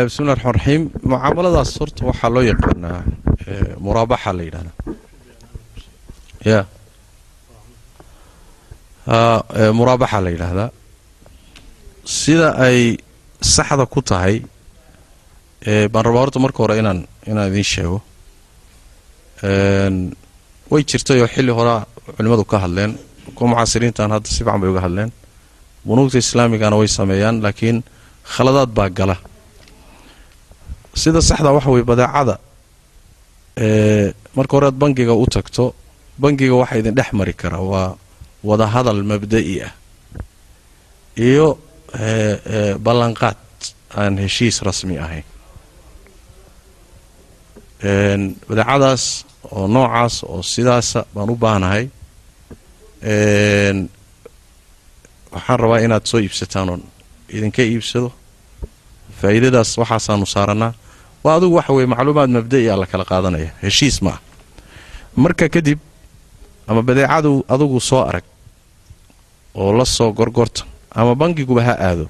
bismillahi 0.07 0.35
raxmaan 0.37 0.55
raxiim 0.57 0.81
mucaamaladaas 1.11 1.71
horta 1.79 2.01
waxaa 2.09 2.29
loo 2.35 2.43
yaqaanaa 2.51 2.99
muraabaxa 3.85 4.29
la 4.37 4.43
yidhahdaa 4.47 4.75
ya. 6.51 6.59
Muraabaxa 9.79 10.17
la 10.25 10.29
yidhaahdaa. 10.35 10.69
Sida 12.05 12.47
ay 12.65 12.79
saxda 13.55 13.85
ku 13.93 13.99
tahay 14.09 14.35
baan 15.91 16.03
rabaa 16.07 16.21
horta 16.23 16.39
marka 16.43 16.59
hore 16.63 16.75
inaan 16.81 16.99
inaan 17.29 17.47
idiin 17.51 17.67
sheego. 17.73 17.97
Way 20.71 20.81
jirtayoo 20.89 21.27
xilli 21.35 21.51
horea 21.57 21.77
culimmadu 22.15 22.43
ka 22.51 22.57
hadleen 22.63 22.91
kuwa 23.35 23.47
mucaasiriintan 23.51 24.11
hadda 24.15 24.27
si 24.29 24.43
fiican 24.43 24.59
bay 24.61 24.69
uga 24.69 24.81
hadleen. 24.85 25.09
Bunuugta 25.87 26.17
islaamigana 26.17 26.75
way 26.79 26.87
sameeyaan 26.87 27.41
laakiin 27.45 27.77
khaladaad 28.33 28.69
baa 28.77 28.89
gala. 28.89 29.15
Sida 31.01 31.19
saxda 31.21 31.49
waxa 31.55 31.69
weye 31.73 31.83
badeecada 31.91 32.35
marka 34.35 34.51
hore 34.55 34.65
aad 34.67 34.77
bangiga 34.83 35.13
u 35.23 35.25
tagto 35.35 35.65
bangiga 36.21 36.55
waxaa 36.61 36.79
idin 36.81 36.95
dhex 36.97 37.09
mari 37.19 37.33
karaa 37.41 37.63
waa 37.71 37.89
wada 38.43 38.65
hadal 38.73 39.01
mabda'i 39.11 39.55
ah. 39.67 39.73
Iyo 41.17 41.47
ballanqaad 42.85 43.37
aan 44.01 44.17
heshiis 44.23 44.57
rasmi 44.67 44.95
ahayn. 45.05 45.25
Badeecadaas 48.49 49.03
oo 49.51 49.67
noocaas 49.67 50.23
oo 50.23 50.41
sidaasa 50.43 51.05
baan 51.15 51.29
u 51.29 51.35
baahnahay 51.35 51.85
waxaan 55.33 55.59
rabaa 55.59 55.79
inaad 55.85 56.05
soo 56.05 56.19
iibsataan 56.19 56.69
oon 56.69 56.83
idinka 57.35 57.61
iibsado. 57.61 58.09
Faa'iidadaas 59.21 59.77
waxaasaanu 59.77 60.25
saarannaa. 60.25 60.73
Waa 61.23 61.35
adugu 61.37 61.55
waxa 61.55 61.73
weye 61.73 61.87
macluumaad 61.93 62.29
mabda'i 62.29 62.69
a 62.69 62.75
la 62.81 62.85
kala 62.91 63.05
qaadanaya. 63.11 63.49
Heshiis 63.63 64.01
ma 64.05 64.11
ah 64.15 64.19
marka 65.15 65.45
kadib 65.49 65.79
ama 66.67 66.81
badeecadu 66.87 67.31
adugu 67.53 67.79
soo 67.89 68.01
arag 68.09 68.23
oo 69.55 69.71
la 69.77 69.85
soo 69.85 70.11
gorgorta 70.13 70.63
ama 70.95 71.15
bangiguba 71.15 71.61
ha 71.67 71.73
aado 71.87 72.05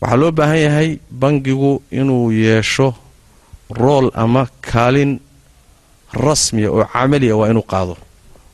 waxaa 0.00 0.16
loo 0.20 0.30
baahan 0.38 0.58
yahay 0.66 0.90
bangigu 1.22 1.82
inuu 1.90 2.30
yeesho 2.32 2.94
rool 3.80 4.06
ama 4.14 4.42
kaalin 4.60 5.20
rasmiya 6.12 6.70
oo 6.70 6.84
camaliya 6.92 7.36
waa 7.36 7.50
inuu 7.50 7.62
qaado. 7.72 7.96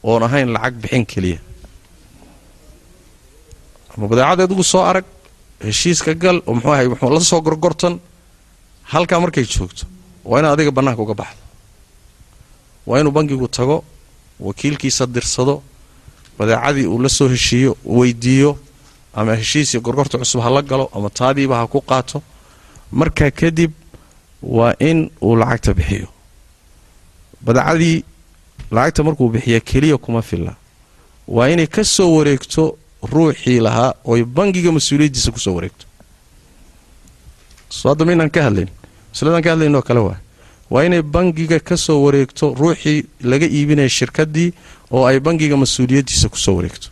Oon 0.03 0.23
ahayn 0.23 0.49
lacag 0.55 0.75
bixin 0.83 1.05
keliya. 1.07 1.39
Ama 3.97 4.09
badeecada 4.09 4.43
adugu 4.45 4.65
soo 4.65 4.83
arag 4.91 5.05
heshiiska 5.61 6.15
gal 6.15 6.43
oo 6.47 6.55
muxuu 6.55 6.73
ahay 6.73 6.89
muxuu 6.89 7.11
la 7.11 7.21
soo 7.21 7.41
gorgortan 7.41 7.95
halkaa 8.93 9.21
markay 9.21 9.45
joogto 9.45 9.85
waa 10.25 10.39
inaad 10.41 10.53
adiga 10.55 10.71
bannaanka 10.71 11.03
uga 11.03 11.15
baxdo. 11.15 11.43
Waa 12.87 13.01
inuu 13.01 13.13
bangigu 13.13 13.49
tago 13.49 13.85
wakiilkiisa 14.41 15.07
dirsado 15.07 15.63
badeecadii 16.39 16.87
uu 16.87 16.99
la 17.03 17.09
soo 17.09 17.29
heshiiyo 17.29 17.77
weydiiyo 17.85 18.59
ama 19.15 19.35
heshiisii 19.37 19.81
gorgorta 19.81 20.19
cusub 20.19 20.41
ha 20.45 20.51
la 20.51 20.63
galo 20.63 20.91
ama 20.95 21.11
taadiiba 21.11 21.57
ha 21.57 21.67
ku 21.67 21.81
qaato 21.81 22.23
markaa 22.93 23.31
kadib 23.31 23.73
waa 24.43 24.75
in 24.79 25.11
uu 25.23 25.37
lacagta 25.37 25.75
bixiyo 25.75 26.09
badeecadii 27.45 28.05
lacagta 28.71 29.03
markuu 29.05 29.29
bixiya 29.29 29.61
keliya 29.61 29.97
kuma 29.99 30.23
filla. 30.23 30.55
Waa 31.29 31.49
inay 31.49 31.67
ka 31.67 31.85
soo 31.85 32.17
wareegto 32.17 32.77
ruuxii 33.13 33.61
lahaa 33.61 33.95
ooy 34.05 34.25
bangiga 34.25 34.73
mas'uuliyaddiisa 34.73 35.31
ku 35.33 35.39
soo 35.39 35.55
wareegto. 35.55 35.85
So 37.69 37.89
hadda 37.89 38.05
maynaan 38.05 38.31
ka 38.31 38.43
hadlayn 38.47 38.69
masladan 39.13 39.43
ka 39.43 39.51
hadlayn 39.51 39.75
oo 39.75 39.83
kale 39.83 40.01
waa 40.01 40.19
waa 40.71 40.85
inay 40.85 41.03
bangiga 41.03 41.59
ka 41.61 41.77
soo 41.77 42.03
wareegto 42.05 42.55
ruuxii 42.55 43.05
laga 43.23 43.47
iibinaya 43.47 43.89
shirkaddii 43.89 44.53
oo 44.91 45.07
ay 45.07 45.21
bangiga 45.21 45.57
mas'uuliyaddiisa 45.57 46.29
ku 46.29 46.39
soo 46.39 46.57
wareegto. 46.57 46.89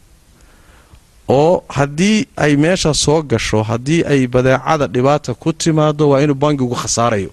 Oo 1.28 1.64
haddii 1.68 2.26
ay 2.36 2.57
meesha 2.57 2.95
soo 2.95 3.22
gasho 3.22 3.62
haddii 3.62 4.03
ay 4.05 4.26
badeecada 4.26 4.86
dhibaata 4.86 5.34
ku 5.34 5.53
timaado 5.53 6.09
waa 6.11 6.20
inuu 6.22 6.34
bangigu 6.34 6.74
khasaarayo 6.74 7.30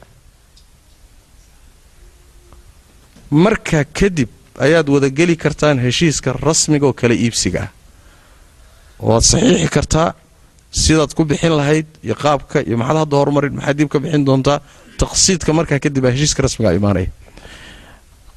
marka 3.31 3.83
kadib 3.85 4.29
ayaad 4.59 4.87
wadageli 4.89 5.35
kartaan 5.37 5.79
heshiiska 5.79 6.33
rasmiga 6.33 6.85
oo 6.87 6.93
kala 6.93 7.13
iibsiga. 7.15 7.61
Ah 7.63 7.69
waad 9.07 9.23
saxiixi 9.23 9.67
kartaa 9.75 10.13
sidaad 10.71 11.11
ku 11.17 11.23
bixin 11.25 11.53
lahayd 11.59 11.87
iyo 12.03 12.15
qaabka 12.15 12.61
iyo 12.67 12.77
maxaad 12.77 12.97
hadda 13.03 13.15
horumarin 13.17 13.53
maxaad 13.57 13.77
dib 13.77 13.89
ka 13.89 13.99
bixin 13.99 14.25
doontaa 14.25 14.59
taqsiidka 15.01 15.53
markaa 15.53 15.79
kadib 15.79 16.03
baa 16.03 16.11
heshiiska 16.15 16.43
rasmiga 16.45 16.73
imaanaya 16.79 17.09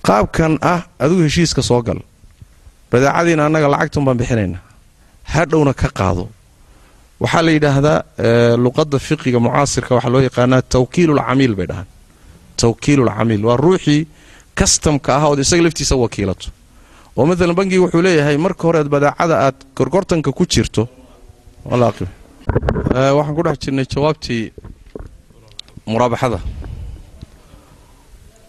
qaabkan 0.06 0.58
ah 0.62 0.80
adigu 0.98 1.22
heshiiska 1.28 1.62
soo 1.62 1.82
gal. 1.82 2.00
Badeecadiina 2.90 3.46
annaga 3.46 3.68
lacagtun 3.74 4.04
baan 4.06 4.18
bixinaynaa 4.20 4.62
hadhowna 5.34 5.72
ka 5.74 5.88
qaado. 5.98 6.28
Waxaa 7.22 7.42
la 7.46 7.50
yidhaahdaa 7.56 7.98
luqadda 8.64 8.98
fiqiga 8.98 9.38
mucaasirka 9.46 9.94
waxaa 9.96 10.12
loo 10.14 10.22
yaqaanaa 10.28 10.62
tawkiilulcamiil 10.62 11.54
bay 11.58 11.66
dhahaan. 11.70 11.88
Tawkiilulcamiil 12.62 13.42
waa 13.48 13.56
ruuxii 13.56 14.06
kastamka 14.58 15.10
ah 15.16 15.24
ood 15.30 15.38
isaga 15.44 15.62
laftiisa 15.66 15.94
wakiilato 16.04 16.48
oo 17.16 17.24
maalan 17.26 17.54
bangiga 17.58 17.82
wuxuu 17.84 18.02
leeyahay 18.06 18.36
marka 18.46 18.62
horeed 18.68 18.88
badeecada 18.94 19.34
aad 19.46 19.56
gorgortanka 19.76 20.30
ku 20.32 20.44
jirto. 20.52 20.82
Waxaan 21.66 23.34
ku 23.36 23.42
dhex 23.46 23.56
jirnay 23.62 23.86
jawaabtii 23.92 24.52
muraabaxada. 25.86 26.38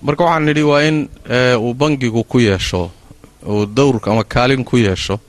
Marka 0.05 0.21
waxaan 0.25 0.45
nidhi 0.49 0.63
waa 0.71 0.81
in 0.89 0.97
uu 1.65 1.73
bangigu 1.73 2.23
ku 2.31 2.37
yeesho 2.39 2.91
uu 3.47 3.65
dowrka 3.65 4.11
ama 4.11 4.23
kaalin 4.23 4.63
ku 4.69 4.75
yeesho 4.77 5.19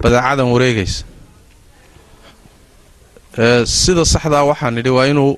badeecadan 0.00 0.48
wareegaysa. 0.54 1.04
Sida 3.64 4.04
saxdaa 4.04 4.44
waxaan 4.50 4.74
nidhi 4.74 4.90
waa 4.96 5.06
inuu 5.12 5.36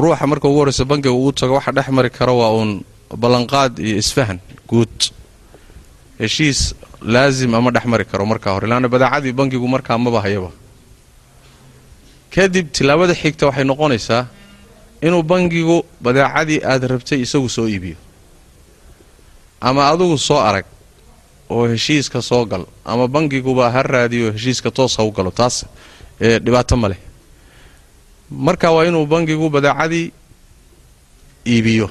ruuxa 0.00 0.26
marka 0.26 0.48
ugu 0.48 0.58
horreysa 0.60 0.84
bangiga 0.84 1.10
uu 1.12 1.32
tago 1.32 1.54
waxa 1.58 1.72
dhex 1.76 1.88
mari 1.88 2.10
karo 2.10 2.38
waa 2.38 2.50
uun 2.56 2.70
ballanqaad 3.16 3.78
iyo 3.78 3.96
isfahan 3.98 4.38
guud. 4.68 4.96
Heshiis 6.18 6.74
laazim 7.00 7.54
ama 7.54 7.70
dhex 7.70 7.84
mari 7.86 8.04
karo 8.04 8.24
markaa 8.26 8.52
hore 8.54 8.66
laanna 8.68 8.88
badeecadii 8.88 9.32
bangigu 9.32 9.68
markaa 9.68 9.98
maba 9.98 10.20
hayaba. 10.22 10.50
Kadib 12.34 12.66
tilaabada 12.72 13.14
xigta 13.14 13.46
waxay 13.46 13.64
noqonaysaa 13.64 14.26
inuu 15.06 15.22
bangigu 15.22 15.76
badeecadii 16.04 16.60
aad 16.64 16.82
rabtay 16.92 17.20
isagu 17.26 17.48
soo 17.48 17.66
iibiyo. 17.68 17.96
Ama 19.60 19.88
adugu 19.92 20.18
soo 20.18 20.38
arag 20.40 20.64
oo 21.50 21.66
heshiiska 21.68 22.22
soo 22.22 22.44
gal 22.46 22.64
ama 22.84 23.08
bangiguba 23.08 23.70
ha 23.70 23.82
raadiyo 23.82 24.32
heshiiska 24.32 24.70
toos 24.70 24.96
ha 24.96 25.02
u 25.04 25.10
galo 25.12 25.30
taas 25.30 25.64
ee 26.20 26.38
dhibaato 26.38 26.76
ma 26.76 26.88
leh. 26.88 27.00
Marka 28.30 28.70
waa 28.72 28.84
inuu 28.88 29.06
bangigu 29.06 29.50
badeecadii 29.50 30.12
iibiyo 31.46 31.90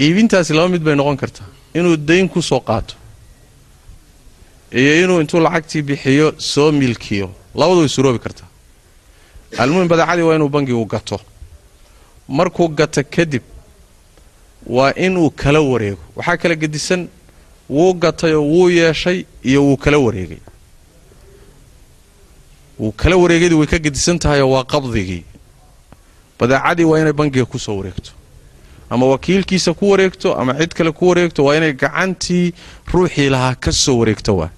iibintaasi 0.00 0.52
laba 0.54 0.68
mid 0.68 0.82
bay 0.82 0.94
noqon 0.94 1.16
kartaa. 1.16 1.46
Inuu 1.74 1.96
dayn 1.96 2.28
ku 2.28 2.42
soo 2.42 2.60
qaato. 2.60 2.94
Iyo 4.72 5.04
inuu 5.04 5.20
intuu 5.20 5.40
lacagtii 5.40 5.82
bixiyo 5.82 6.34
soo 6.38 6.72
milkiyo. 6.72 7.30
Labadu 7.54 7.80
way 7.80 7.88
suroobi 7.88 8.18
kartaa. 8.18 8.48
Almuhim 9.58 9.88
badeecadii 9.88 10.22
waa 10.22 10.34
inuu 10.36 10.48
bangigu 10.48 10.84
gato. 10.86 11.20
Markuu 12.28 12.68
gato 12.68 13.02
kadib 13.04 13.42
waa 14.66 14.92
inuu 14.94 15.30
kala 15.30 15.60
wareego. 15.60 16.00
Waxaa 16.16 16.36
kala 16.36 16.54
gedisan 16.54 17.08
wuu 17.70 17.94
gatay 17.94 18.32
oo 18.34 18.42
wuu 18.44 18.70
yeeshay 18.70 19.24
iyo 19.44 19.64
wuu 19.64 19.76
kala 19.76 19.98
wareegay. 19.98 20.38
Wuu 22.78 22.92
kala 22.92 23.16
wareegaydu 23.16 23.58
way 23.58 23.66
ka 23.66 23.78
gedisan 23.78 24.18
tahayoo 24.18 24.50
waa 24.50 24.64
qabdigii. 24.64 25.24
Badeecadii 26.38 26.84
waa 26.84 27.00
inay 27.00 27.12
bangiga 27.12 27.44
ku 27.44 27.58
soo 27.58 27.76
wareegto 27.78 28.10
ama 28.92 29.04
wakiilkiisa 29.14 29.70
ku 29.78 29.84
wareegto 29.92 30.28
ama 30.40 30.52
cid 30.60 30.72
kale 30.78 30.90
ku 30.98 31.04
wareegto 31.10 31.40
waa 31.46 31.56
inay 31.58 31.72
gacantii 31.82 32.46
ruuxii 32.92 33.28
lahaa 33.34 33.54
ka 33.64 33.70
soo 33.72 33.96
wareegto 34.00 34.32
waa. 34.40 34.50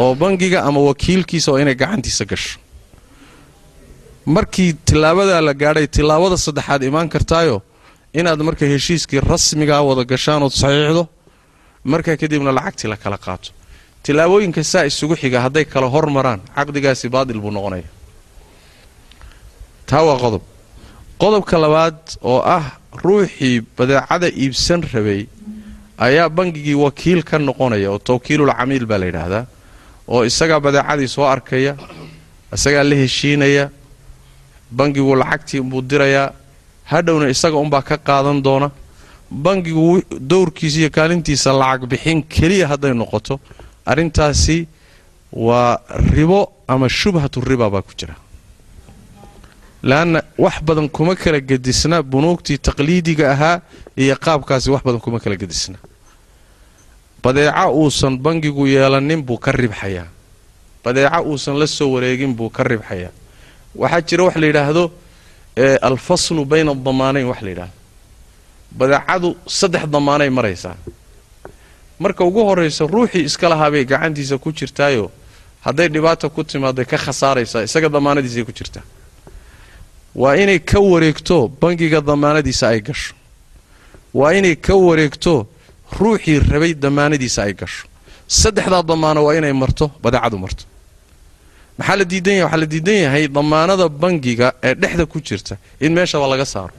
Oo 0.00 0.14
bangiga 0.20 0.58
ama 0.68 0.80
wakiilkiisa 0.90 1.52
waa 1.52 1.60
inay 1.64 1.74
gacantiisa 1.82 2.24
gasho. 2.30 2.58
Markii 4.34 4.72
tilaabadaa 4.88 5.40
la 5.48 5.54
gaadhay 5.62 5.86
tilaabada 5.96 6.36
saddexaad 6.46 6.82
imaan 6.90 7.08
kartaayo 7.14 7.62
inaad 8.18 8.40
marka 8.48 8.64
heshiiskii 8.72 9.20
rasmigaa 9.32 9.82
wada 9.88 10.04
gashaan 10.12 10.42
ood 10.46 10.54
saxiixdo 10.62 11.02
markaa 11.92 12.16
kadibna 12.20 12.52
lacagtii 12.58 12.88
la 12.92 12.96
kala 12.96 13.18
qaato. 13.26 13.50
Tilaabooyinka 14.04 14.62
saa 14.64 14.84
isugu 14.90 15.14
xiga 15.20 15.38
hadday 15.44 15.64
kala 15.64 15.86
hormaraan 15.94 16.40
caqdigaasi 16.56 17.06
baadil 17.14 17.40
buu 17.44 17.50
noqonaya. 17.56 17.88
Taa 19.88 20.02
waa 20.08 20.18
qodob 20.24 20.42
qodobka 21.20 21.56
labaad 21.64 21.98
oo 22.30 22.40
ah 22.56 22.64
ruuxii 23.04 23.60
badeecada 23.78 24.28
iibsan 24.42 24.80
rabay 24.94 25.22
ayaa 26.06 26.28
bangigii 26.28 26.74
wakiil 26.84 27.22
ka 27.28 27.38
noqonaya 27.38 27.90
oo 27.92 27.98
tawkiilul 28.10 28.52
camiil 28.58 28.84
baa 28.90 28.98
la 29.02 29.06
yidhaahdaa 29.10 29.44
oo 30.08 30.24
isagaa 30.30 30.60
badeecadii 30.66 31.08
soo 31.16 31.26
arkaya 31.34 31.72
isagaa 32.56 32.84
la 32.90 32.96
heshiinaya 33.02 33.64
bangigu 34.78 35.14
lacagtii 35.22 35.60
buu 35.70 35.82
dirayaa 35.90 36.32
hadhowna 36.92 37.28
isaga 37.34 37.56
unbaa 37.64 37.82
ka 37.82 37.96
qaadan 38.08 38.38
doona 38.46 38.68
bangigu 39.44 40.02
dowrkiisa 40.30 40.78
iyo 40.80 40.90
kaalintiisa 40.96 41.52
lacag 41.60 41.82
bixin 41.92 42.22
keliya 42.34 42.66
hadday 42.72 42.92
noqoto 42.94 43.34
arrintaasi 43.90 44.58
waa 45.32 45.78
ribo 46.16 46.40
ama 46.72 46.88
shubhatu 46.88 47.40
riba 47.50 47.66
baa 47.74 47.82
ku 47.82 47.92
jira 47.98 48.14
leanna 49.82 50.22
wax 50.38 50.60
badan 50.62 50.88
kuma 50.88 51.14
kala 51.16 51.40
gedisna 51.40 52.02
bunuugtii 52.02 52.58
taqliidiga 52.58 53.32
ahaa 53.32 53.60
iyo 53.96 54.16
qaabkaasi 54.16 54.70
wax 54.70 54.82
badan 54.84 55.00
kuma 55.00 55.20
kala 55.20 55.36
gedisna 55.36 55.78
badeeca 57.22 57.68
uusan 57.72 58.18
bangigu 58.18 58.66
yeelanin 58.66 59.22
buu 59.22 59.38
ka 59.38 59.52
ribxayaa 59.52 60.06
badeeca 60.84 61.22
uusan 61.22 61.58
la 61.58 61.66
soo 61.66 61.92
wareegin 61.92 62.34
buu 62.34 62.50
ka 62.50 62.62
ribxayaa 62.64 63.10
waxaa 63.74 64.00
jira 64.00 64.24
wax 64.24 64.36
la 64.36 64.46
yidhaahdo 64.46 64.90
alfaslu 65.82 66.44
bayna 66.44 66.70
adamaanayn 66.72 67.26
wax 67.26 67.40
la 67.42 67.48
yidhaahdo 67.50 67.74
badeecadu 68.78 69.36
saddex 69.46 69.84
damaanay 69.86 70.30
maraysaa 70.30 70.76
marka 71.98 72.24
ugu 72.24 72.44
horraysa 72.44 72.86
ruuxii 72.86 73.24
iska 73.24 73.48
lahaabay 73.48 73.84
gacantiisa 73.84 74.38
ku 74.38 74.52
jirtaayo 74.52 75.10
hadday 75.60 75.88
dhibaata 75.88 76.28
ku 76.28 76.44
timaaday 76.44 76.84
ka 76.84 76.96
khasaaraysaa 76.96 77.62
isaga 77.68 77.88
damaanadiisay 77.88 78.44
ku 78.44 78.52
jirtaa 78.52 78.82
waa 80.14 80.36
inay 80.36 80.58
ka 80.58 80.78
wareegto 80.80 81.48
bangiga 81.60 82.00
damaanadiisa 82.00 82.68
ay 82.68 82.80
gasho. 82.80 83.14
Waa 84.14 84.32
inay 84.34 84.56
ka 84.56 84.74
wareegto 84.74 85.46
ruuxii 85.98 86.38
rabay 86.50 86.74
damaanadiisa 86.74 87.42
ay 87.44 87.54
gasho. 87.54 87.86
Saddexdaa 88.28 88.82
damaano 88.82 89.24
waa 89.24 89.34
inay 89.38 89.52
marto 89.52 89.90
badeecadu 90.02 90.38
marto. 90.38 90.64
Maxaa 91.78 91.96
la 91.96 92.04
diidan 92.04 92.34
yahay? 92.34 92.44
Waxaa 92.44 92.60
la 92.60 92.66
diidan 92.66 92.94
yahay 93.04 93.28
damaanada 93.28 93.88
bangiga 93.88 94.52
ee 94.62 94.74
dhexda 94.74 95.06
ku 95.06 95.20
jirta 95.20 95.56
in 95.80 95.92
meeshaba 95.94 96.26
laga 96.28 96.44
saaro. 96.44 96.74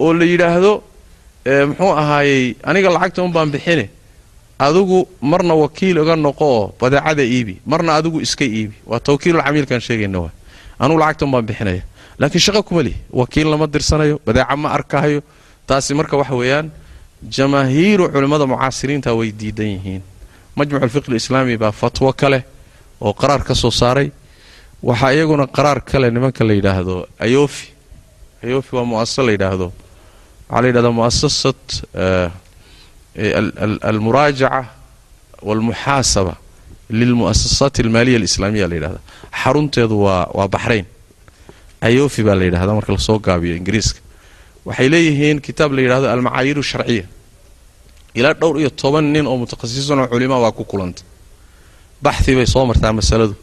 Oo 0.00 0.12
la 0.12 0.24
yidhaahdo 0.24 0.82
muxuu 1.68 1.92
ahaayey 2.02 2.56
aniga 2.62 2.90
lacagta 2.90 3.22
un 3.22 3.32
baan 3.32 3.50
bixine. 3.50 3.88
Adigu 4.58 5.06
marna 5.22 5.54
wakiil 5.54 5.98
iga 6.02 6.16
noqo 6.16 6.44
oo 6.44 6.74
badeecada 6.80 7.22
iibi. 7.22 7.60
Marna 7.66 7.94
adigu 7.94 8.20
iska 8.20 8.44
iibi. 8.44 8.74
Waa 8.86 9.00
tawkiilul 9.00 9.42
camiilkaan 9.42 9.80
sheegayna 9.80 10.18
waa. 10.20 10.32
Anugu 10.78 10.98
lacagta 11.00 11.24
un 11.24 11.30
baan 11.32 11.46
bixinaya 11.46 11.82
laakiin 12.20 12.40
shaqo 12.46 12.62
kuma 12.68 12.82
lihi 12.86 12.96
wakiil 13.20 13.48
lama 13.52 13.66
dirsanayo 13.66 14.16
badeeca 14.26 14.56
ma 14.56 14.68
arkahayo 14.78 15.20
taasi 15.68 15.94
marka 15.94 16.16
waxa 16.20 16.34
weeyaan 16.40 16.66
jamaahiiru 17.36 18.04
culimmada 18.14 18.46
mucaasiriinta 18.46 19.10
way 19.18 19.30
diidan 19.40 19.66
yihiin. 19.74 20.02
Majmucu 20.56 20.84
alfiqhi 20.84 21.10
alislaami 21.12 21.56
baa 21.62 21.72
fatwo 21.72 22.12
kale 22.12 22.44
oo 23.00 23.12
qaraar 23.12 23.42
ka 23.48 23.54
soo 23.54 23.70
saaray. 23.70 24.10
Waxaa 24.82 25.12
iyaguna 25.14 25.46
qaraar 25.46 25.80
kale 25.90 26.10
nimanka 26.10 26.44
la 26.44 26.54
yidhaahdo 26.58 27.06
ayofi 27.18 27.66
ayofi 28.44 28.70
waa 28.76 28.84
muasasa 28.84 29.22
la 29.26 29.32
yidhaahdo. 29.32 29.66
Waxaa 30.48 30.62
la 30.62 30.66
yidhahdaa 30.68 30.92
muasasat 30.98 31.62
almuraajaca 33.90 34.64
walmuxaasaba 35.42 36.34
lilmu'asasaati 36.90 37.82
almaaliya 37.82 38.16
alislaamiya 38.20 38.68
la 38.68 38.74
yidhahda 38.74 39.00
xarunteedu 39.42 39.96
waa 40.04 40.26
waa 40.38 40.48
baxrayn 40.48 40.86
ayofi 41.80 42.22
baa 42.26 42.34
la 42.34 42.44
yidhahdaa 42.44 42.74
marka 42.78 42.92
la 42.92 42.98
soo 42.98 43.18
gaabiyo 43.18 43.56
ingiriiska. 43.56 44.00
Waxay 44.66 44.88
leeyihiin 44.88 45.40
kitaab 45.40 45.72
la 45.72 45.80
yidhahdo 45.82 46.06
almacaayiiru 46.10 46.62
sharciya. 46.62 47.04
Ilaa 48.14 48.34
dhowr 48.40 48.56
iyo 48.60 48.70
toban 48.70 49.04
nin 49.12 49.26
oo 49.26 49.36
mutakhasisiin 49.36 49.98
oo 49.98 50.06
culimaa 50.12 50.38
waa 50.44 50.52
ku 50.52 50.64
kulantay. 50.64 51.04
Baxhi 52.02 52.34
bay 52.34 52.46
soo 52.46 52.66
martaa 52.66 52.92
masaladu. 52.92 53.34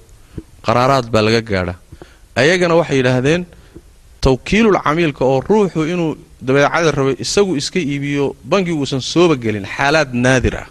Qaraaraad 0.65 1.07
baa 1.13 1.21
laga 1.21 1.41
gaadhaa 1.41 1.77
ayagana 2.35 2.75
waxay 2.75 2.97
yidhaahdeen 2.99 3.45
tawkiilul 4.21 4.77
camiilka 4.83 5.23
oo 5.25 5.39
ruuxu 5.41 5.85
inuu 5.93 6.17
dabeecada 6.41 6.91
rabay 6.91 7.15
isagu 7.19 7.55
iska 7.55 7.79
iibiyo 7.79 8.35
bangigu 8.43 8.79
uusan 8.81 9.01
sooba 9.01 9.35
gelin 9.35 9.65
xaalaad 9.75 10.09
naadir 10.13 10.55
ah. 10.57 10.67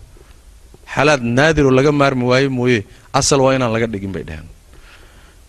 Xaalaad 0.95 1.23
naadir 1.23 1.65
oo 1.67 1.71
laga 1.79 1.93
maarmi 1.93 2.25
waayo 2.31 2.51
mooye 2.51 2.85
asal 3.13 3.41
waa 3.41 3.55
inaan 3.57 3.73
laga 3.73 3.87
dhigin 3.87 4.13
bay 4.13 4.25
dheheen 4.29 4.49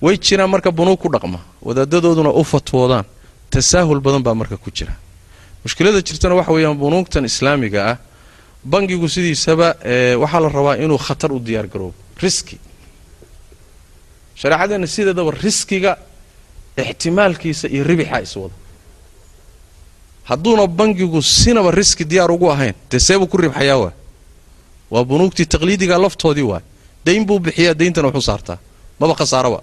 way 0.05 0.15
jiraan 0.25 0.49
marka 0.53 0.69
bunuug 0.79 0.99
ku 1.03 1.07
dhaqma 1.13 1.39
wadaadadooduna 1.67 2.31
u 2.39 2.43
fatwoodaan 2.51 3.05
tasaahul 3.53 3.99
badan 4.05 4.21
baa 4.27 4.35
marka 4.41 4.57
ku 4.63 4.69
jira. 4.77 4.93
Mushkilada 5.63 5.99
jirtana 6.07 6.35
waxa 6.39 6.51
weeyaan 6.55 6.77
bunuugtan 6.83 7.23
islaamiga 7.31 7.79
ah 7.91 7.97
bangigu 8.73 9.07
sidiisaba 9.15 9.67
waxaa 10.21 10.41
la 10.43 10.49
rabaa 10.57 10.75
inuu 10.83 10.99
khatar 11.07 11.31
u 11.37 11.39
diyaar 11.47 11.67
garoobo 11.73 11.95
riski. 12.23 12.57
Shareecadeenna 14.41 14.87
sideedaba 14.95 15.31
riskiga 15.45 15.91
ixtimaalkiisa 16.81 17.65
iyo 17.73 17.83
ribixa 17.89 18.19
iswada 18.25 18.55
hadduuna 20.29 20.67
bangigu 20.79 21.19
sinaba 21.21 21.71
riski 21.71 22.03
diyaar 22.11 22.31
ugu 22.35 22.47
ahayn 22.55 22.73
dee 22.91 22.99
seebuu 23.07 23.27
ku 23.31 23.37
ribxayaa 23.37 23.77
waa. 23.83 23.93
Waa 24.91 25.03
bunuugtii 25.09 25.45
taqliidiga 25.53 25.95
laftoodii 26.03 26.47
waay 26.51 26.63
dayn 27.05 27.23
buu 27.27 27.39
bixiyaa 27.45 27.73
dayntana 27.79 28.07
wuxuu 28.09 28.25
saartaa. 28.29 28.57
Maba 28.99 29.13
khasaaraba 29.19 29.59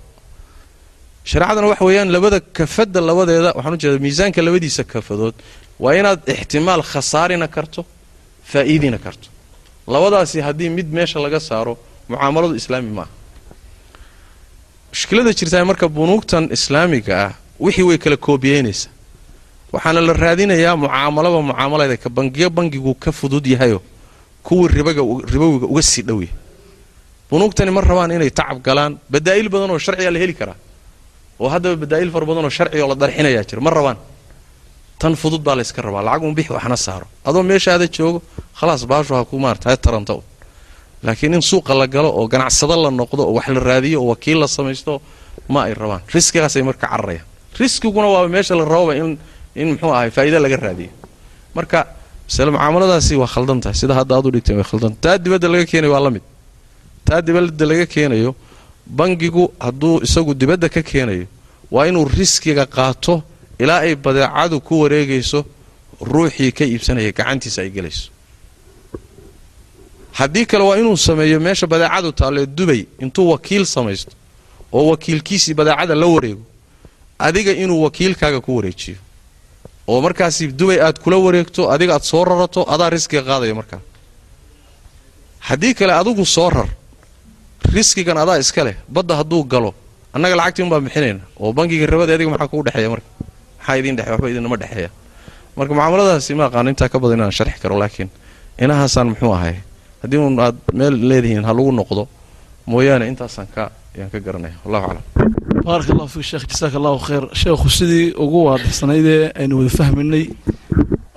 shareecadana 1.31 1.66
waxa 1.73 1.85
weeyaan 1.89 2.09
labada 2.16 2.39
kafadda 2.59 3.01
labadeeda 3.09 3.51
waxaan 3.57 3.75
ujeeda 3.79 3.99
miisaanka 4.07 4.41
labadiisa 4.47 4.83
kafadood 4.93 5.35
waa 5.83 5.95
inaad 6.01 6.20
ixtimaal 6.35 6.83
khasaarina 6.93 7.47
karto 7.57 7.81
faa'iidina 8.53 8.99
karto. 9.05 9.27
Labadaasi 9.95 10.39
haddii 10.47 10.70
mid 10.79 10.89
meesha 10.97 11.18
laga 11.25 11.41
saaro 11.49 11.75
mucaamaladu 12.11 12.55
islaami 12.61 12.91
maaha 12.99 13.11
mushkilada 14.93 15.33
jirtaa 15.39 15.64
marka 15.70 15.87
bunuugtan 15.97 16.45
islaamiga 16.57 17.14
ah 17.27 17.33
wixii 17.64 17.87
way 17.89 17.99
kala 18.05 18.16
koobiyeynaysaa 18.27 18.91
waxaana 19.75 20.01
la 20.09 20.12
raadinayaa 20.25 20.75
mucaamalaba 20.85 21.39
mucaamalaeda 21.51 21.97
ka 22.03 22.09
bangiyo 22.16 22.49
bangigu 22.59 22.93
ka 23.03 23.11
fudud 23.18 23.45
yahayo 23.55 23.79
kuwii 24.47 24.68
ribowiga 25.33 25.66
uga 25.73 25.83
sii 25.91 26.03
dhowya 26.09 26.33
bunuugtani 27.31 27.70
ma 27.77 27.81
rabaan 27.91 28.11
inay 28.16 28.31
tacab 28.39 28.59
galaan 28.66 28.93
badaa'il 29.12 29.49
badan 29.55 29.70
oo 29.75 29.79
sharcigaa 29.85 30.12
la 30.16 30.18
heli 30.23 30.35
karaa 30.41 30.59
oo 31.41 31.49
haddaba 31.49 31.76
badaa'il 31.83 32.11
fara 32.14 32.26
badan 32.26 32.45
oo 32.45 32.51
sharciga 32.59 32.83
oo 32.85 32.89
la 32.89 32.95
darxinayaa 33.03 33.45
jira 33.49 33.61
ma 33.66 33.70
rabaan. 33.70 33.99
Tan 34.99 35.14
fudud 35.16 35.43
baa 35.47 35.57
layska 35.59 35.83
rabaa 35.83 36.03
lacag 36.07 36.22
un 36.22 36.35
bixi 36.35 36.53
waxna 36.53 36.76
saaro. 36.76 37.07
Adoo 37.28 37.43
meeshaada 37.43 37.87
joogo 37.97 38.22
khalaas 38.59 38.83
baashu 38.91 39.14
ha 39.14 39.24
ku 39.24 39.37
maarata 39.39 39.76
taranta 39.76 40.12
un 40.14 40.22
laakiin 41.03 41.35
in 41.35 41.43
suuqa 41.43 41.74
la 41.74 41.87
galo 41.87 42.09
oo 42.18 42.26
ganacsado 42.28 42.74
la 42.85 42.91
noqdo 42.91 43.22
oo 43.26 43.35
wax 43.37 43.49
la 43.49 43.61
raadiyo 43.61 43.99
oo 44.03 44.09
wakiil 44.12 44.39
la 44.43 44.47
samaysto 44.47 45.01
ma 45.49 45.64
ay 45.66 45.74
rabaan. 45.74 46.03
Riskigaasay 46.14 46.62
marka 46.62 46.87
cararayaan. 46.87 47.26
Riskiguna 47.59 48.07
waaba 48.14 48.28
meesha 48.28 48.55
la 48.55 48.64
rababa 48.64 48.95
in 48.95 49.18
in 49.61 49.68
muxuu 49.74 49.91
ahay 49.93 50.11
faa'iida 50.11 50.39
laga 50.45 50.57
raadiyo. 50.57 50.91
Marka 51.57 51.78
masale 52.28 52.51
mucaamaladaasi 52.55 53.14
waa 53.22 53.26
khaldan 53.35 53.59
tahay. 53.61 53.74
Sida 53.83 53.95
hadda 53.99 54.12
aad 54.16 54.26
u 54.26 54.30
dhigteen 54.30 54.57
way 54.61 54.64
khaldan. 54.70 54.93
Taa 55.03 55.18
dibadda 55.18 55.49
laga 55.53 55.64
keenayo 55.70 55.93
waa 55.95 56.01
la 56.07 56.11
mid. 56.14 56.22
Taa 57.05 57.20
dibadda 57.26 57.64
laga 57.70 57.87
keenayo 57.95 58.30
bangigu 58.87 59.53
hadduu 59.61 60.03
isagu 60.03 60.35
dibadda 60.35 60.68
ka 60.68 60.83
keenayo 60.83 61.26
waa 61.70 61.87
inuu 61.87 62.05
riskiga 62.09 62.66
qaato 62.66 63.22
ilaa 63.59 63.80
ay 63.87 63.95
badeecadu 63.95 64.61
ku 64.61 64.80
wareegayso 64.83 65.45
ruuxii 66.01 66.53
ka 66.53 66.64
iibsanaya 66.64 67.12
gacantiisa 67.12 67.62
ay 67.62 67.70
gelayso. 67.70 68.11
Haddii 70.12 70.47
kale 70.47 70.64
waa 70.64 70.76
inuu 70.78 70.97
sameeyo 70.97 71.41
meesha 71.41 71.66
badeecadu 71.66 72.12
taallee 72.12 72.47
dubay 72.47 72.85
intuu 73.01 73.30
wakiil 73.30 73.64
samaysto 73.66 74.12
oo 74.72 74.87
wakiilkiisii 74.91 75.55
badeecada 75.55 75.95
la 75.95 76.07
wareego 76.07 76.43
adiga 77.18 77.53
inuu 77.53 77.83
wakiilkaaga 77.83 78.41
ku 78.41 78.57
wareejiyo. 78.57 78.97
Oo 79.89 80.01
markaasi 80.01 80.47
dubay 80.49 80.78
aad 80.80 80.99
kula 80.99 81.16
wareegto 81.16 81.70
adiga 81.70 81.95
aad 81.95 82.03
soo 82.03 82.24
rarato 82.24 82.61
adaa 82.74 82.91
riskiga 82.91 83.22
qaadaya 83.22 83.55
markaa. 83.55 83.80
Haddii 85.39 85.74
kale 85.74 85.93
adigu 85.93 86.26
soo 86.26 86.51
rar 86.51 86.68
riskigan 87.76 88.18
adaa 88.24 88.38
iska 88.44 88.62
leh 88.66 88.76
badda 88.94 89.14
hadduu 89.20 89.42
galo 89.52 89.70
annaga 90.14 90.34
lacagtii 90.40 90.62
un 90.64 90.70
baan 90.72 90.84
bixinayna 90.86 91.20
oo 91.40 91.52
bangiga 91.52 91.86
rabada 91.92 92.12
adiga 92.16 92.30
maxaa 92.34 92.48
kugu 92.52 92.62
dhexeeya 92.66 92.88
marka 92.94 93.08
maxaa 93.58 93.76
idin 93.80 93.96
dhexe 93.96 94.10
waxba 94.12 94.28
idinama 94.32 94.56
dhexeeya 94.62 94.90
marka 95.56 95.72
mucaamaladaasi 95.74 96.32
ma 96.38 96.44
aqaano 96.48 96.68
intaa 96.72 96.88
ka 96.92 96.98
badan 97.02 97.18
inaan 97.18 97.32
sharxi 97.38 97.58
karo 97.62 97.76
laakiin 97.82 98.08
inahaasaan 98.64 99.06
muxuu 99.12 99.32
ahay 99.38 99.54
haddii 100.02 100.18
uun 100.24 100.34
aad 100.46 100.56
meel 100.78 100.94
leedihiin 101.10 101.44
ha 101.48 101.52
lagu 101.58 101.72
noqdo 101.80 102.02
mooyaane 102.70 103.04
intaasaan 103.12 103.48
ka 103.54 103.62
ayaan 103.96 104.10
ka 104.12 104.18
garanaya 104.26 104.54
wallahu 104.64 104.84
aclam 104.90 105.04
baaraka 105.66 105.90
allahu 105.94 106.08
fiik 106.14 106.26
sheekh 106.30 106.44
jasaaka 106.52 106.76
allahu 106.80 106.98
khayr 107.08 107.24
sheekhu 107.42 107.68
sidii 107.78 108.06
ugu 108.24 108.38
waadixsanaydee 108.48 109.22
aynu 109.40 109.54
wada 109.60 109.72
fahminay 109.78 110.24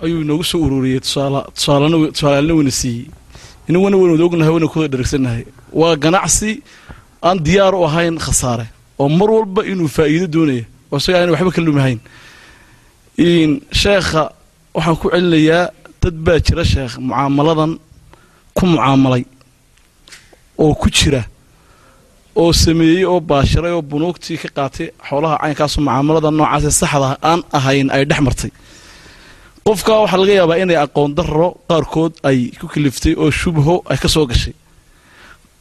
ayuu 0.06 0.20
inoogu 0.26 0.44
soo 0.52 0.60
ururiyey 0.68 1.00
tusaalana 1.06 1.42
tusaalaalna 2.16 2.54
weyna 2.60 2.72
siiyey 2.82 3.06
inaguna 3.70 3.96
waynu 3.98 4.14
wada 4.14 4.26
ognahay 4.30 4.52
waynu 4.56 4.68
kuwada 4.74 4.90
dheragsannahay 4.94 5.44
waa 5.80 5.96
ganacsi 6.04 6.52
aan 7.28 7.38
diyaar 7.46 7.74
u 7.76 7.84
ahayn 7.90 8.16
khasaare 8.26 8.66
oo 9.02 9.10
mar 9.20 9.30
walba 9.36 9.62
inuu 9.72 9.90
faa'iido 9.98 10.28
doonaya 10.36 10.64
oo 10.92 10.98
isaga 11.02 11.18
ayna 11.20 11.32
waxba 11.36 11.52
ka 11.56 11.62
lumahayn 11.68 12.00
sheekha 13.82 14.24
waxaan 14.76 14.96
ku 15.02 15.08
celinayaa 15.14 15.72
dad 16.02 16.16
baa 16.26 16.40
jira 16.46 16.64
sheekh 16.74 16.94
mucaamaladan 17.08 17.72
ku 18.58 18.64
mucaamalay 18.72 19.24
oo 20.64 20.74
ku 20.82 20.88
jira 20.98 21.22
oo 22.42 22.52
sameeyey 22.64 23.06
oo 23.12 23.20
baashiray 23.30 23.72
oo 23.78 23.82
bunuugtii 23.92 24.38
ka 24.44 24.50
qaatay 24.58 24.88
xoolaha 25.08 25.36
caynkaasu 25.44 25.78
mucaamalada 25.82 26.30
noocaasee 26.32 26.74
saxda 26.82 27.10
aan 27.30 27.42
ahayn 27.58 27.88
ay 27.96 28.04
dhex 28.10 28.20
martay 28.28 28.52
qofkaa 29.68 30.00
waxaa 30.04 30.18
laga 30.22 30.34
yaabaa 30.40 30.62
inay 30.64 30.78
aqoon 30.86 31.12
darro 31.18 31.48
qaarkood 31.70 32.14
ay 32.30 32.40
ku 32.60 32.66
kaliftay 32.74 33.14
oo 33.18 33.32
shubho 33.40 33.76
ay 33.92 33.98
ka 33.98 34.08
soo 34.16 34.26
gashay. 34.30 34.54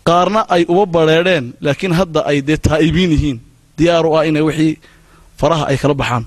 Qaarna 0.09 0.41
ay 0.55 0.63
uba 0.73 0.85
badrheedheen 0.95 1.47
laakiin 1.65 1.93
hadda 2.01 2.21
ay 2.31 2.39
dee 2.49 2.59
taa'ibiin 2.67 3.11
yihiin. 3.17 3.39
Diyaar 3.79 4.05
u 4.07 4.13
ah 4.19 4.27
inay 4.29 4.43
wixii 4.49 4.75
faraha 5.41 5.65
ay 5.71 5.77
kala 5.83 5.95
baxaan. 6.01 6.25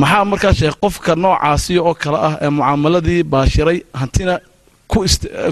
Maxaa 0.00 0.24
markaa 0.30 0.54
sheekh 0.60 0.76
qofka 0.82 1.12
noocaasi 1.22 1.78
oo 1.78 1.94
kale 2.02 2.18
ah 2.28 2.34
ee 2.44 2.48
mucaamaladii 2.56 3.22
baashiray 3.32 3.78
hantina 4.00 4.34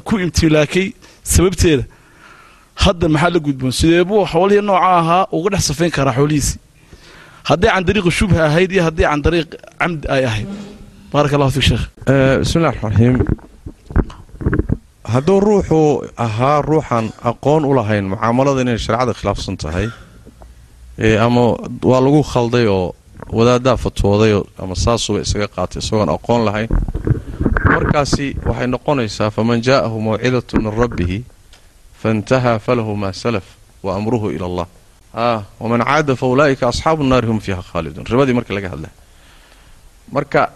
ku 0.06 0.14
imtilaakay 0.24 0.86
sababteeda 1.32 1.84
hadda 2.84 3.06
maxaa 3.14 3.30
la 3.34 3.38
gudboon? 3.46 3.72
Sidee 3.78 4.04
buu 4.08 4.24
xoolihii 4.32 4.64
nooca 4.68 4.88
ahaa 5.00 5.26
uga 5.36 5.48
dhex 5.52 5.64
safayn 5.68 5.90
karaa 5.96 6.16
xoolihiisii 6.18 6.58
hadday 7.48 7.70
can 7.74 7.84
dariiqi 7.88 8.10
shubha 8.18 8.40
ahayd 8.48 8.70
iyo 8.72 8.82
haddii 8.88 9.06
can 9.10 9.20
dariiq 9.26 9.48
camdi 9.80 10.06
ay 10.14 10.24
ahayd 10.30 10.48
baaraka 11.12 11.36
allahu 11.36 11.52
fiik 11.56 11.66
sheekh 11.70 11.84
bismillahi 12.42 12.72
raxmaan 12.74 12.92
raxiim 12.92 13.16
hadduu 15.14 15.40
ruuxu 15.40 15.80
ahaa 16.16 16.62
ruuxan 16.62 17.12
aqoon 17.30 17.64
u 17.64 17.72
lahayn 17.78 18.04
mucaamalada 18.12 18.60
inay 18.64 18.78
shareecada 18.78 19.12
khilaafsan 19.18 19.56
tahay 19.62 19.88
ama 21.26 21.44
waa 21.90 22.00
lagu 22.06 22.22
khalday 22.32 22.66
oo 22.66 22.94
wadaaddaa 23.38 23.76
fatwooday 23.84 24.32
ama 24.62 24.74
saasuba 24.84 25.20
isaga 25.20 25.48
qaatay 25.56 25.80
isagoon 25.84 26.08
aqoon 26.16 26.40
lahayn 26.48 26.68
markaasi 27.74 28.26
waxay 28.48 28.66
noqonaysaa 28.74 29.30
faman 29.36 29.58
jaa'ahu 29.68 29.96
mawcidatu 30.08 30.60
min 30.64 30.72
rabbihi 30.82 31.18
faintahaa 32.02 32.58
falahu 32.66 32.96
maa 32.96 33.12
salaf 33.12 33.44
wa 33.82 33.96
amruhu 33.98 34.30
ila 34.30 34.46
allah. 34.50 34.66
Waman 35.60 35.80
caada 35.84 36.16
fa 36.16 36.26
ulaa'ika 36.26 36.68
asxaabu 36.72 37.04
nnaari 37.04 37.26
hum 37.26 37.38
fiiha 37.40 37.62
khaaliduun 37.70 38.06
ribadii 38.12 38.32
marka 38.38 38.54
laga 38.54 38.68
hadlay 38.72 38.92
marka 40.10 40.50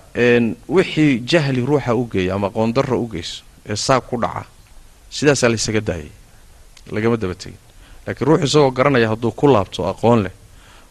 wixii 0.69 1.21
jahli 1.27 1.61
ruuxa 1.67 1.95
u 1.95 2.05
geeya 2.13 2.35
ama 2.35 2.47
aqoondarra 2.47 2.97
u 2.97 3.07
geyso 3.09 3.43
ee 3.69 3.77
saag 3.77 4.03
ku 4.11 4.17
dhaca 4.21 4.45
sidaasaa 5.11 5.49
laysaga 5.49 5.81
daayay. 5.81 6.11
Lagama 6.91 7.17
daba 7.17 7.35
tegin. 7.35 7.59
Laakiin 8.07 8.27
ruux 8.29 8.41
isagoo 8.45 8.71
garanaya 8.71 9.09
hadduu 9.09 9.31
ku 9.33 9.47
laabto 9.49 9.87
aqoon 9.89 10.23
leh 10.23 10.33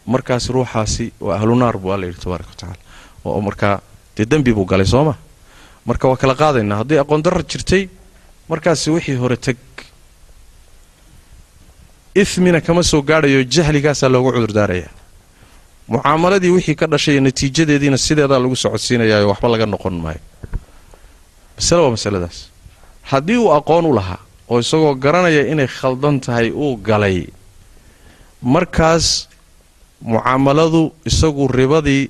markaasi 0.05 0.51
ruuxaasi 0.53 1.11
waa 1.19 1.35
ahlu 1.37 1.55
naar 1.55 1.77
buu 1.77 1.91
alla 1.93 2.05
yidhi 2.05 2.19
tabaaraka 2.19 2.49
wa 2.49 2.55
tacala 2.55 2.77
oo 3.25 3.41
markaa 3.41 3.81
dee 4.17 4.25
dembi 4.25 4.53
buu 4.53 4.65
galay 4.65 4.85
soo 4.85 5.03
ma? 5.03 5.15
Marka 5.85 6.07
waa 6.07 6.17
kala 6.17 6.35
qaadaynaa 6.35 6.77
haddii 6.77 6.99
aqoon 6.99 7.21
darra 7.23 7.43
jirtay 7.43 7.89
markaasi 8.49 8.91
wixii 8.91 9.15
hore 9.15 9.37
teg 9.37 9.57
ifmina 12.15 12.61
kama 12.61 12.83
soo 12.83 13.01
gaadhayo 13.01 13.43
jahligaasaa 13.43 14.09
loogu 14.09 14.31
cudurdaarayaa 14.35 14.91
mucaamaladii 15.93 16.49
wixii 16.57 16.75
ka 16.75 16.85
dhashay 16.87 17.19
natiijadeediina 17.19 17.97
sideedaa 17.97 18.39
lagu 18.43 18.55
socodsiinayaayo 18.63 19.27
waxba 19.31 19.47
laga 19.53 19.65
noqon 19.73 19.95
maayo. 20.03 20.21
Masale 21.57 21.81
waa 21.83 21.93
masaladaas. 21.97 22.37
Haddii 23.11 23.37
uu 23.37 23.51
aqoon 23.57 23.85
u 23.85 23.93
lahaa 23.99 24.19
oo 24.49 24.59
isagoo 24.59 24.95
garanaya 25.03 25.43
inay 25.51 25.67
khaldan 25.77 26.19
tahay 26.25 26.49
uu 26.51 26.75
galay 26.87 27.17
markaas 28.41 29.27
mucaamaladu 30.01 30.81
isagu 31.09 31.47
ribadii 31.47 32.09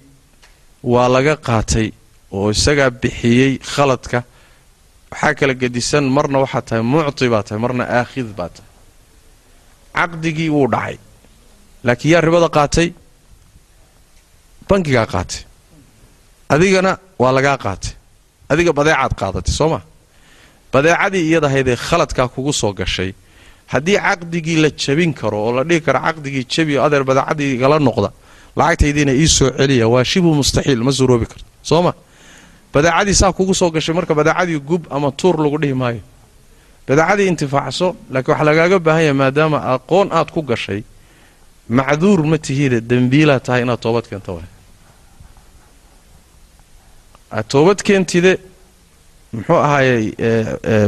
waa 0.84 1.08
laga 1.16 1.36
qaatay 1.48 1.88
oo 2.32 2.52
isagaa 2.56 2.90
bixiyey 3.02 3.52
khaladka. 3.74 4.24
Waxaa 5.12 5.34
kala 5.40 5.54
gedisan 5.62 6.06
marna 6.16 6.38
waxaa 6.44 6.62
tahay 6.68 6.84
mucti 6.94 7.26
baa 7.34 7.44
tahay 7.48 7.60
marna 7.64 7.84
aakhid 8.00 8.28
baa 8.38 8.50
tahay. 8.56 8.72
Caqdigii 9.96 10.50
wuu 10.56 10.68
dhacay. 10.74 10.98
Laakiin 11.86 12.12
yaa 12.14 12.22
ribada 12.26 12.50
qaatay 12.58 12.88
bankigaa 14.70 15.06
qaatay. 15.14 15.42
Adigana 16.50 16.98
waa 17.20 17.32
lagaa 17.38 17.58
qaatay. 17.66 17.92
Adiga 18.50 18.72
badeecaad 18.74 19.14
qaadatay 19.22 19.54
soo 19.54 19.70
ma? 19.70 19.80
Badeecadii 20.74 21.24
iyadahaydee 21.30 21.76
khaladkaa 21.76 22.28
kugu 22.28 22.54
soo 22.54 22.74
gashay 22.74 23.14
haddii 23.74 23.98
caqdigii 24.06 24.58
la 24.64 24.70
jabin 24.70 25.14
karo 25.14 25.38
oo 25.46 25.52
la 25.58 25.64
dhihi 25.64 25.82
karo 25.82 26.00
caqdigii 26.06 26.46
jabiyo 26.54 26.84
adeer 26.86 27.04
badeecadii 27.04 27.54
igala 27.56 27.80
noqda 27.80 28.10
lacagtaydiina 28.58 29.14
ii 29.14 29.28
soo 29.28 29.50
celiya 29.58 29.88
waa 29.94 30.04
shibu 30.04 30.34
mustaxiil 30.40 30.82
ma 30.84 30.92
suroobi 30.92 31.26
karto. 31.26 31.46
Soo 31.64 31.82
ma? 31.82 31.94
Badeecadii 32.74 33.14
saa 33.22 33.32
kugu 33.34 33.54
soo 33.54 33.72
gashay 33.72 33.96
marka 33.96 34.14
badeecadii 34.14 34.60
gub 34.60 34.84
ama 34.92 35.12
tuur 35.12 35.36
lagu 35.44 35.58
dhihi 35.62 35.74
maayo. 35.74 36.02
Badeecadii 36.88 37.28
intifaacso 37.28 37.96
laakiin 38.12 38.32
waxaa 38.34 38.46
lagaaga 38.50 38.80
baahan 38.80 39.02
yahay 39.04 39.14
maadaama 39.22 39.58
aqoon 39.74 40.08
aad 40.12 40.30
ku 40.36 40.42
gashay 40.42 40.84
macduur 41.70 42.20
ma 42.32 42.38
tihiine 42.38 42.82
dembiilaa 42.90 43.40
tahay 43.40 43.62
inaad 43.66 43.80
toobad 43.82 44.06
keenta 44.10 44.32
waay 44.38 44.46
aad 47.32 47.46
toobad 47.54 47.80
keentide 47.88 48.34
muxuu 49.34 49.60
ahaayey 49.68 50.06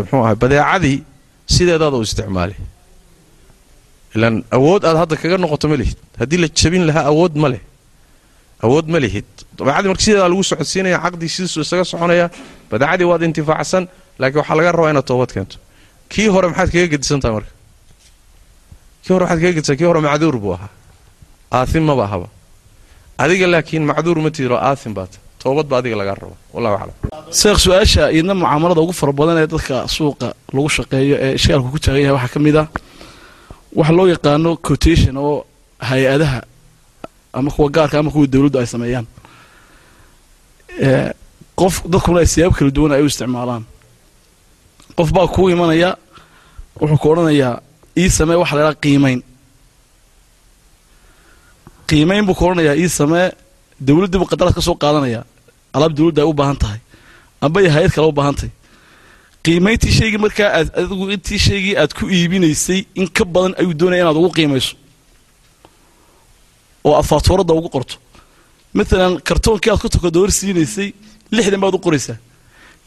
muxuu 0.01 0.21
ahay 0.25 0.35
badeecadii 0.43 0.97
sideedaada 1.55 1.97
u 1.97 2.03
isticmaalay 2.07 2.57
ilaan 4.15 4.35
awood 4.57 4.81
aad 4.89 4.97
hadda 5.03 5.15
kaga 5.21 5.37
noqoto 5.43 5.67
ma 5.71 5.75
lihid. 5.81 5.97
Haddii 6.21 6.39
la 6.43 6.47
jabin 6.59 6.83
lahaa 6.89 7.05
awood 7.11 7.33
ma 7.43 7.47
leh. 7.53 7.61
Awood 8.65 8.87
ma 8.93 8.99
lihid. 9.05 9.27
Badeecadii 9.57 9.89
marka 9.91 10.03
sideedaa 10.05 10.29
lagu 10.33 10.43
socodsiinaya 10.51 10.97
caqdii 11.05 11.29
sidiisuu 11.35 11.61
isaga 11.65 11.83
soconaya 11.91 12.27
badeecadii 12.71 13.07
waad 13.11 13.21
intifaacsan 13.27 13.83
laakiin 14.19 14.39
waxaa 14.41 14.57
laga 14.59 14.71
rabaa 14.77 14.91
inaad 14.93 15.07
toobad 15.11 15.31
keento. 15.35 15.57
Kii 16.13 16.27
hore 16.33 16.47
maxaad 16.51 16.69
kaga 16.73 16.87
gedisan 16.93 17.19
tahay 17.21 17.33
marka? 17.37 17.51
Kii 19.03 19.13
hore 19.13 19.23
waxaad 19.25 19.39
kaga 19.43 19.53
gedisan 19.57 19.77
kii 19.79 19.87
hore 19.89 19.99
macduur 20.07 20.35
buu 20.43 20.53
ahaa. 20.57 20.71
Aathim 21.57 21.83
maba 21.89 22.03
ahaba 22.09 22.27
adiga 23.23 23.47
laakiin 23.53 23.83
macduur 23.89 24.17
ma 24.25 24.29
tiiro 24.35 24.55
aathim 24.69 24.93
baa 24.97 25.07
toobad 25.41 25.65
baa 25.71 25.79
adiga 25.81 25.95
lagaa 26.01 26.15
raba 26.21 26.35
wallahu 26.53 26.75
aclam. 26.75 26.95
Sheekh 27.41 27.59
su'aasha 27.65 28.03
iyadna 28.15 28.33
mucaamalada 28.41 28.81
ugu 28.85 28.93
fara 28.99 29.11
badan 29.19 29.37
ee 29.43 29.47
dadka 29.53 29.75
suuqa 29.95 30.27
lagu 30.55 30.69
shaqeeyo 30.77 31.15
ee 31.25 31.31
ishkaalku 31.37 31.69
ku 31.73 31.79
taagan 31.83 32.01
yahay 32.05 32.15
waxaa 32.17 32.33
ka 32.33 32.39
mid 32.45 32.55
ah 32.61 32.67
waxa 33.79 33.93
loo 33.97 34.07
yaqaano 34.13 34.49
quotation 34.65 35.15
oo 35.17 35.35
hay'adaha 35.89 36.39
ama 37.37 37.49
kuwa 37.55 37.67
gaarka 37.75 37.95
ama 37.99 38.09
kuwa 38.13 38.27
dawladdu 38.33 38.57
ay 38.61 38.67
sameeyaan. 38.73 39.05
Qof 41.59 41.73
dadkuna 41.91 42.19
ay 42.23 42.27
siyaabo 42.33 42.53
kala 42.57 42.71
duwan 42.77 42.91
ay 42.95 43.01
u 43.05 43.07
isticmaalaan. 43.11 43.63
Qof 44.97 45.09
baa 45.15 45.27
kuu 45.35 45.49
imanaya 45.53 45.89
wuxuu 46.81 46.97
ku 47.01 47.07
odhanayaa 47.11 47.53
ii 48.01 48.09
samee 48.17 48.37
waxa 48.41 48.55
la 48.55 48.61
ydhaha 48.61 48.81
qiimayn 48.83 49.19
qiimayn 51.89 52.25
buu 52.27 52.35
ku 52.37 52.43
odhanayaa 52.47 52.75
ii 52.83 52.89
samee 52.99 53.27
dawladdii 53.85 54.19
buu 54.21 54.29
qadaraad 54.33 54.55
ka 54.57 54.61
soo 54.61 54.75
qaadanaya. 54.83 55.21
Alaab 55.75 55.93
dawladda 55.97 56.21
ay 56.23 56.27
u 56.31 56.33
baahan 56.33 56.57
tahay. 56.63 56.79
Amba 57.41 57.59
ay 57.61 57.69
hay'ad 57.75 57.91
kale 57.95 58.07
u 58.07 58.11
baahan 58.19 58.35
tahay. 58.39 58.51
Qiimayntii 59.43 59.91
shaygii 59.99 60.21
markaa 60.25 60.49
aad 60.57 60.67
adigu 60.79 61.05
intii 61.15 61.39
shaygii 61.47 61.75
aad 61.81 61.91
ku 61.97 62.03
iibinaysay 62.17 62.79
in 62.99 63.07
ka 63.07 63.23
badan 63.25 63.53
ayuu 63.59 63.73
doonaya 63.79 64.01
inaad 64.03 64.17
ugu 64.21 64.31
qiimayso. 64.37 64.75
Oo 66.85 66.93
aad 66.97 67.05
faatuuradda 67.11 67.53
ugu 67.59 67.69
qorto. 67.75 67.95
Maalan 68.73 69.13
kartoonkii 69.27 69.71
aad 69.71 69.81
ku 69.83 69.89
tokadoor 69.89 70.31
siinaysay 70.39 70.89
lixdan 71.31 71.59
baad 71.63 71.75
u 71.77 71.79
qoraysaa. 71.85 72.17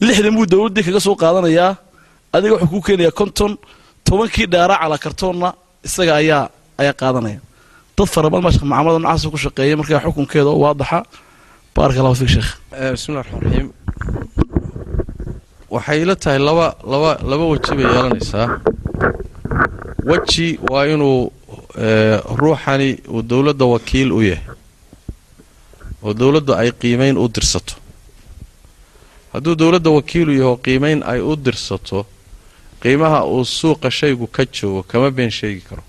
Lixdan 0.06 0.34
buu 0.36 0.46
dawladdii 0.52 0.84
kaga 0.86 1.00
soo 1.06 1.16
qaadanayaa 1.22 1.72
adiga 2.34 2.54
wuxuu 2.54 2.70
kuu 2.72 2.82
keenayaa 2.86 3.14
konton 3.20 3.52
tobankii 4.06 4.46
dheeraa 4.52 4.78
calaa 4.82 4.98
kartoonna 5.04 5.48
isaga 5.86 6.12
ayaa 6.20 6.44
ayaa 6.80 6.94
qaadanaya 7.00 7.40
dad 8.00 8.08
fara 8.14 8.28
badan 8.32 8.42
baa 8.44 8.52
mucaamalada 8.52 8.98
nocaasa 9.04 9.26
ku 9.32 9.38
shaqeeya 9.44 9.76
markaa 9.80 10.00
xukunkeeda 10.04 10.50
oo 10.52 10.60
waadaxa 10.64 10.98
baaraka 11.76 11.98
allahu 12.00 12.16
sheekh 12.34 12.50
bismillahi 12.94 13.24
raxmaan 13.24 13.42
raxiim 13.44 13.68
waxay 15.74 15.98
ila 16.02 16.14
tahay 16.22 16.38
laba 16.48 16.66
laba 16.92 17.10
laba 17.30 17.44
weji 17.52 17.72
bay 17.78 17.86
yeelanaysaa. 17.86 18.46
Weji 20.10 20.46
waa 20.70 20.84
inuu 20.94 21.32
ruuxani 22.40 22.88
uu 23.14 23.22
dowladda 23.30 23.64
wakiil 23.74 24.08
u 24.18 24.20
yahay 24.30 24.44
oo 26.02 26.12
dowladdu 26.20 26.52
ay 26.60 26.70
qiimayn 26.82 27.16
u 27.22 27.28
dirsato. 27.34 27.74
Hadduu 29.32 29.54
dowladda 29.60 29.90
wakiilu 29.98 30.32
yaho 30.40 30.56
qiimayn 30.56 31.02
ay 31.12 31.20
u 31.20 31.36
dirsato 31.36 32.06
qiimaha 32.82 33.20
uu 33.32 33.44
suuqa 33.44 33.90
shaygu 33.90 34.26
ka 34.26 34.42
joogo 34.56 34.82
kama 34.90 35.10
been 35.10 35.30
sheegi 35.30 35.60
karo 35.68 35.82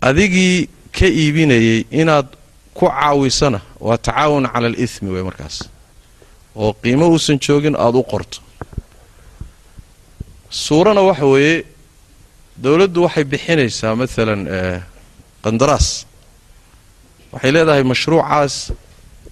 adigii 0.00 0.68
ka 0.92 1.06
iibinayay 1.06 1.84
inaad 1.90 2.26
ku 2.74 2.86
caawisana 2.88 3.60
waa 3.80 3.96
tacaawun 3.98 4.46
cala 4.52 4.66
al 4.66 4.78
ismi 4.78 5.10
wey 5.10 5.22
markaas. 5.22 5.56
Oo 6.56 6.72
qiimo 6.82 7.08
uusan 7.08 7.38
joogin 7.40 7.76
aada 7.76 7.98
u 7.98 8.02
qorto. 8.04 8.38
Suurana 10.50 11.00
waxa 11.02 11.26
weeye 11.26 11.64
dowladdu 12.56 13.02
waxay 13.06 13.24
bixinaysaa 13.24 13.94
maalan 14.00 14.42
qandaraas. 15.44 16.06
Waxay 17.32 17.50
leedahay 17.52 17.82
mashruucaas 17.92 18.72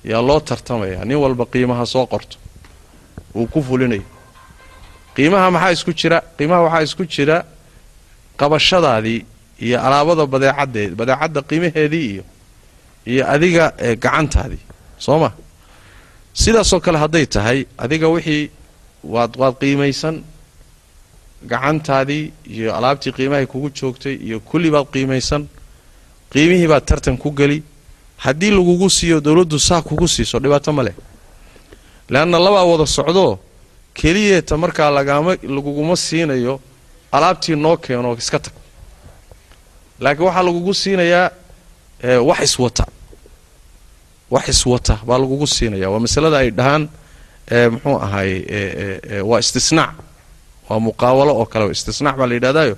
yaa 0.05 0.23
loo 0.29 0.41
tartamaya 0.41 1.05
nin 1.05 1.17
walba 1.17 1.45
qiimaha 1.47 1.87
soo 1.87 2.07
qorto 2.07 2.37
uu 3.35 3.47
ku 3.47 3.63
fulinayo 3.63 4.05
qiimaha 5.17 5.51
maxaa 5.51 5.73
isku 5.77 5.93
jira? 6.01 6.19
Qiimaha 6.37 6.61
waxaa 6.67 6.83
isku 6.89 7.05
jira 7.07 7.37
qabashadaadii 8.37 9.25
iyo 9.61 9.77
alaabada 9.87 10.27
badeecaddeed 10.27 10.95
badeecadda 10.95 11.43
qiimaheedii 11.43 12.07
iyo 12.13 12.25
iyo 13.07 13.23
adiga 13.31 13.65
gacantaadii. 14.03 14.63
Soo 14.99 15.19
ma? 15.19 15.33
Sidaasoo 16.33 16.81
kale 16.81 16.99
hadday 16.99 17.27
tahay 17.27 17.65
adiga 17.79 18.09
wixii 18.09 18.51
waad 19.05 19.33
waad 19.41 19.55
qiimaysan 19.63 20.23
gacantaadii 21.51 22.33
iyo 22.51 22.75
alaabtii 22.77 23.13
qiimahay 23.13 23.47
kugu 23.47 23.71
joogtay 23.71 24.15
iyo 24.27 24.41
kulli 24.41 24.71
baad 24.71 24.87
qiimaysan 24.95 25.47
qiimihii 26.33 26.67
baad 26.73 26.85
tartan 26.85 27.17
ku 27.19 27.31
geli 27.31 27.63
haddii 28.17 28.51
lagugu 28.51 28.91
siiyo 28.91 29.21
dowladdu 29.21 29.59
saa 29.59 29.83
kugu 29.83 30.09
siiso 30.09 30.39
dhibaato 30.39 30.73
ma 30.73 30.83
leh. 30.83 30.95
Leanna 32.09 32.39
labaa 32.39 32.65
wada 32.65 32.87
socdoo 32.87 33.39
keliyeeta 33.95 34.57
markaa 34.57 34.91
lagaama 34.91 35.37
laguguma 35.43 35.97
siinayo 35.97 36.61
alaabtii 37.13 37.57
noo 37.57 37.77
keeno 37.77 38.17
iska 38.19 38.39
tag 38.39 38.53
laakiin 40.01 40.27
waxaa 40.27 40.43
lagugu 40.47 40.75
siinayaa 40.75 41.31
wax 42.29 42.41
iswata 42.49 42.85
wax 44.31 44.49
iswata 44.49 44.95
baa 45.07 45.19
lagugu 45.19 45.47
siinaya 45.47 45.91
waa 45.91 46.01
masalada 46.05 46.39
ay 46.43 46.51
dhahaan 46.51 46.89
muxuu 47.73 47.97
ahaay 48.07 48.33
waa 49.31 49.39
istisnaac. 49.45 49.95
Waa 50.69 50.81
muqaawalo 50.87 51.33
oo 51.41 51.47
kale 51.53 51.65
istisnaac 51.77 52.17
baa 52.19 52.27
la 52.27 52.35
yidhahdayo 52.35 52.77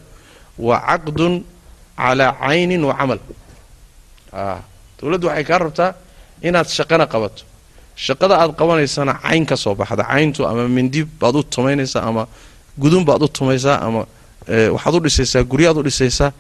waa 0.59 0.81
caqdun 0.89 1.35
calaa 1.97 2.33
caynin 2.41 2.83
wa 2.89 2.95
camal. 2.99 3.19
Dowladdu 5.01 5.27
waxay 5.29 5.45
kaa 5.45 5.59
rabtaa 5.59 5.91
inaad 6.43 6.69
shaqana 6.77 7.07
qabato. 7.12 7.43
Shaqada 7.97 8.35
aad 8.43 8.53
qabanaysana 8.61 9.14
cayn 9.23 9.47
ka 9.47 9.57
soo 9.57 9.75
baxda. 9.75 10.05
Cayntu 10.05 10.47
ama 10.47 10.69
mindib 10.69 11.09
baad 11.21 11.37
u 11.37 11.43
tumaynaysaa 11.43 12.03
ama 12.09 12.27
gudun 12.79 13.05
baad 13.05 13.23
u 13.23 13.29
tumaysaa 13.29 13.79
ama 13.87 14.03
waxaad 14.75 14.95
u 14.95 15.01
dhisaysaa 15.01 15.43
guryaad 15.51 15.77
u 15.79 15.83
dhisaysaa 15.83 16.33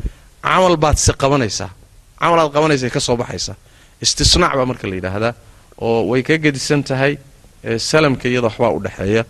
camal 0.46 0.76
baad 0.84 0.96
se 1.06 1.12
qabanaysaa 1.22 1.70
camal 2.20 2.38
aad 2.42 2.52
qabanaysa 2.56 2.90
ka 2.96 3.00
soo 3.06 3.16
baxaysaa 3.22 3.56
istisnaac 4.04 4.54
baa 4.58 4.66
marka 4.70 4.86
la 4.90 4.94
yidhaahdaa 4.98 5.32
oo 5.86 6.00
way 6.10 6.22
ka 6.22 6.34
gedisan 6.44 6.82
tahay 6.88 7.12
salamka 7.90 8.28
iyada 8.28 8.46
waxbaa 8.48 8.70
u 8.76 8.80
dhexeeya 8.84 9.22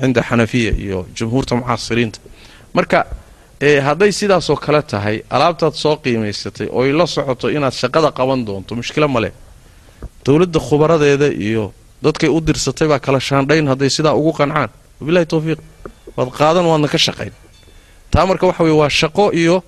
cinda 0.00 0.20
xanafiya 0.28 0.72
iyo 0.84 1.06
jumhuurta 1.16 1.54
mucaasiriinta. 1.56 2.18
Marka 2.74 2.98
hadday 3.86 4.12
sidaasoo 4.12 4.56
kale 4.56 4.82
tahay 4.82 5.16
alaabtaad 5.30 5.74
soo 5.82 5.96
qiimaysatay 6.02 6.68
ooy 6.78 6.92
la 6.92 7.06
socoto 7.06 7.46
inaad 7.56 7.72
shaqada 7.82 8.10
qaban 8.18 8.44
doonto 8.46 8.74
mushkilo 8.74 9.08
male 9.08 9.30
dowladda 10.24 10.58
khubaradeeda 10.68 11.28
iyo 11.46 11.72
dadkay 12.02 12.28
u 12.28 12.40
dirsatay 12.40 12.88
baa 12.88 12.98
kala 12.98 13.20
shaandhayn 13.20 13.66
hadday 13.72 13.90
sidaa 13.96 14.14
ugu 14.20 14.32
qancaan. 14.38 14.70
Wabilahi 15.00 15.26
towfiiq 15.26 15.60
waad 16.16 16.30
qaadan 16.38 16.64
waadna 16.70 16.88
ka 16.88 16.98
shaqayn. 17.06 17.32
Taa 18.10 18.26
marka 18.26 18.46
waxa 18.46 18.62
weye 18.64 18.76
waa 18.82 18.88
shaqo 19.00 19.24
iyo 19.42 19.62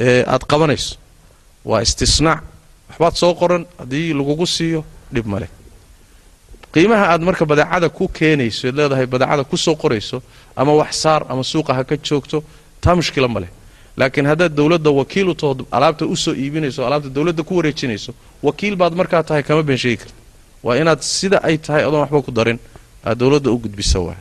aad 0.00 0.42
qabanayso. 0.50 0.96
Waa 1.64 1.80
istisnaac. 1.82 2.40
Waxbaad 2.88 3.14
soo 3.22 3.34
qoran 3.34 3.62
haddii 3.78 4.12
lagugu 4.18 4.46
siiyo 4.46 4.84
dhib 5.14 5.26
male 5.26 5.48
qiimaha 6.74 7.04
aad 7.12 7.22
marka 7.28 7.44
badeecada 7.46 7.88
ku 7.88 8.08
keenayso 8.08 8.68
eed 8.68 8.76
leedahay 8.78 9.06
badeecada 9.06 9.44
ku 9.44 9.56
soo 9.56 9.74
qorayso 9.82 10.22
ama 10.56 10.72
wax 10.80 10.92
saar 11.02 11.22
ama 11.28 11.42
suuqa 11.42 11.74
ha 11.74 11.82
ka 11.84 11.96
joogto 11.96 12.42
taa 12.80 12.94
mushkilo 12.94 13.28
ma 13.28 13.40
leh. 13.40 13.50
Laakiin 13.96 14.26
haddaad 14.26 14.52
dowladda 14.54 14.90
wakiil 14.90 15.28
u 15.28 15.34
taho 15.34 15.66
alaabta 15.70 16.06
u 16.06 16.16
soo 16.16 16.34
iibinayso 16.34 16.86
alaabta 16.86 17.08
dowladda 17.08 17.42
ku 17.42 17.56
wareejinayso 17.58 18.12
wakiil 18.42 18.76
baad 18.76 18.94
markaa 18.94 19.22
tahay 19.22 19.42
kama 19.42 19.62
been 19.62 19.78
karta 19.78 20.14
waa 20.62 20.76
inaad 20.76 21.00
sida 21.02 21.38
ay 21.42 21.58
tahay 21.58 21.82
adoon 21.88 22.00
waxba 22.04 22.22
ku 22.22 22.30
darin. 22.30 22.58
Aad 23.04 23.18
dowladda 23.18 23.50
u 23.50 23.58
gudbisa 23.58 23.98
waay. 24.00 24.20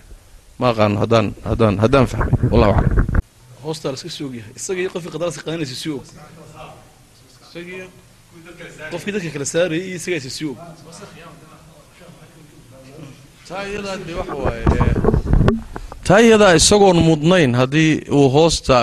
Ma 0.59 0.69
aqaano 0.71 0.99
haddaan 1.03 1.33
haddaan 1.49 1.75
haddaan 1.83 2.05
fahmay. 2.07 2.33
Wallahu 2.51 2.71
aclam 2.79 3.18
hoostaa 3.63 3.91
laska 3.93 4.09
sii 4.15 4.25
ogyahay 4.29 4.51
isaga 4.59 4.79
iyo 4.81 4.89
qofkii 4.93 5.11
qadaraadka 5.15 5.41
qaadanaysa 5.45 5.75
sii 5.83 5.91
og 5.97 6.03
qofkii 8.91 9.11
dadka 9.15 9.29
kala 9.35 9.45
saarayay 9.53 9.85
iyo 9.87 9.95
isagaasa 9.99 10.29
sii 10.37 10.47
og 10.51 10.57
taa 13.47 13.63
iyadaa 13.71 13.97
de 14.07 14.13
waxa 14.19 14.35
waaye 14.43 14.63
taa 16.07 16.19
iyadaa 16.25 16.53
isagoon 16.59 16.97
mudnayn 17.09 17.55
haddii 17.59 17.91
uu 18.17 18.29
hoosta 18.35 18.77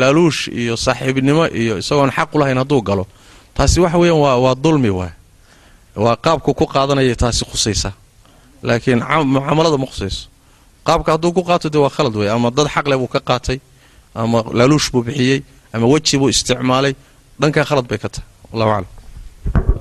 laaluush 0.00 0.48
iyo 0.48 0.76
saaxiibnimo 0.76 1.44
iyo 1.62 1.74
isagoon 1.82 2.10
xaq 2.16 2.30
u 2.34 2.38
lahayn 2.38 2.58
hadduu 2.58 2.82
galo. 2.82 3.06
Taasi 3.54 3.80
waxa 3.80 3.98
weeyaan 3.98 4.20
waa 4.24 4.36
waa 4.44 4.54
dulmi 4.64 4.90
waay 4.90 5.12
waa 5.96 6.16
qaabku 6.16 6.54
ku 6.54 6.66
qaadanaya 6.66 7.16
taasi 7.16 7.44
khusaysa. 7.44 7.92
Laakiin 8.62 9.00
mucaamalada 9.34 9.76
ma 9.82 9.86
khusayso. 9.86 10.28
Qaabka 10.86 11.12
hadduu 11.12 11.32
ku 11.32 11.42
qaato 11.48 11.68
dee 11.70 11.78
waa 11.84 11.90
khalad 11.96 12.14
wey 12.16 12.28
ama 12.30 12.50
dad 12.50 12.66
xaqle 12.74 12.96
buu 12.96 13.08
ka 13.14 13.20
qaatay 13.20 13.58
ama 14.14 14.38
laaluush 14.58 14.90
buu 14.92 15.02
bixiyey 15.06 15.42
ama 15.72 15.86
weji 15.86 16.18
buu 16.20 16.28
isticmaalay 16.34 16.94
dhankaa 17.40 17.64
khalad 17.68 17.86
bay 17.90 17.98
ka 17.98 18.08
tahay. 18.08 18.26
Wallahu 18.52 18.70
aclam. 18.70 18.86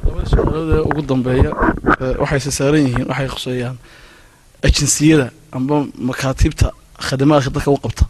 Labada 0.05 0.25
su'aalada 0.31 0.77
ugu 0.89 1.01
dambeeya 1.09 1.51
waxayse 2.21 2.51
saaran 2.57 2.81
yihiin 2.87 3.07
waxay 3.11 3.27
khuseeyaan 3.35 3.77
ajinsiyada 4.67 5.27
amba 5.51 5.75
makaatiibta 6.09 6.67
khadamaadka 7.07 7.49
dadka 7.55 7.71
u 7.71 7.77
qabta. 7.85 8.05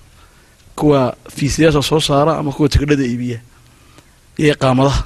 Kuwa 0.76 1.16
fiisayaasha 1.36 1.82
soo 1.82 2.00
saara 2.00 2.38
ama 2.40 2.52
kuwa 2.56 2.70
tikadhada 2.70 3.04
iibiya 3.04 3.40
iyo 4.42 4.54
iqaamadaha 4.56 5.02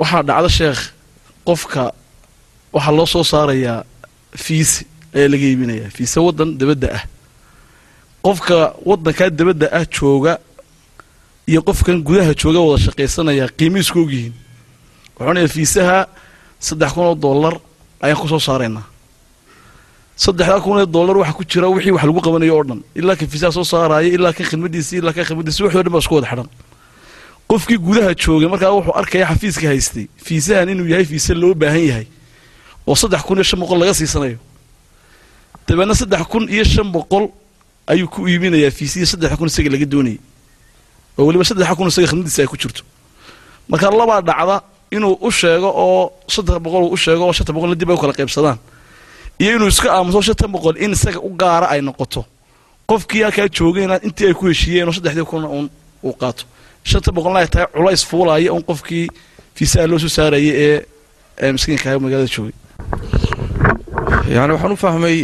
waxaa 0.00 0.22
dhacda 0.28 0.48
sheekh 0.48 0.80
qofka 1.46 1.82
waxaa 2.72 2.92
loo 2.98 3.06
soo 3.06 3.24
saarayaa 3.24 3.84
fiisi 4.44 4.86
ayaa 5.16 5.28
laga 5.32 5.44
iibinayaa 5.50 5.90
fiise 5.96 6.20
waddan 6.20 6.50
dabadda 6.60 6.88
ah 6.98 7.02
qofka 8.22 8.74
waddankaa 8.88 9.30
dabadda 9.38 9.66
ah 9.78 9.84
jooga 9.96 10.38
iyo 11.46 11.60
qofkan 11.62 12.02
gudaha 12.06 12.32
jooga 12.34 12.60
wada 12.60 12.82
shaqaysanaya 12.86 13.48
qiimi 13.58 13.80
isku 13.80 13.98
ogyihiin. 14.04 14.34
Waxuunaya 15.18 15.48
fiisaha 15.48 15.98
saddex 16.60 16.92
kun 16.94 17.04
oo 17.10 17.14
dollar 17.14 17.54
ayaan 18.04 18.18
ku 18.20 18.28
soo 18.28 18.38
saaraynaa 18.48 18.84
saddexdaa 20.16 20.60
kun 20.60 20.78
oo 20.78 20.86
dollar 20.86 21.16
waxaa 21.20 21.36
ku 21.38 21.44
jira 21.50 21.68
wixii 21.68 21.90
wax 21.96 22.04
lagu 22.04 22.20
qabanayo 22.20 22.54
oo 22.58 22.64
dhan. 22.68 22.80
Ilaa 22.94 23.16
kan 23.16 23.28
fiisaha 23.32 23.52
soo 23.52 23.64
saaraayo 23.64 24.08
ilaa 24.16 24.32
kan 24.32 24.46
khidmadiisi 24.50 24.96
ilaa 25.00 25.12
kan 25.16 25.24
khidmadiisi 25.24 25.62
waxoo 25.62 25.82
dhan 25.82 25.92
baa 25.92 26.02
isku 26.04 26.14
wada 26.14 26.28
xidhan. 26.30 26.48
Qofkii 27.48 27.78
gudaha 27.86 28.10
joogay 28.14 28.48
markaa 28.52 28.72
wuxuu 28.76 28.94
arkaya 29.00 29.26
xafiiska 29.30 29.66
haystay 29.72 30.06
fiisahan 30.26 30.68
inuu 30.68 30.86
yahay 30.92 31.04
fiise 31.04 31.32
loo 31.34 31.54
baahan 31.54 31.84
yahay 31.90 32.06
oo 32.86 32.94
saddex 32.94 33.22
kun 33.22 33.36
iyo 33.38 33.44
shan 33.50 33.60
boqol 33.60 33.78
laga 33.80 33.94
siisanayo. 33.94 34.38
Dabeedna 35.66 35.94
saddex 35.94 36.22
kun 36.32 36.44
iyo 36.54 36.64
shan 36.64 36.88
boqol 36.92 37.24
ayuu 37.92 38.08
ku 38.12 38.28
iibinayaa 38.28 38.70
fiisiya 38.78 39.06
saddex 39.12 39.32
kun 39.38 39.48
isaga 39.50 39.70
laga 39.74 39.86
doonayay. 39.92 40.18
Oo 41.18 41.24
weliba 41.26 41.44
saddex 41.50 41.68
kun 41.76 41.88
isaga 41.92 42.06
khidmadiisa 42.10 42.40
ay 42.42 42.48
ku 42.52 42.56
jirto. 42.62 42.82
Marka 43.68 43.90
labaa 43.90 44.20
dhacda 44.28 44.56
inuu 44.96 45.14
u 45.26 45.30
sheego 45.30 45.68
oo 45.84 46.12
saddex 46.34 46.58
boqol 46.64 46.84
u 46.94 46.96
sheego 46.96 47.22
oo 47.28 47.32
shanta 47.36 47.52
boqolna 47.56 47.74
dib 47.80 47.90
ay 47.90 47.96
u 47.96 48.00
kala 48.00 48.12
qaybsadaan 48.18 48.58
iyo 49.42 49.50
inuu 49.56 49.68
iska 49.68 49.88
aamuso 49.92 50.20
shatan 50.28 50.50
boqol 50.54 50.76
in 50.84 50.92
isaga 50.96 51.20
u 51.28 51.30
gaara 51.40 51.66
ay 51.72 51.80
noqoto 51.88 52.24
qofkii 52.88 53.22
halkaa 53.26 53.48
joogayna 53.56 53.94
intii 54.06 54.26
ay 54.30 54.34
ku 54.38 54.46
heshiiyeen 54.50 54.88
oo 54.88 54.92
saddexdii 54.96 55.24
kunna 55.30 55.48
uun 55.48 55.66
uu 56.06 56.14
qaato. 56.20 56.44
Shanta 56.84 57.12
boqolna 57.12 57.38
ay 57.42 57.48
tahay 57.52 57.66
culays 57.74 58.02
fuulaaya 58.10 58.52
un 58.56 58.62
qofkii 58.68 59.06
fiisaha 59.56 59.86
loo 59.90 59.98
soo 59.98 60.08
saarayay 60.16 60.84
ee 61.40 61.52
miskiinka 61.52 61.86
ah 61.92 61.98
magaalada 62.04 62.30
joogay 62.34 62.54
yani 64.28 64.52
waxaan 64.52 64.72
u 64.72 64.76
fahmay 64.76 65.16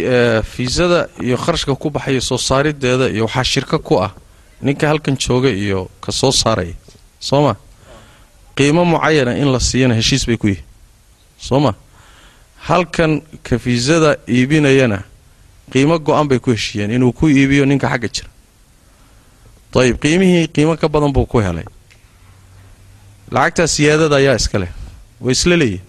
fiisada 0.43 1.09
iyo 1.21 1.37
kharashka 1.37 1.75
ku 1.75 1.91
baxaya 1.91 2.21
soo 2.21 2.39
saarideeda 2.39 3.09
iyo 3.11 3.25
waxaa 3.27 3.45
shirka 3.45 3.79
ku 3.79 3.95
ah. 4.03 4.13
Ninka 4.63 4.89
halkan 4.89 5.17
jooga 5.17 5.49
iyo 5.51 5.91
ka 6.01 6.13
soo 6.13 6.33
saaraya 6.33 6.75
soo 7.21 7.43
ma? 7.43 7.57
Qiimo 8.57 8.85
mucayana 8.85 9.37
in 9.37 9.53
la 9.53 9.61
siiyana 9.61 9.95
heshiis 9.95 10.27
bay 10.27 10.37
ku 10.37 10.47
yihiin 10.49 10.65
soo 11.39 11.61
ma? 11.61 11.75
Halkan 12.69 13.23
ka 13.43 13.59
fiisada 13.59 14.17
iibinayana 14.29 15.03
qiimo 15.73 15.99
go-an 15.99 16.29
bay 16.29 16.39
ku 16.39 16.51
heshiiyeen 16.51 16.91
inuu 16.91 17.13
ku 17.13 17.29
iibiyo 17.29 17.65
ninka 17.67 17.89
xagga 17.89 18.09
jira. 18.09 18.29
Dayib 19.75 19.99
qiimihii 20.01 20.49
qiimo 20.49 20.77
ka 20.77 20.89
badan 20.89 21.13
buu 21.13 21.27
ku 21.27 21.39
helay. 21.41 21.65
Lacagtaa 23.31 23.67
siyaadada 23.67 24.17
ayaa 24.17 24.37
iska 24.37 24.59
leh. 24.59 24.73
Way 25.21 25.33
isla 25.33 25.57
leeyihiin 25.57 25.83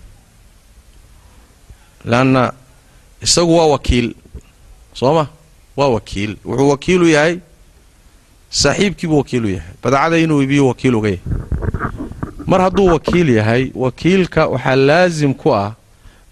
isagu 3.25 3.53
waa 3.57 3.67
wakiil 3.75 4.07
soo 4.93 5.13
ma 5.17 5.25
waa 5.77 5.87
wakiil. 5.97 6.31
Wuxuu 6.45 6.69
wakiilu 6.69 7.07
yahay 7.09 7.35
saaxiibkiibuu 8.49 9.17
wakiilu 9.17 9.49
yahay. 9.49 9.71
Badacada 9.83 10.17
inuu 10.17 10.41
iibiyo 10.41 10.67
wakiil 10.67 10.95
uga 10.95 11.09
yahay. 11.09 11.21
Mar 12.47 12.61
hadduu 12.61 12.85
wakiil 12.95 13.29
yahay 13.29 13.71
wakiilka 13.75 14.47
waxaa 14.47 14.75
laasim 14.75 15.33
ku 15.33 15.53
ah 15.55 15.75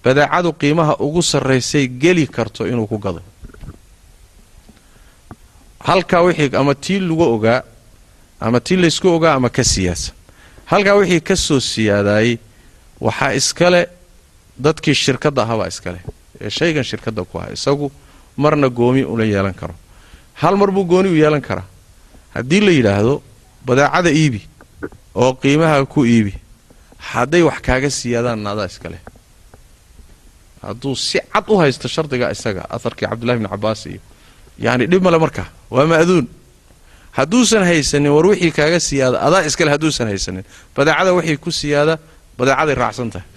badeecadu 0.03 0.53
qiimaha 0.53 0.93
ugu 0.99 1.21
sarraysay 1.23 1.87
geli 1.87 2.27
karto 2.27 2.67
inuu 2.67 2.87
ku 2.87 2.97
gado. 2.97 3.21
Halkaa 5.79 6.21
wixii 6.21 6.55
ama 6.55 6.75
tii 6.75 6.99
lagu 6.99 7.23
ogaa 7.23 7.61
ama 8.39 8.59
tii 8.59 8.75
laysku 8.75 9.07
ogaa 9.07 9.33
ama 9.33 9.49
ka 9.49 9.63
siyaasan 9.63 10.15
halkaa 10.65 10.93
wixii 10.95 11.19
ka 11.21 11.35
soo 11.35 11.59
siyaadaayey 11.59 12.37
waxaa 13.01 13.33
iskale 13.33 13.87
dadkii 14.59 14.93
shirkadda 14.95 15.43
ahabaa 15.43 15.67
iskale 15.67 15.99
ee 16.45 16.49
shaygan 16.49 16.83
shirkadda 16.83 17.23
ku 17.23 17.35
ah 17.39 17.47
isagu 17.55 17.91
marna 18.37 18.67
goomi 18.69 19.03
una 19.13 19.23
yeelan 19.25 19.53
karo. 19.53 19.75
Hal 20.41 20.55
mar 20.57 20.69
buu 20.71 20.85
gooni 20.85 21.09
u 21.09 21.15
yeelan 21.15 21.41
karaa? 21.41 21.65
Haddii 22.35 22.61
la 22.65 22.71
yidhaahdo 22.71 23.21
badeecada 23.65 24.09
iibi 24.11 24.41
oo 25.15 25.33
qiimaha 25.41 25.85
ku 25.85 26.05
iibi 26.05 26.33
hadday 27.11 27.41
wax 27.47 27.59
kaaga 27.67 27.89
siyaadaanna 27.89 28.49
adaa 28.53 28.65
iskale 28.71 28.97
hadduu 30.63 30.95
si 30.95 31.19
cad 31.33 31.45
u 31.49 31.57
haysto 31.61 31.87
shardiga 31.87 32.31
isaga 32.31 32.63
aharkii 32.75 33.07
cabdullahi 33.09 33.39
bni 33.39 33.49
cabbaas 33.53 33.85
iyo 33.85 33.99
yacni 34.65 34.85
dhib 34.91 35.03
male 35.03 35.17
markaa 35.19 35.47
waa 35.69 35.85
ma'duun. 35.85 36.27
Hadduusan 37.17 37.63
haysanin 37.69 38.11
war 38.15 38.25
wixii 38.31 38.51
kaaga 38.51 38.79
siyaada 38.79 39.17
adaa 39.27 39.41
iskale 39.49 39.69
hadduusan 39.75 40.07
haysanin. 40.07 40.43
Badeecada 40.75 41.13
waxay 41.13 41.37
ku 41.37 41.51
siyaada 41.51 41.99
badeecaday 42.37 42.75
raacsan 42.75 43.09
tahay. 43.13 43.27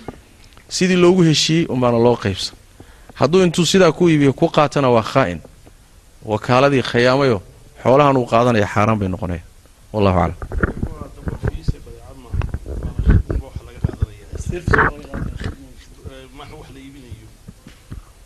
Sidii 0.68 0.96
loogu 0.96 1.22
heshiiyey 1.28 1.66
unbaana 1.68 1.98
loo 2.06 2.16
qaybsan 2.24 2.54
hadduu 3.20 3.42
intuu 3.46 3.66
sidaa 3.72 3.92
ku 3.92 4.08
iibiyo 4.08 4.32
ku 4.40 4.46
qaatana 4.56 4.88
waa 4.94 5.02
khaa'in. 5.12 5.40
Wakaaladii 6.30 6.82
khayaamayo 6.90 7.38
xoolahan 7.82 8.16
uu 8.20 8.26
qaadanaya 8.32 8.66
xaaraan 8.74 8.98
bay 9.00 9.08
noqonayaan 9.08 9.46
wallahu 9.94 10.18
aclam. 10.24 10.38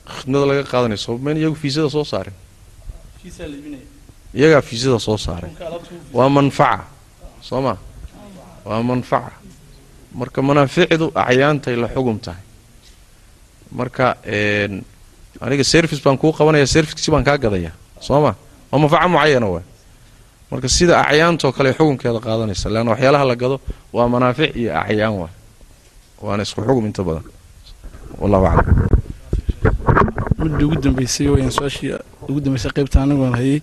Khidmada 0.07 0.47
laga 0.51 0.64
qaadanayso 0.72 1.18
mayn 1.18 1.36
iyagu 1.36 1.55
fiisada 1.62 1.88
soo 1.91 2.05
saarin 2.05 2.34
iyagaa 4.34 4.62
fiisada 4.62 4.99
soo 4.99 5.16
saaray. 5.16 5.51
Waa 6.12 6.28
manfaca 6.28 6.84
soo 7.41 7.61
ma? 7.62 7.76
Waa 8.64 8.82
manfaca. 8.82 9.32
Marka 10.14 10.43
manaaficdu 10.43 11.07
acyaantay 11.14 11.76
la 11.76 11.88
xugum 11.95 12.18
tahay 12.18 12.43
marka 13.73 14.16
aniga 15.41 15.64
service 15.64 16.01
baan 16.05 16.18
kuu 16.18 16.33
qabanaya 16.33 16.66
servicesi 16.66 17.11
baan 17.11 17.25
kaa 17.25 17.39
gadaya 17.39 17.73
soo 18.01 18.21
ma 18.25 18.35
waa 18.71 18.79
manfaco 18.83 19.09
mucayana 19.09 19.47
waay. 19.55 19.64
Marka 20.51 20.68
sida 20.68 20.95
acyaantoo 21.03 21.53
kale 21.57 21.73
xukunkeeda 21.79 22.21
qaadanaysa 22.27 22.66
leanna 22.75 22.91
waxyaalaha 22.95 23.25
la 23.31 23.37
gado 23.43 23.57
waa 23.93 24.09
manaafic 24.09 24.51
iyo 24.57 24.71
acyaan 24.81 25.14
waay. 25.21 25.33
Waana 26.23 26.43
isku 26.43 26.61
xugum 26.66 26.87
inta 26.87 27.03
badan. 27.09 27.25
Wallahu 28.21 28.47
aclam. 28.47 28.77
Midda 30.39 30.64
ugu 30.66 30.77
dambeysay 30.85 31.27
wayaan 31.33 31.53
su'aashii 31.57 31.95
ugu 32.29 32.41
dambeysay 32.45 32.71
qaybta 32.77 32.97
anigoon 33.05 33.35
hayay 33.39 33.61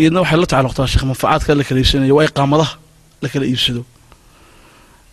iyadna 0.00 0.20
waxay 0.22 0.38
la 0.40 0.46
tacalluqtaa 0.46 0.86
sheekh 0.92 1.04
manfacaadka 1.10 1.54
la 1.58 1.64
kala 1.64 1.78
iibsanayo 1.80 2.14
waa 2.18 2.24
iqaamadaha 2.28 2.72
la 3.22 3.28
kala 3.32 3.46
iibsado 3.46 3.82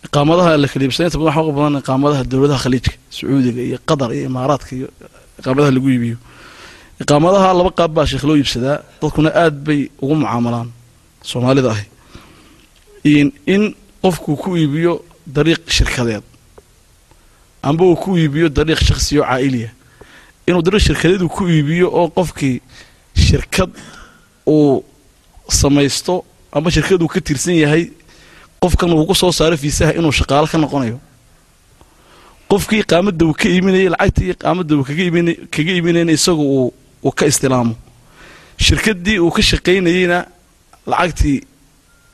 iqaamadaha 0.05 0.57
la 0.57 0.67
kala 0.67 0.83
iibsado 0.85 1.05
inta 1.07 1.17
badan 1.17 1.27
waxa 1.29 1.41
uga 1.49 1.53
badan 1.59 1.75
iqaamadaha 1.81 2.23
dowladaha 2.31 2.59
khaliijka 2.63 2.91
sacuudiga 3.15 3.61
iyo 3.69 3.77
qatar 3.89 4.09
iyo 4.15 4.23
imaaraadka 4.31 4.71
iyo 4.77 4.87
iqaamadaha 5.39 5.71
lagu 5.75 5.89
iibiyo. 5.89 6.17
Iqaamadaha 7.01 7.47
laba 7.59 7.71
qaab 7.79 7.91
baa 7.95 8.05
sheekh 8.11 8.23
loo 8.27 8.37
iibsadaa 8.37 8.77
dadkuna 9.01 9.29
aad 9.43 9.55
bay 9.65 9.81
ugu 10.03 10.15
mucaamalaan 10.21 10.69
soomaalida 11.29 11.69
ahi. 11.73 11.85
In 13.53 13.63
qofku 14.03 14.35
ku 14.41 14.49
iibiyo 14.57 14.93
dariiq 15.35 15.61
shirkadeed 15.77 16.23
amba 17.67 17.83
uu 17.85 17.95
ku 17.95 18.09
iibiyo 18.17 18.47
dariiq 18.57 18.79
shakhsiyo 18.87 19.23
caa'iliya. 19.23 19.69
Inuu 20.47 20.61
dariiq 20.61 20.83
shirkadeedu 20.87 21.25
ku 21.35 21.47
iibiyo 21.47 21.87
oo 21.99 22.07
qofkii 22.17 22.61
shirkad 23.15 23.69
uu 24.47 24.83
samaysto 25.49 26.25
amba 26.51 26.69
shirkaduu 26.75 27.07
ka 27.07 27.19
tirsan 27.21 27.55
yahay 27.63 27.83
qofkan 28.63 28.89
ku 29.09 29.15
soo 29.21 29.31
saaro 29.31 29.57
fiisaha 29.57 29.91
inuu 29.99 30.11
shaqaalo 30.19 30.47
ka 30.47 30.57
noqonayo. 30.57 30.97
Qofkii 32.49 32.79
iqaamadda 32.83 33.25
uu 33.25 33.33
ka 33.33 33.47
iibinayay 33.49 33.89
lacagtii 33.93 34.29
iqaamadda 34.35 34.71
uu 34.77 34.83
kaga 35.55 35.71
iibinayna 35.75 36.11
isagu 36.11 36.43
uu 37.03 37.11
ka 37.11 37.25
istilaamo. 37.31 37.75
Shirkaddii 38.65 39.19
uu 39.19 39.31
ka 39.35 39.41
shaqaynayeyna 39.41 40.17
lacagtii 40.87 41.37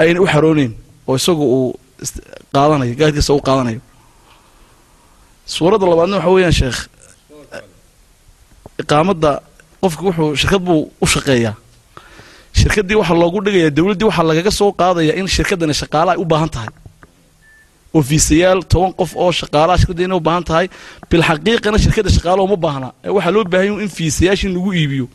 ayna 0.02 0.22
u 0.24 0.28
xarooneyn 0.34 0.74
oo 1.08 1.16
isagu 1.22 1.44
uu 1.58 1.80
qaadanayo 2.54 2.96
gaadkiisa 3.00 3.34
u 3.34 3.42
qaadanayo. 3.48 3.82
Suuradda 5.46 5.86
labaadna 5.92 6.18
waxa 6.18 6.30
weeyaan 6.36 6.56
sheekh 6.62 6.80
iqaamadda 8.82 9.32
qofki 9.82 10.04
wuxuu 10.08 10.36
shirkad 10.42 10.62
buu 10.68 10.82
u 11.04 11.08
shaqeeyaa 11.14 11.56
shirkaddii 12.60 12.98
waxaa 13.02 13.18
loogu 13.24 13.40
dhigayaa 13.46 13.76
dowladdii 13.78 14.08
waxaa 14.10 14.28
lagaga 14.32 14.52
soo 14.60 14.72
qaadayaa 14.82 15.16
in 15.20 15.28
shirkaddani 15.36 15.74
shaqaala 15.82 16.10
ay 16.14 16.20
u 16.24 16.26
baahan 16.32 16.50
tahay. 16.56 16.70
Ofiisayaal 18.00 18.60
toban 18.72 18.92
qof 19.00 19.12
oo 19.24 19.32
shaqaalaha 19.42 19.78
shirkadda 19.82 20.04
inay 20.08 20.18
u 20.22 20.26
baahan 20.28 20.44
tahay 20.50 20.66
bilxaqiiqana 21.10 21.78
shirkadda 21.86 22.10
shaqaalo 22.18 22.42
uma 22.48 22.58
baahna. 22.66 22.88
Ee 23.06 23.12
waxaa 23.16 23.34
loo 23.36 23.44
baahan 23.54 23.80
in 23.86 23.90
fiisayaashii 23.98 24.52
lagu 24.56 24.70
iibiyo 24.80 25.06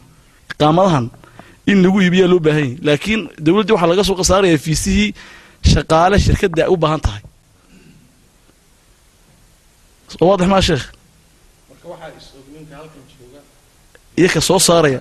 iqaamadahan 0.53 1.07
in 1.71 1.79
lagu 1.85 1.99
iibiyaa 2.05 2.29
loo 2.33 2.41
baahan 2.47 2.65
yahy 2.67 2.79
laakiin 2.87 3.21
dowladdii 3.47 3.75
waxaa 3.77 3.91
laga 3.93 4.05
soo 4.09 4.17
qasaarayaa 4.21 4.59
fiisihii 4.67 5.11
shaqaale 5.73 6.17
shirkadda 6.27 6.61
ay 6.67 6.71
u 6.75 6.77
baahan 6.85 7.01
tahay. 7.07 7.23
Waadix 10.29 10.47
maa 10.53 10.63
sheekh? 10.69 10.85
Iyo 14.19 14.29
ka 14.35 14.41
soo 14.49 14.59
saaraya 14.69 15.01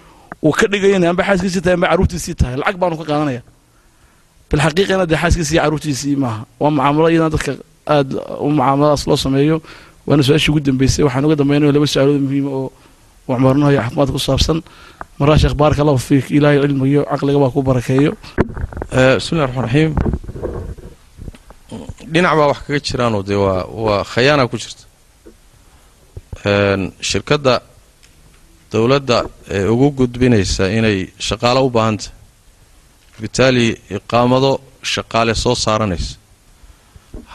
uu 0.43 0.51
ka 0.59 0.65
dhigayana 0.71 1.09
amba 1.11 1.23
xaaskiisii 1.27 1.61
tahay 1.63 1.75
amba 1.77 1.87
carruurtiisii 1.91 2.35
tahay. 2.39 2.55
Lacag 2.61 2.77
baanu 2.81 2.95
ka 2.99 3.05
qaadanaya. 3.09 3.41
Bilxaqiiqana 4.49 5.05
dee 5.09 5.19
xaaskiisii 5.23 5.55
iyo 5.55 5.61
carruurtiisii 5.63 6.15
maaha 6.23 6.41
waa 6.61 6.71
mucaamalo 6.75 7.07
iyadana 7.09 7.29
dadka 7.35 7.51
aada 7.93 8.15
u 8.45 8.49
mucaamaladaas 8.57 9.03
loo 9.09 9.17
sameeyo. 9.25 9.57
Waana 10.07 10.23
su'aashii 10.27 10.51
ugu 10.51 10.59
dambeysay. 10.67 11.03
Waxaan 11.05 11.25
uga 11.27 11.35
dambeynaya 11.41 11.71
laba 11.75 11.87
su'aalood 11.93 12.21
muhiima 12.25 12.49
oo 12.59 12.67
cumarnaho 13.27 13.71
iyo 13.71 13.81
caafimaadka 13.81 14.13
ku 14.17 14.19
saabsan. 14.27 14.57
Maraa 15.19 15.37
sheekh 15.41 15.55
baaraka 15.59 15.81
allahu 15.83 16.01
fiik 16.09 16.25
ilaahay 16.37 16.59
cilmiga 16.63 16.87
iyo 16.93 17.01
caqliga 17.11 17.39
baa 17.43 17.53
ku 17.55 17.59
barakeeyo. 17.69 18.11
Bismillahi 19.17 19.45
raxmaan 19.47 19.65
raxiim 19.67 19.91
dhinac 22.13 22.33
baa 22.39 22.47
wax 22.51 22.59
kaga 22.65 22.79
jiraanoo 22.87 23.23
dee 23.29 23.39
waa 23.45 23.63
waa 23.85 24.01
khayaana 24.13 24.43
ku 24.51 24.57
jirta. 24.61 24.83
Shirkadda 27.09 27.53
dowladda 28.71 29.17
ee 29.49 29.65
ugu 29.73 29.91
gudbinaysa 29.99 30.63
inay 30.77 30.97
shaqaalo 31.27 31.61
u 31.65 31.69
baahantah 31.69 32.11
bitaali 33.21 33.65
iqaamado 33.97 34.51
shaqaale 34.93 35.35
soo 35.35 35.55
saaranaysa. 35.55 36.15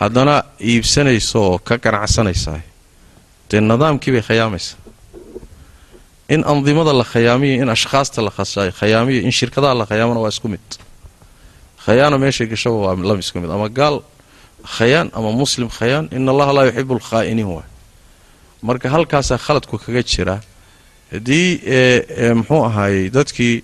Haddana 0.01 0.43
iibsanaysa 0.61 1.39
oo 1.39 1.59
ka 1.59 1.74
ganacsanaysaa 1.84 2.61
dee 3.51 3.61
nidaamkii 3.61 4.12
bay 4.14 4.22
khayaamaysaa. 4.28 4.78
In 6.28 6.43
andimada 6.45 6.93
la 6.93 7.05
khayaamiyo 7.05 7.62
in 7.62 7.68
ashkhaasta 7.76 8.22
la 8.26 8.30
khayaamiyo 8.80 9.20
in 9.22 9.32
shirkadaha 9.39 9.74
la 9.80 9.87
khayaamana 9.87 10.20
waa 10.20 10.28
isku 10.34 10.49
mid. 10.49 10.66
Khayaana 11.84 12.18
meeshay 12.18 12.47
gashaba 12.47 12.76
waa 12.76 12.97
laba 12.97 13.20
isku 13.20 13.39
mid. 13.41 13.51
Ama 13.51 13.68
gaal 13.68 14.03
khayaan 14.66 15.11
ama 15.14 15.30
muslim 15.32 15.68
khayaan 15.68 16.09
in 16.12 16.28
allaha 16.28 16.53
laa 16.53 16.64
yuxibu 16.66 16.95
alkhaa'iniin 16.99 17.47
waay 17.47 17.68
marka 18.62 18.89
halkaasaa 18.91 19.39
khaladku 19.39 19.78
kaga 19.78 20.03
jira 20.03 20.41
haddii 21.13 21.49
muxuu 22.39 22.63
ahaayey 22.69 23.11
dadkii 23.11 23.57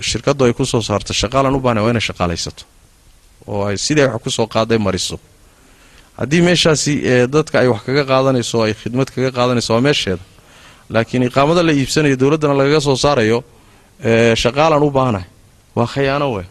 shirkaddu 0.00 0.44
ay 0.44 0.52
ku 0.52 0.64
soo 0.64 0.80
saarto 0.82 1.12
shaqaalan 1.12 1.54
u 1.54 1.60
baahna 1.60 1.82
waa 1.82 1.90
inay 1.90 2.00
shaqaalaysato 2.08 2.64
oo 3.46 3.64
ay 3.66 3.76
sidai 3.76 4.06
wax 4.06 4.22
ku 4.22 4.30
soo 4.30 4.46
qaaday 4.46 4.78
mariso. 4.78 5.18
Haddii 6.18 6.42
meeshaasi 6.42 6.92
ee 7.04 7.26
dadka 7.26 7.60
ay 7.60 7.68
wax 7.68 7.82
kaga 7.86 8.04
qaadanayso 8.04 8.62
ay 8.66 8.74
khidmad 8.74 9.08
kaga 9.14 9.30
qaadanayso 9.38 9.70
waa 9.74 9.80
meesheeda. 9.80 10.22
Laakiin 10.90 11.22
iqaamada 11.28 11.62
la 11.62 11.72
iibsanayo 11.72 12.16
dowladdana 12.16 12.54
lagaga 12.54 12.80
soo 12.80 12.96
saarayo 12.96 13.38
shaqaalan 14.42 14.82
u 14.82 14.90
baahanahay 14.90 15.28
waa 15.76 15.86
khayaano 15.86 16.26
wey 16.36 16.46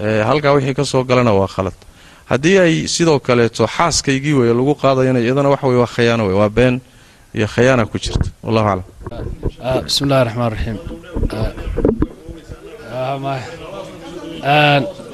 ee 0.00 0.22
halkaa 0.22 0.52
wixii 0.56 0.74
ka 0.74 0.84
soo 0.84 1.02
galana 1.04 1.32
waa 1.34 1.48
khalad. 1.54 1.74
Haddii 2.30 2.58
ay 2.58 2.74
sidoo 2.88 3.18
kaleeto 3.18 3.66
xaaskaygii 3.66 4.32
weeye 4.40 4.54
lagu 4.54 4.74
qaadayana 4.74 5.18
iyadana 5.20 5.48
waxa 5.50 5.66
weye 5.66 5.80
waa 5.82 5.86
khayaano 5.96 6.22
wey 6.28 6.36
waa 6.40 6.48
been 6.48 6.80
iyo 7.36 7.46
khayaana 7.54 7.84
ku 7.90 7.96
jirta. 8.04 8.28
Wallahu 8.46 8.68
aclam 8.72 8.84
bismi 9.86 10.04
illahi 10.06 10.24
raxmaan 10.28 10.50
raxiim 10.54 10.76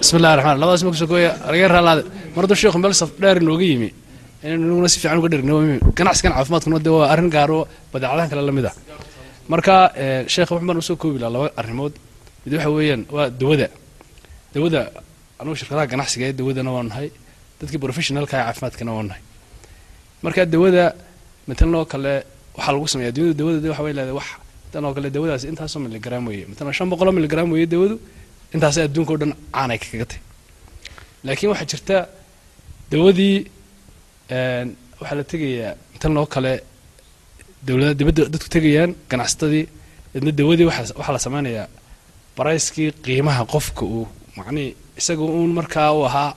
bismi 0.00 0.18
illahi 0.18 0.34
raxmaan 0.38 0.58
labadaas 0.60 0.82
ma 0.84 0.90
ku 0.90 0.96
soo 1.00 1.08
gooya 1.12 1.30
laga 1.52 1.68
raalaade. 1.74 2.02
Mar 2.34 2.42
hadduu 2.44 2.56
sheekhu 2.62 2.78
meel 2.82 2.94
saf 3.00 3.10
dheer 3.22 3.36
inooga 3.42 3.64
yimi 3.70 3.88
inaynu 4.42 4.64
inaguna 4.66 4.88
si 4.92 4.98
fiican 5.00 5.18
uga 5.20 5.28
dhergno 5.32 5.54
ganacsigan 5.98 6.32
caafimaadkuna 6.36 6.78
dee 6.86 6.94
waa 6.98 7.08
arrin 7.12 7.30
gaaro 7.36 7.58
badeecadahan 7.92 8.28
kale 8.30 8.42
la 8.48 8.52
mid 8.58 8.66
ah. 8.70 8.74
Marka 9.52 9.74
sheekha 10.32 10.52
wax 10.54 10.62
baan 10.68 10.78
u 10.78 10.82
soo 10.88 10.96
koobi 11.02 11.18
lahaa 11.22 11.34
laba 11.36 11.48
arrimood. 11.60 11.94
Mid 12.44 12.52
waxa 12.56 12.70
weeyaan 12.76 13.02
waa 13.16 13.30
dawada. 13.40 13.68
Dawada 14.54 14.80
anugu 15.40 15.56
shirkadaha 15.60 15.86
ganacsiga 15.92 16.24
ee 16.28 16.32
dawadana 16.40 16.70
waa 16.76 16.82
nahay. 16.90 17.08
Dadkii 17.60 17.80
professionalka 17.86 18.34
ee 18.38 18.44
caafimaadkana 18.46 18.90
waa 18.96 19.06
nahay. 19.10 19.22
Marka 20.22 20.40
dawada 20.54 20.84
oo 21.48 21.84
kale 21.92 22.12
waxaa 22.56 22.72
lagu 22.74 22.86
sameeyaa 22.92 23.12
dunida 23.16 23.34
dawada 23.40 23.68
waxa 23.70 23.82
leedahay 23.98 24.12
wax. 24.20 24.28
Tan 24.72 24.84
oo 24.84 24.94
kale 24.96 25.08
dawadaas 25.10 25.44
intaasoo 25.50 25.80
miligram 25.86 26.26
weeye. 26.28 26.46
Matalan 26.50 26.72
shan 26.72 26.88
boqoloo 26.90 27.12
miligram 27.18 27.48
weeye 27.52 27.66
dawadu 27.66 27.96
intaasay 28.54 28.84
adduunka 28.88 29.12
o 29.14 29.16
dhan 29.20 29.32
caanay 29.54 29.78
kaga 29.82 30.06
tahy 30.10 30.20
laakiin 31.26 31.50
waxaa 31.52 31.68
jirta 31.72 31.96
dawadii 32.92 33.36
waxaa 35.00 35.16
la 35.20 35.24
tegayaa 35.32 35.72
matalan 35.92 36.16
oo 36.22 36.26
kale 36.34 36.52
dowladda 37.66 37.94
dibadda 37.98 38.22
dadku 38.32 38.48
tegayaan 38.56 38.90
ganacsatadii 39.10 39.64
idna 40.16 40.30
dawadii 40.40 40.66
waxaa 40.70 41.12
la 41.16 41.20
sameynayaa 41.26 41.68
barayskii 42.36 42.90
qiimaha 43.04 43.42
qofka 43.54 43.82
uu 43.96 44.06
macnii 44.38 44.70
isaga 45.00 45.22
uun 45.38 45.50
markaa 45.58 45.88
uu 45.96 46.04
ahaa 46.10 46.30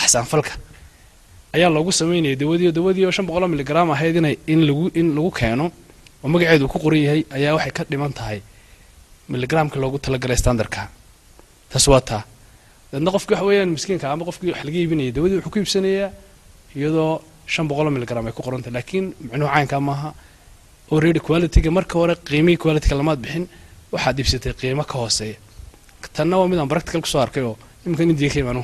axsaanfalka 0.00 0.52
ayaa 1.56 1.70
loogu 1.76 1.92
sameynaya 2.00 2.36
dawadii 2.42 2.72
dawadii 2.78 3.04
oo 3.08 3.10
shan 3.16 3.26
boqoloo 3.28 3.48
miligram 3.54 3.90
ahayd 3.94 4.16
in 4.52 4.60
lagu 4.68 4.84
in 5.00 5.08
lagu 5.16 5.30
keeno 5.38 5.66
oo 6.24 6.28
magaceedu 6.32 6.68
ku 6.72 6.78
qoran 6.84 7.00
yahay 7.06 7.22
ayaa 7.36 7.52
waxay 7.56 7.72
ka 7.76 7.82
dhiman 7.90 8.12
tahay 8.18 8.38
miligramka 9.28 9.76
loogu 9.82 9.98
talagalay 10.04 10.36
standardka. 10.42 10.88
Taas 11.70 11.86
waa 11.92 12.00
taa 12.00 12.22
dadna 12.92 13.10
qofki 13.14 13.32
waxa 13.34 13.44
weeyaan 13.48 13.70
miskiinka 13.76 14.06
ama 14.12 14.24
qofkii 14.28 14.50
wax 14.52 14.60
laga 14.66 14.78
iibinaya 14.82 15.12
dawadii 15.16 15.36
wuxuu 15.38 15.50
ku 15.54 15.58
iibsanayaa 15.60 16.10
iyadoo 16.76 17.12
shan 17.52 17.66
boqoloo 17.70 17.92
miligram 17.96 18.24
ay 18.28 18.32
ku 18.36 18.42
qorantahay 18.46 18.72
laakiin 18.78 19.06
micnuhu 19.20 19.50
caynkaa 19.54 19.80
maaha 19.88 20.10
already 20.92 21.20
qualityga 21.26 21.70
marka 21.78 21.94
hore 22.00 22.14
qiimihii 22.28 22.60
qualityga 22.64 22.94
lamaad 23.00 23.18
bixin 23.24 23.44
waxaad 23.92 24.16
iibsatay 24.20 24.52
qiimo 24.60 24.84
ka 24.90 24.96
hooseeya 25.02 25.36
tanna 26.16 26.34
waa 26.40 26.48
mid 26.50 26.58
aan 26.60 26.68
practical 26.72 27.00
ku 27.04 27.08
soo 27.12 27.20
arkay 27.26 27.42
oo 27.50 27.56
iminkan 27.84 28.10
indiya 28.12 28.30
ka 28.32 28.38
imaanu 28.44 28.62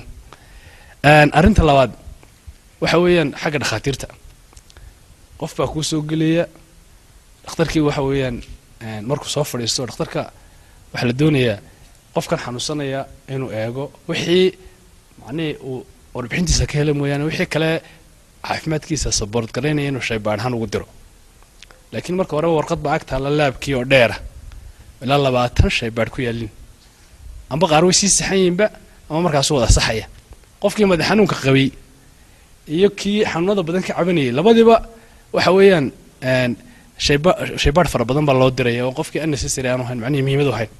arrinta 1.38 1.62
labaad 1.70 1.90
waxa 2.80 2.98
weeyaan 3.04 3.30
xagga 3.42 3.58
dhakhaatiirta. 3.62 4.06
Qof 5.40 5.52
baa 5.58 5.66
kuu 5.72 5.82
soo 5.82 6.02
gelaya 6.10 6.44
dhakhtarkii 7.44 7.82
waxa 7.88 8.02
weeyaan 8.08 8.36
markuu 9.08 9.28
soo 9.34 9.44
fadhiisto 9.44 9.86
dhakhtarka 9.86 10.20
waxaa 10.92 11.06
la 11.08 11.12
doonayaa 11.20 11.58
qofkan 12.14 12.38
xanuunsanaya 12.44 13.00
inuu 13.34 13.50
eego 13.50 13.84
wixii 14.08 14.46
macnihii 15.20 15.56
uu 15.68 15.86
warbixintiisa 16.14 16.66
ka 16.66 16.74
hela 16.78 16.92
mooyaane 16.94 17.24
wixii 17.24 17.46
kale 17.54 17.70
caafimaadkiisa 18.46 19.12
saboort 19.12 19.50
garaynaya 19.54 19.88
inuu 19.88 20.00
shaybaadhaan 20.08 20.54
ugu 20.54 20.66
diro. 20.72 20.86
Laakiin 21.92 22.16
marka 22.16 22.36
horeba 22.36 22.54
warqad 22.60 22.78
baa 22.84 22.94
ag 22.98 23.04
taalla 23.06 23.30
laabkii 23.40 23.74
oo 23.74 23.84
dheera. 23.84 24.16
Ilaa 25.02 25.18
labaatan 25.26 25.70
shaybaadh 25.70 26.10
ku 26.14 26.20
yaalin 26.22 26.50
amba 27.50 27.66
qaar 27.68 27.84
way 27.84 27.92
sii 27.92 28.08
saxan 28.08 28.38
yihinba 28.38 28.66
ama 29.10 29.20
markaasu 29.26 29.54
wada 29.56 29.68
saxaya. 29.72 30.06
Qofkii 30.62 30.86
madax 30.86 31.06
xanuunka 31.08 31.36
qabay 31.44 31.66
iyo 32.68 32.88
kii 32.90 33.24
xanuunada 33.24 33.62
badan 33.62 33.82
ka 33.82 33.92
cabanayay 33.98 34.32
labadiiba 34.32 34.76
waxa 35.32 35.50
weeyaan 35.52 35.86
shayba 37.06 37.30
shaybaadh 37.62 37.88
fara 37.92 38.04
badan 38.04 38.24
baa 38.28 38.34
loo 38.40 38.50
diraya 38.50 38.86
oo 38.86 38.92
qofkii 38.98 39.20
unnecessary 39.24 39.68
aanu 39.68 39.84
hayn 39.88 39.98
macnihii 40.02 40.24
muhiimadu 40.26 40.52
ahayn 40.56 40.70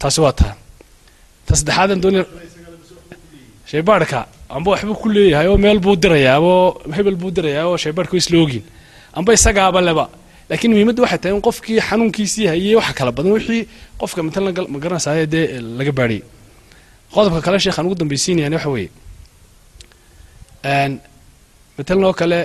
taasi 0.00 0.20
waa 0.24 0.32
taa 0.40 0.54
ta 1.46 1.52
saddexaadan 1.58 2.00
doonaya 2.02 2.24
shaybaadhka 3.70 4.18
amba 4.48 4.68
waxbuu 4.72 4.96
ku 5.02 5.08
leeyahay 5.08 5.48
oo 5.48 5.58
meel 5.64 5.78
buu 5.84 5.96
dirayaa 5.96 6.38
hebel 6.96 7.16
buu 7.16 7.30
dirayaa 7.36 7.66
oo 7.70 7.76
shaybaadhka 7.84 8.16
isla 8.16 8.36
ogin 8.44 8.64
amba 9.14 9.30
isagaaba 9.32 9.80
leba. 9.80 10.06
Laakiin 10.50 10.72
muhiimadda 10.72 11.02
waxay 11.02 11.18
tahay 11.18 11.36
in 11.36 11.42
qofkii 11.48 11.80
xanuunkiisii 11.88 12.46
hayay 12.52 12.74
waxa 12.76 12.92
kala 12.98 13.12
badan 13.12 13.32
wixii 13.32 13.62
qofka 14.00 14.22
matalan 14.22 14.52
ma 14.68 14.78
dee 15.32 15.46
laga 15.78 15.92
baadhiyay. 15.98 16.22
Qodobka 17.14 17.40
kale 17.46 17.58
sheekhaan 17.58 17.86
ugu 17.86 17.94
dambaysiinayaan 17.94 18.54
waxa 18.58 18.68
weeye 18.68 18.90
matalan 20.64 22.04
oo 22.08 22.12
kale 22.20 22.40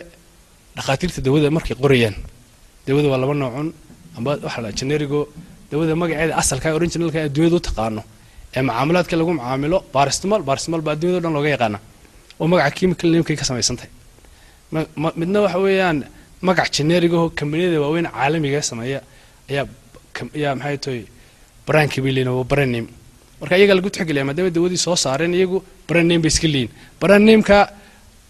dhakhaatiirta 0.76 1.22
dawada 1.26 1.50
markay 1.52 1.76
qorayaan. 1.76 2.16
Dawada 2.88 3.08
waa 3.12 3.18
laba 3.24 3.34
noocun 3.34 3.74
amba 4.18 4.32
waxa 4.46 4.62
la 4.62 4.72
generigo. 4.72 5.22
Dawada 5.72 5.96
magaceeda 5.96 6.36
asalka 6.42 6.68
originalka 6.76 7.18
ee 7.20 7.26
adduunyada 7.30 7.56
u 7.56 7.60
taqaano. 7.60 8.02
Ee 8.56 8.62
macaamulaadka 8.62 9.16
lagu 9.20 9.32
macaamilo 9.40 9.78
barismal 9.94 10.42
barismal 10.50 10.82
baa 10.82 10.94
adduunyada 10.96 11.18
o 11.20 11.22
dhan 11.24 11.34
looga 11.38 11.50
yaqaana. 11.56 11.80
Oo 12.40 12.48
magaca 12.52 12.72
chemical 12.78 13.10
namekay 13.14 13.36
ka 13.40 13.46
samaysantahay 13.50 13.90
midna 15.20 15.40
waxa 15.46 15.60
weeyaan 15.66 15.98
magac 16.42 16.70
generigaho 16.76 17.30
kambaniyada 17.38 17.78
waaweyn 17.84 18.08
caalamiga 18.16 18.62
sameeya 18.70 19.00
ayaa 19.50 19.66
ayaa 20.38 20.54
maxay 20.60 20.78
tahay 20.84 21.02
brandkii 21.68 22.02
bay 22.04 22.12
leeyihiin 22.16 22.48
brand 22.52 22.72
name. 22.76 22.88
Marka 23.40 23.56
iyaga 23.58 23.74
lagu 23.78 23.90
tixgeliya 23.94 24.26
maadaama 24.28 24.50
dawadii 24.56 24.78
soo 24.86 24.96
saareen 24.96 25.34
iyagu 25.40 25.58
brand 25.88 26.08
name 26.10 26.22
bay 26.24 26.32
iska 26.34 26.48
leeyihiin 26.48 26.72
brand 27.02 27.24
nameka 27.30 27.58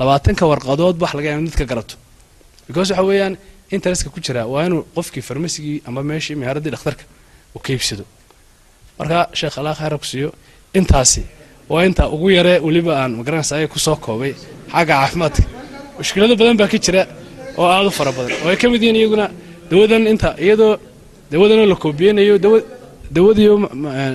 labaatanka 0.00 0.44
warqadood 0.50 0.96
wax 1.02 1.12
laga 1.18 1.36
mid 1.46 1.54
ka 1.60 1.64
garato. 1.70 1.94
Because 2.66 2.90
waxa 2.92 3.04
weeyaan 3.08 3.34
interestka 3.70 4.08
ku 4.14 4.20
jira 4.20 4.46
waa 4.52 4.64
inuu 4.68 4.82
qofkii 4.96 5.22
farmasigii 5.28 5.82
ama 5.86 6.00
meeshii 6.02 6.36
mihaaradii 6.40 6.70
dhakhtarka 6.74 7.04
uu 7.54 7.60
ka 7.60 7.72
marka 8.98 9.28
sheekh 9.40 9.58
allah 9.58 9.74
khayra 9.80 9.98
siiyo 10.02 10.30
intaasi 10.78 11.22
waa 11.68 11.84
inta 11.88 12.08
ugu 12.14 12.30
yaree 12.30 12.58
weliba 12.66 12.92
aan 13.02 13.12
magaranaysa 13.18 13.56
ay 13.56 13.66
ku 13.68 13.78
soo 13.78 13.96
koobay 13.96 14.32
xagga 14.72 14.94
caafimaadka. 15.00 15.42
Mushkilado 15.98 16.34
badan 16.40 16.56
baa 16.56 16.68
ka 16.72 16.78
jira 16.78 17.02
oo 17.58 17.66
aada 17.66 17.88
u 17.88 17.90
fara 17.90 18.12
badan. 18.12 18.32
Oo 18.42 18.48
ay 18.52 18.56
ka 18.56 18.66
mid 18.68 18.82
yihiin 18.82 18.96
iyaguna 19.00 19.26
dawadan 19.70 20.02
inta 20.12 20.28
iyadoo 20.44 20.78
dawadanoo 21.30 21.66
la 21.66 21.76
koobiyeynayo 21.76 22.38
dawa 22.38 22.58
dawadiyo 23.10 23.54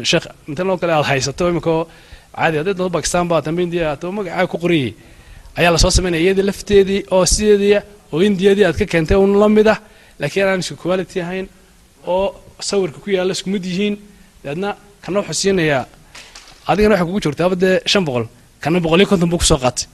sheekh 0.03 0.25
intan 0.49 0.69
oo 0.69 0.77
kale 0.77 0.93
aad 0.93 1.05
haysato 1.11 1.49
iminkao 1.49 1.87
caadi 2.35 2.57
hadday 2.57 2.73
dado 2.73 2.89
bakistan 2.89 3.27
ba 3.27 3.41
tamba 3.41 3.61
indiya 3.61 3.97
magacaa 4.17 4.47
ku 4.47 4.57
qoriyay 4.57 4.93
ayaa 5.59 5.71
la 5.75 5.77
soo 5.83 5.91
samaynaya 5.97 6.23
iyadii 6.23 6.45
lafteedii 6.49 7.01
oo 7.15 7.25
sideedii 7.33 7.79
oo 8.13 8.21
indiyadii 8.27 8.65
aad 8.65 8.77
ka 8.81 8.85
keentay 8.85 9.17
un 9.17 9.33
la 9.41 9.49
mid 9.49 9.67
ah. 9.67 9.79
Laakiin 10.19 10.47
aan 10.47 10.59
isku 10.63 10.75
quality 10.83 11.21
ahayn 11.25 11.47
oo 12.07 12.25
sawirka 12.69 12.99
ku 13.03 13.09
yaalla 13.09 13.33
isku 13.37 13.49
yihiin 13.49 13.95
dabeedna 14.43 14.69
kana 15.03 15.19
wuxuu 15.19 15.39
siinayaa 15.41 15.85
adigana 16.69 16.93
waxay 16.95 17.07
kugu 17.07 17.19
joogtaaba 17.25 17.55
dee 17.63 17.75
shan 17.91 18.03
boqol 18.07 18.25
kana 18.63 18.79
boqol 18.79 18.99
iyo 19.01 19.09
konton 19.11 19.29
buu 19.29 19.41
ku 19.41 19.45
soo 19.51 19.57
qaatay. 19.63 19.87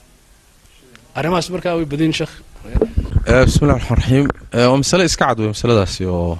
Arrimahaas 1.16 1.50
markaa 1.50 1.74
way 1.78 1.84
badin 1.92 2.12
sheekh 2.12 2.34
bismillahi 3.46 3.78
raxmaan 3.78 3.98
raxiim 4.00 4.26
waa 4.52 4.76
masale 4.82 5.04
iska 5.10 5.24
cad 5.28 5.38
wey 5.40 5.48
masaladaasi 5.54 6.04
oo 6.06 6.38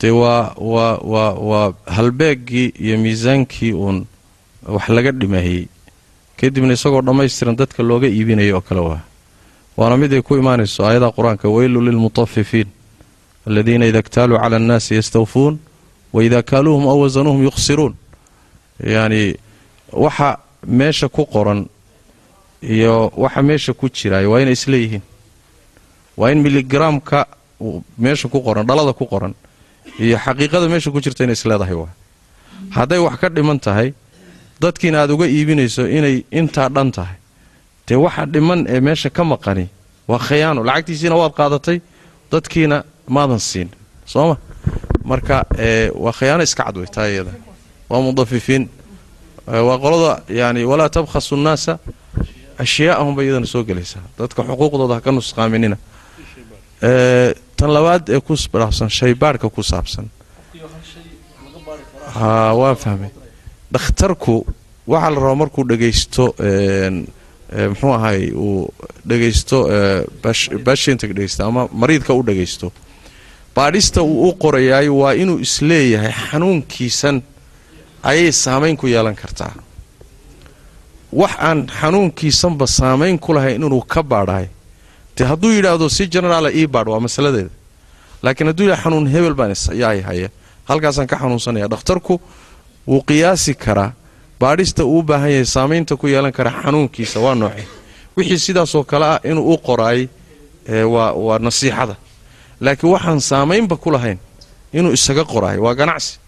dee 0.00 0.10
waa 0.22 0.54
waa 0.72 0.94
waa 1.12 1.30
waa 1.50 1.66
halbeegii 1.96 2.68
iyo 2.84 2.96
miisaankii 3.04 3.72
uun 3.82 3.98
wax 4.74 4.88
laga 4.96 5.10
dhimeeyey 5.20 5.64
kadibna 6.42 6.72
isagoo 6.74 7.02
dhammaystiran 7.06 7.54
dadka 7.56 7.82
looga 7.82 8.08
iibinayo 8.10 8.56
oo 8.58 8.60
kale 8.66 8.80
waa. 8.80 9.00
Waana 9.78 9.96
mid 9.96 10.12
ay 10.12 10.22
ku 10.26 10.34
imaanayso 10.36 10.82
aayadaha 10.84 11.12
qur'aanka 11.16 11.46
weylu 11.48 11.78
lilmutafifiin 11.86 12.68
aladiina 13.46 13.86
ida 13.86 14.02
ktaaluu 14.02 14.38
cala 14.42 14.56
annaasi 14.60 14.94
yastawfuun 14.98 15.54
waida 16.12 16.42
kaaluuhum 16.42 16.84
aw 16.92 16.98
wasanuuhum 17.04 17.42
yukhsiruun. 17.48 17.94
Yacni 18.94 19.36
waxa 19.92 20.38
meesha 20.66 21.08
ku 21.08 21.22
qoran 21.26 21.60
iyo 22.62 23.12
waxa 23.16 23.42
meesha 23.42 23.72
ku 23.72 23.88
jiraay 23.88 24.26
waa 24.26 24.40
inay 24.42 24.52
isleeyihiin. 24.58 25.02
Waa 26.16 26.30
in 26.32 26.42
miligaraamka 26.42 27.26
meesha 27.98 28.28
ku 28.28 28.38
qoran 28.42 28.66
dhalada 28.66 28.92
ku 28.92 29.06
qoran 29.06 29.34
iyo 29.98 30.18
xaqiiqada 30.18 30.68
meesha 30.68 30.90
ku 30.90 31.00
jirta 31.00 31.24
inay 31.24 31.32
isleedahay 31.38 31.74
waa. 31.74 31.92
Hadday 32.76 32.98
wax 32.98 33.16
ka 33.20 33.28
dhiman 33.28 33.58
tahay 33.58 33.94
dadkiina 34.62 34.98
aad 35.02 35.10
uga 35.10 35.26
iibinayso 35.26 35.82
inay 35.98 36.24
intaa 36.30 36.68
dhan 36.68 36.90
tahay. 36.92 37.16
Dee 37.86 37.96
waxa 38.04 38.26
dhiman 38.26 38.66
ee 38.68 38.80
meesha 38.80 39.10
ka 39.10 39.24
maqani 39.24 39.66
waa 40.08 40.18
khayaano 40.18 40.60
lacagtiisiina 40.68 41.16
waad 41.16 41.34
qaadatay 41.38 41.78
dadkiina 42.32 42.84
maadan 43.08 43.40
siin. 43.40 43.68
Sooma 44.06 44.36
marka 45.04 45.44
waa 46.04 46.12
khayaano 46.18 46.42
iska 46.42 46.64
cad 46.64 46.76
wey 46.76 46.86
taa 46.86 47.06
iyada. 47.08 47.32
Waa 47.90 48.00
mudafifiin 48.00 48.68
waa 49.46 49.78
qolada 49.84 50.22
yani 50.28 50.64
walaa 50.64 50.88
tabkhasu 50.88 51.36
nnaasa 51.36 51.78
ashyaa'ahum 52.58 53.14
bay 53.16 53.26
iyadana 53.26 53.46
soo 53.46 53.64
gelaysaa. 53.64 54.04
Dadka 54.18 54.42
xuquuqdooda 54.42 54.94
ha 54.94 55.00
ka 55.00 55.10
nusqaaminina. 55.12 55.76
Tan 57.56 57.70
labaad 57.76 58.08
ee 58.14 58.20
ku 58.20 58.36
saabsan 58.36 58.88
shaybaadhka 58.90 59.50
ku 59.50 59.62
saabsan. 59.62 60.06
Waa 62.60 62.74
fahmay 62.74 63.10
dhakhtarku 63.74 64.34
waxaa 64.92 65.10
la 65.14 65.18
rabaa 65.20 65.34
markuu 65.42 65.64
dhegaysto 65.70 66.24
muxuu 67.70 67.92
ahay 67.98 68.30
uu 68.44 68.68
dhegaysto 69.08 69.58
bashinta 70.66 71.06
dhegaysto 71.06 71.44
ama 71.46 71.68
mariidka 71.72 72.14
u 72.14 72.22
dhegaysto 72.28 72.72
baadhista 73.56 74.02
uu 74.02 74.28
u 74.28 74.32
qorayaay 74.44 74.88
waa 74.88 75.12
inuu 75.22 75.38
is 75.46 75.54
leeyahay 75.62 76.12
xanuunkiisan 76.30 77.22
ayay 78.02 78.32
saamayn 78.32 78.76
ku 78.76 78.86
yeelan 78.86 79.14
kartaa. 79.14 79.52
Wax 81.12 81.32
aan 81.38 81.66
xanuunkiisanba 81.80 82.66
saamayn 82.66 83.18
ku 83.18 83.32
lahayn 83.36 83.60
inuu 83.62 83.82
ka 83.84 84.02
baadhahay. 84.02 84.48
Dee 85.16 85.24
hadduu 85.28 85.50
yidhaahdo 85.52 85.88
si 85.88 86.06
generaala 86.08 86.48
ii 86.50 86.66
baadh 86.66 86.88
waa 86.88 87.00
masaladeeda. 87.00 87.50
Laakiin 88.22 88.46
hadduu 88.50 88.64
yidhahdo 88.66 88.82
xanuun 88.84 89.06
hebel 89.06 89.34
baan 89.34 89.52
haya. 90.08 90.28
Halkaasaan 90.64 91.06
ka 91.06 91.16
xanuunsanaya. 91.16 91.68
Dhakhtarku 91.68 92.20
wuu 92.86 93.02
qiyaasi 93.02 93.54
karaa 93.54 93.92
baadhista 94.40 94.84
uu 94.84 94.98
u 94.98 95.02
baahan 95.02 95.30
yahay 95.30 95.44
saamaynta 95.44 95.96
ku 95.96 96.06
yeelan 96.06 96.32
kara 96.32 96.50
xanuunkiisa 96.62 97.20
waa 97.20 97.34
nooce 97.34 97.64
wixii 98.16 98.38
sidaasoo 98.38 98.84
kale 98.84 99.04
ah 99.04 99.20
inuu 99.24 99.52
u 99.54 99.58
qoraay 99.58 100.08
waa 100.84 101.38
nasiixada. 101.38 101.94
Laakiin 102.60 102.92
waxaan 102.92 103.20
saamaynba 103.20 103.76
ku 103.76 103.90
lahayn 103.90 104.18
inuu 104.72 104.92
isaga 104.92 105.24
qoraay 105.24 105.58
waa 105.58 105.74
ganacsi. 105.74 106.18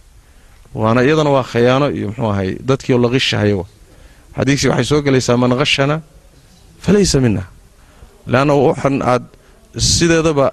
Waana 0.75 1.03
iyadana 1.03 1.31
waa 1.31 1.43
khayaano 1.43 1.91
iyo 1.91 2.09
mxuu 2.09 2.31
ahay 2.31 2.57
dadkiioo 2.69 2.99
la 2.99 3.09
qishahaya 3.09 3.65
xadiisii 4.37 4.69
waxay 4.69 4.85
soo 4.85 5.03
gelaysaa 5.03 5.37
man 5.37 5.53
qashana 5.59 6.01
falaysa 6.81 7.21
mina 7.21 7.43
leanna 8.27 8.55
waxan 8.55 9.03
aad 9.03 9.23
sideedaba 9.79 10.53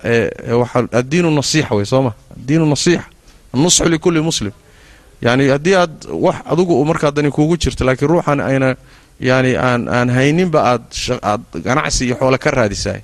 addiinu 0.91 1.32
nasiixa 1.32 1.76
wey 1.76 1.86
sooma 1.86 2.14
addiinu 2.38 2.66
nasiixa 2.66 3.06
annusxu 3.54 3.89
likulli 3.89 4.22
muslim 4.22 4.52
yani 5.22 5.49
haddii 5.49 5.76
aad 5.76 6.05
wax 6.09 6.36
adugu 6.45 6.86
markaa 6.86 7.11
kuugu 7.32 7.57
jirto 7.57 7.86
laakiin 7.86 8.09
ruuxan 8.09 8.39
ayna 8.39 8.76
yani 9.19 9.57
aan 9.57 9.88
aan 9.88 10.09
hayninba 10.09 10.59
aad 10.72 10.84
aad 11.22 11.41
ganacsi 11.63 12.05
iyo 12.05 12.15
xoole 12.15 12.38
ka 12.38 12.51
raadisaay 12.51 13.01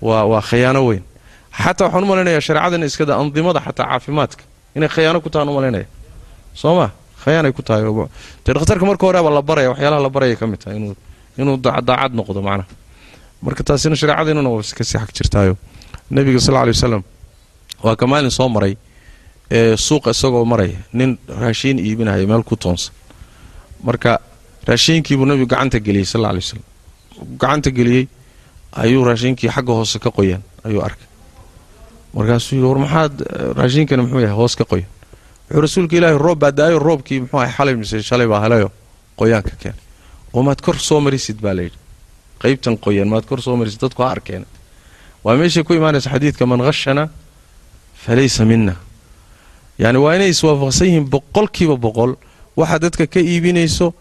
waa 0.00 0.24
waa 0.24 0.40
khayaano 0.40 0.86
weyn. 0.86 1.02
Xataa 1.52 1.86
waxaan 1.86 2.04
u 2.04 2.06
malaynayaa 2.06 2.84
iskada 2.86 3.16
andimada 3.16 3.60
xataa 3.60 3.86
caafimaadka. 3.86 4.42
Inay 4.76 4.88
khayaano 4.88 5.20
ku 5.20 5.30
tahaan 5.30 5.48
u 5.48 5.84
soo 6.54 6.74
ma? 6.74 6.90
Khayaanay 7.24 7.52
ku 7.52 7.62
tahay. 7.62 7.84
Dee 8.44 8.52
dhakhtarka 8.54 8.86
marka 8.86 9.06
horeaba 9.06 9.30
la 9.30 9.42
baraya 9.42 9.70
waxyaalaha 9.70 10.02
la 10.02 10.08
baraya 10.08 10.36
ka 10.36 10.46
mid 10.46 10.58
tahay 10.58 10.76
inuu 10.76 10.96
inuu 11.38 11.56
daacad 11.56 12.12
noqdo 12.14 12.42
macnaha 12.42 12.68
marka 13.42 13.62
taasina 13.62 13.96
shareecadiinuna 13.96 14.48
waa 14.48 14.62
ka 14.62 14.84
sii 14.84 14.98
xag 14.98 15.12
jirtaayo. 15.12 15.56
Nebiga 16.10 16.40
sal 16.40 16.54
lla 16.54 16.64
lay 16.64 16.72
wasalam 16.74 17.02
waa 17.84 17.96
ka 17.96 18.06
maalin 18.06 18.30
soo 18.30 18.48
maray 18.48 18.76
suuqa 19.76 20.10
isagoo 20.10 20.44
maraya 20.44 20.78
nin 20.92 21.18
raashiin 21.28 21.78
iibinaya 21.78 22.26
meel 22.26 22.42
ku 22.42 22.56
toonsan. 22.56 22.92
Marka 23.84 24.18
raashiinkiibuu 24.68 25.26
nebigu 25.26 25.46
gacanta 25.52 25.78
geliyey 25.80 26.04
sal 26.06 26.20
alla 26.24 26.32
lay 26.32 26.42
wasalam 26.44 26.64
gacanta 27.40 27.70
geliyey 27.70 28.04
ayuu 28.72 29.04
raashiinkii 29.04 29.48
xagga 29.54 29.72
hoose 29.72 29.98
ka 29.98 30.10
qoyan 30.10 30.42
ayuu 30.64 30.80
arkay. 30.82 31.06
Markaasuu 32.14 32.56
yidhi 32.56 32.66
war 32.68 32.78
maxaad 32.84 33.14
raashiinkani 33.58 34.02
muxuu 34.02 34.20
yahay 34.24 34.36
hoos 34.36 34.54
ka 34.56 34.64
qoyan. 34.64 34.88
Wuxuu 35.50 35.60
rasuulka 35.62 35.96
ilaahay 35.96 36.18
roob 36.18 36.38
baa 36.38 36.50
daayo 36.52 36.78
roobkii 36.78 37.20
muxuu 37.20 37.38
ahay 37.40 37.52
xalay 37.56 37.74
mise 37.76 38.02
shalay 38.02 38.26
baa 38.26 38.40
helayo 38.44 38.68
qoyaanka 39.18 39.52
keenay 39.60 39.80
oo 40.32 40.42
maad 40.42 40.60
kor 40.64 40.76
soo 40.78 41.00
marisid 41.00 41.38
baa 41.44 41.54
layidhi 41.58 41.76
qaybtan 42.42 42.76
qoyan 42.84 43.08
maad 43.12 43.24
kor 43.28 43.40
soo 43.42 43.56
marisid 43.56 43.80
dadku 43.80 44.02
ha 44.02 44.08
arkeen. 44.16 44.44
Waa 45.24 45.36
meeshay 45.36 45.62
ku 45.64 45.74
imaanaysa 45.74 46.10
xadiidka 46.10 46.46
man 46.46 46.60
khashana 46.60 47.08
falaysa 48.04 48.44
mina 48.44 48.76
yacni 49.78 49.98
waa 49.98 50.14
inay 50.16 50.30
iswaafaqsan 50.34 50.86
yihiin 50.86 51.06
boqolkiiba 51.14 51.76
boqol 51.76 52.16
waxa 52.56 52.78
dadka 52.78 53.06
ka 53.06 53.20
iibinayso 53.20 53.94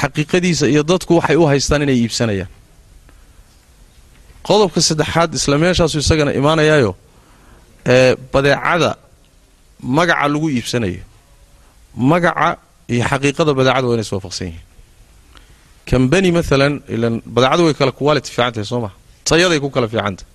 xaqiiqadiisa 0.00 0.66
iyo 0.68 0.82
dadku 0.82 1.16
waxay 1.18 1.36
u 1.36 1.46
haystaan 1.46 1.82
inay 1.82 1.98
iibsanayaan. 2.02 2.50
Qodobka 4.46 4.80
saddexaad 4.80 5.34
isla 5.34 5.56
isagana 6.00 6.32
imaanayaayo 6.32 6.94
ee 7.86 8.16
badeecada 8.32 8.96
magaca 9.82 10.28
lagu 10.28 10.48
iibsanayo. 10.50 11.02
Magaca 11.96 12.58
iyo 12.88 13.04
xaqiiqada 13.10 13.52
badeecada 13.58 13.86
waa 13.86 13.94
inay 13.94 14.06
iswaafaqsan 14.06 14.46
yihiin. 14.46 14.64
Kambani 15.86 16.30
maalan 16.32 16.82
ilan 16.94 17.22
badeecadu 17.34 17.62
way 17.66 17.74
kala 17.74 17.92
quality 17.92 18.30
fiican 18.34 18.52
tahay 18.52 18.66
soo 18.66 18.80
maha 18.80 18.94
tayaday 19.24 19.58
ku 19.62 19.70
kala 19.70 19.86
fiican 19.88 20.16
tahay 20.18 20.30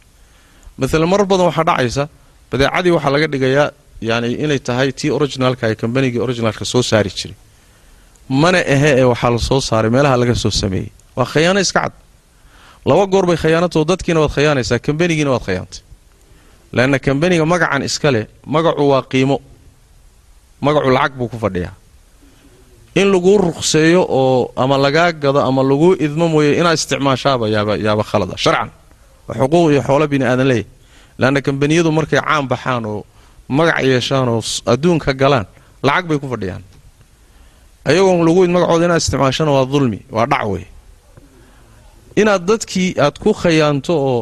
maalan 0.79 1.09
marar 1.11 1.25
badan 1.31 1.45
waxaa 1.51 1.67
dhacaysa 1.69 2.03
badeecadii 2.51 2.91
waxaa 2.95 3.11
laga 3.15 3.27
dhigayaa 3.33 3.67
yani 4.01 4.27
inay 4.43 4.59
tahay 4.67 4.89
tii 4.99 5.09
originalka 5.17 5.63
ee 5.71 5.75
kambanigii 5.81 6.19
originalka 6.25 6.65
soo 6.65 6.81
saari 6.89 7.09
jiray. 7.17 7.35
Mana 8.41 8.57
ahe 8.75 8.89
ee 9.01 9.03
waxaa 9.11 9.31
la 9.35 9.39
soo 9.49 9.59
saaray 9.69 9.89
meelaha 9.95 10.15
laga 10.21 10.35
soo 10.43 10.51
sameeyey. 10.61 10.89
Waa 11.17 11.25
khayaano 11.33 11.59
iska 11.65 11.79
cad. 11.81 11.93
Laba 12.85 13.05
goor 13.11 13.25
bay 13.29 13.37
khayaanatoo 13.43 13.83
dadkiina 13.89 14.19
waad 14.23 14.31
khayaanaysaa 14.35 14.79
kambanigiina 14.85 15.31
waad 15.35 15.43
khayaantay 15.47 15.81
leanna 16.75 16.97
kambaniga 17.05 17.45
magacan 17.53 17.83
iska 17.89 18.09
leh 18.15 18.25
magacu 18.53 18.83
waa 18.91 19.01
qiimo. 19.11 19.37
Magacu 20.65 20.89
lacag 20.95 21.13
buu 21.17 21.27
ku 21.27 21.37
fadhiyaa. 21.43 21.73
In 22.95 23.07
laguu 23.13 23.37
ruqseeyo 23.37 24.01
oo 24.09 24.51
ama 24.55 24.75
lagaa 24.77 25.11
gado 25.11 25.39
ama 25.49 25.61
laguu 25.63 25.91
idmo 26.05 26.25
mooye 26.33 26.51
inaad 26.59 26.77
isticmaashaaba 26.79 27.45
yaaba 27.85 28.03
khalada 28.09 28.35
sharcan. 28.43 28.69
Waa 29.27 29.35
xuquuq 29.39 29.71
iyo 29.73 29.81
xoolo 29.87 30.05
bini 30.11 30.25
aadan 30.25 30.47
leeyahy 30.51 30.65
leanna 31.19 31.39
kambaniyadu 31.45 31.91
markay 31.97 32.19
caan 32.19 32.45
baxaan 32.51 32.85
oo 32.91 33.05
magac 33.57 33.79
yeeshaan 33.91 34.27
oo 34.33 34.41
adduunka 34.73 35.11
galaan 35.21 35.45
lacag 35.87 36.05
bay 36.09 36.17
ku 36.21 36.27
fadhiyaan. 36.33 36.63
Ayagoon 37.89 38.21
lagu 38.27 38.39
id 38.45 38.51
magacooda 38.55 38.85
inaad 38.87 39.01
isticmaashana 39.03 39.51
waa 39.57 39.65
dulmi 39.73 39.99
waa 40.15 40.25
dhac 40.31 40.45
wey 40.53 40.65
inaad 42.21 42.43
dadkii 42.51 42.89
aad 43.05 43.15
ku 43.23 43.31
khayaanto 43.41 43.93
oo 44.09 44.19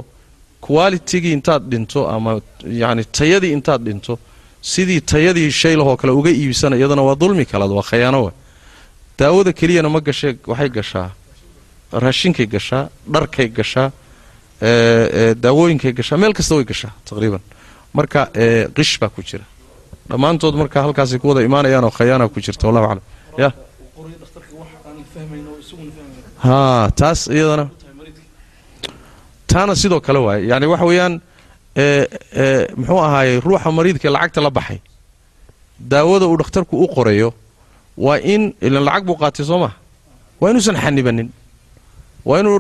qualitigii 0.66 1.34
intaad 1.38 1.64
dhinto 1.72 2.02
ama 2.16 2.32
yacni 2.82 3.04
tayadii 3.20 3.52
intaad 3.58 3.82
dhinto 3.88 4.14
sidii 4.72 5.02
tayadii 5.12 5.50
shaylahoo 5.62 5.96
kale 6.02 6.12
uga 6.20 6.30
iibsana 6.42 6.76
iyadana 6.80 7.02
waa 7.08 7.16
dulmi 7.22 7.46
kalaad 7.52 7.72
waa 7.78 7.86
khayaano 7.92 8.20
wa 8.26 8.32
daawada 9.20 9.52
keliyana 9.60 9.90
ma 9.96 10.00
gashe 10.08 10.30
waxay 10.52 10.70
gashaa 10.78 11.10
raashinkay 12.04 12.46
gashaa 12.54 12.84
dharkay 13.14 13.48
gashaa 13.58 13.88
daawooyinkay 15.44 15.92
gashaa 16.00 16.18
meel 16.22 16.34
kasta 16.38 16.56
way 16.56 16.66
gashaa 16.72 16.94
taqriiban 17.10 17.42
marka 17.94 18.22
qish 18.76 19.00
baa 19.02 19.10
ku 19.10 19.22
jira. 19.22 19.46
Dhammaantood 20.10 20.56
marka 20.62 20.82
halkaasay 20.86 21.20
ku 21.22 21.28
wada 21.30 21.42
imaanayaanoo 21.50 21.92
khayaana 21.98 22.30
ku 22.34 22.40
jirta 22.46 22.68
wallahu 22.68 22.86
aclam. 22.86 23.04
Ya? 23.38 23.50
Haa 26.46 26.90
taas 27.00 27.28
iyadana. 27.28 27.70
Taana 29.48 29.76
sidoo 29.76 30.00
kale 30.02 30.20
waaye. 30.20 30.48
Yani 30.52 30.66
waxa 30.72 30.86
weeyaan 30.86 31.14
muxuu 32.80 33.00
ahaayey 33.08 33.40
ruuxa 33.40 33.70
mariidkae 33.78 34.12
lacagta 34.16 34.42
la 34.42 34.50
baxay. 34.50 34.80
Daawada 35.80 36.26
uu 36.28 36.38
dhakhtarku 36.42 36.76
u 36.84 36.88
qorayo 36.96 37.34
waa 37.98 38.20
in 38.34 38.54
ilan 38.62 38.84
lacag 38.88 39.04
buu 39.08 39.18
qaatay 39.22 39.46
soo 39.46 39.60
maha 39.64 39.76
waa 40.42 40.50
inuusan 40.52 40.76
xanibanin. 40.84 41.30
Waa 42.26 42.40
inuu 42.40 42.60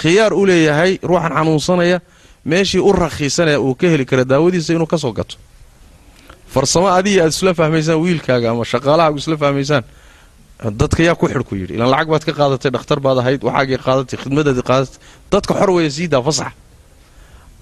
khiyaar 0.00 0.32
u 0.32 0.46
leeyahay 0.46 0.98
ruuxan 1.02 1.32
xanuunsanaya 1.38 1.98
meeshii 2.50 2.80
u 2.88 2.92
rakhiisanaya 3.04 3.58
uu 3.66 3.74
ka 3.80 3.86
heli 3.92 4.04
kara 4.10 4.24
daawadiisa 4.32 4.70
inuu 4.76 4.86
ka 4.92 4.98
soo 5.02 5.12
gato. 5.18 5.36
Farsamo 6.54 6.88
adiga 6.98 7.20
aad 7.24 7.32
isla 7.36 7.52
fahmaysaan 7.60 7.98
wiilkaaga 8.04 8.46
ama 8.52 8.64
shaqaalahaagu 8.72 9.18
isla 9.22 9.36
fahmaysaan 9.42 9.84
dadka 10.80 11.02
yaa 11.08 11.14
ku 11.20 11.24
xidhku 11.32 11.54
yidhi 11.60 11.72
ilaan 11.76 11.90
lacag 11.94 12.08
baad 12.12 12.24
ka 12.28 12.32
qaadatay 12.40 12.70
dhakhtar 12.76 12.98
baad 13.06 13.18
ahayd 13.22 13.40
waxaagii 13.48 13.78
qaadatay 13.86 14.16
khidmadaadii 14.22 14.64
qaadatay. 14.70 14.98
Dadka 15.32 15.52
xor 15.58 15.70
weya 15.76 15.90
sii 15.96 16.08
daa 16.14 16.22
fasax 16.28 16.52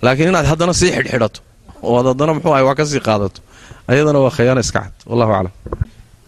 laakiin 0.04 0.28
inaad 0.32 0.46
haddana 0.52 0.72
sii 0.80 0.90
xidhxidhato 0.96 1.40
oo 1.82 1.94
aad 1.98 2.06
haddana 2.12 2.32
muxuu 2.36 2.52
ahay 2.54 2.64
wax 2.70 2.78
ka 2.94 3.00
qaadato. 3.08 3.40
Ayadana 3.90 4.18
waa 4.24 4.32
khayaano 4.36 4.60
iska 4.66 4.80
cad 4.84 4.94
wallahu 5.10 5.32
aclam. 5.38 5.52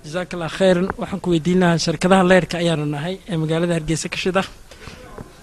Jasaak 0.04 0.30
allah 0.34 0.50
khayran. 0.58 0.86
Waxaan 1.00 1.20
ku 1.24 1.28
weydiin 1.32 1.58
lahaa 1.62 1.78
shirkadaha 1.86 2.22
leyrhka 2.32 2.56
ayaanu 2.62 2.84
nahay 2.94 3.14
ee 3.30 3.36
magaalada 3.42 3.72
hargeysa 3.78 4.08
ka 4.12 4.18
shida. 4.24 4.42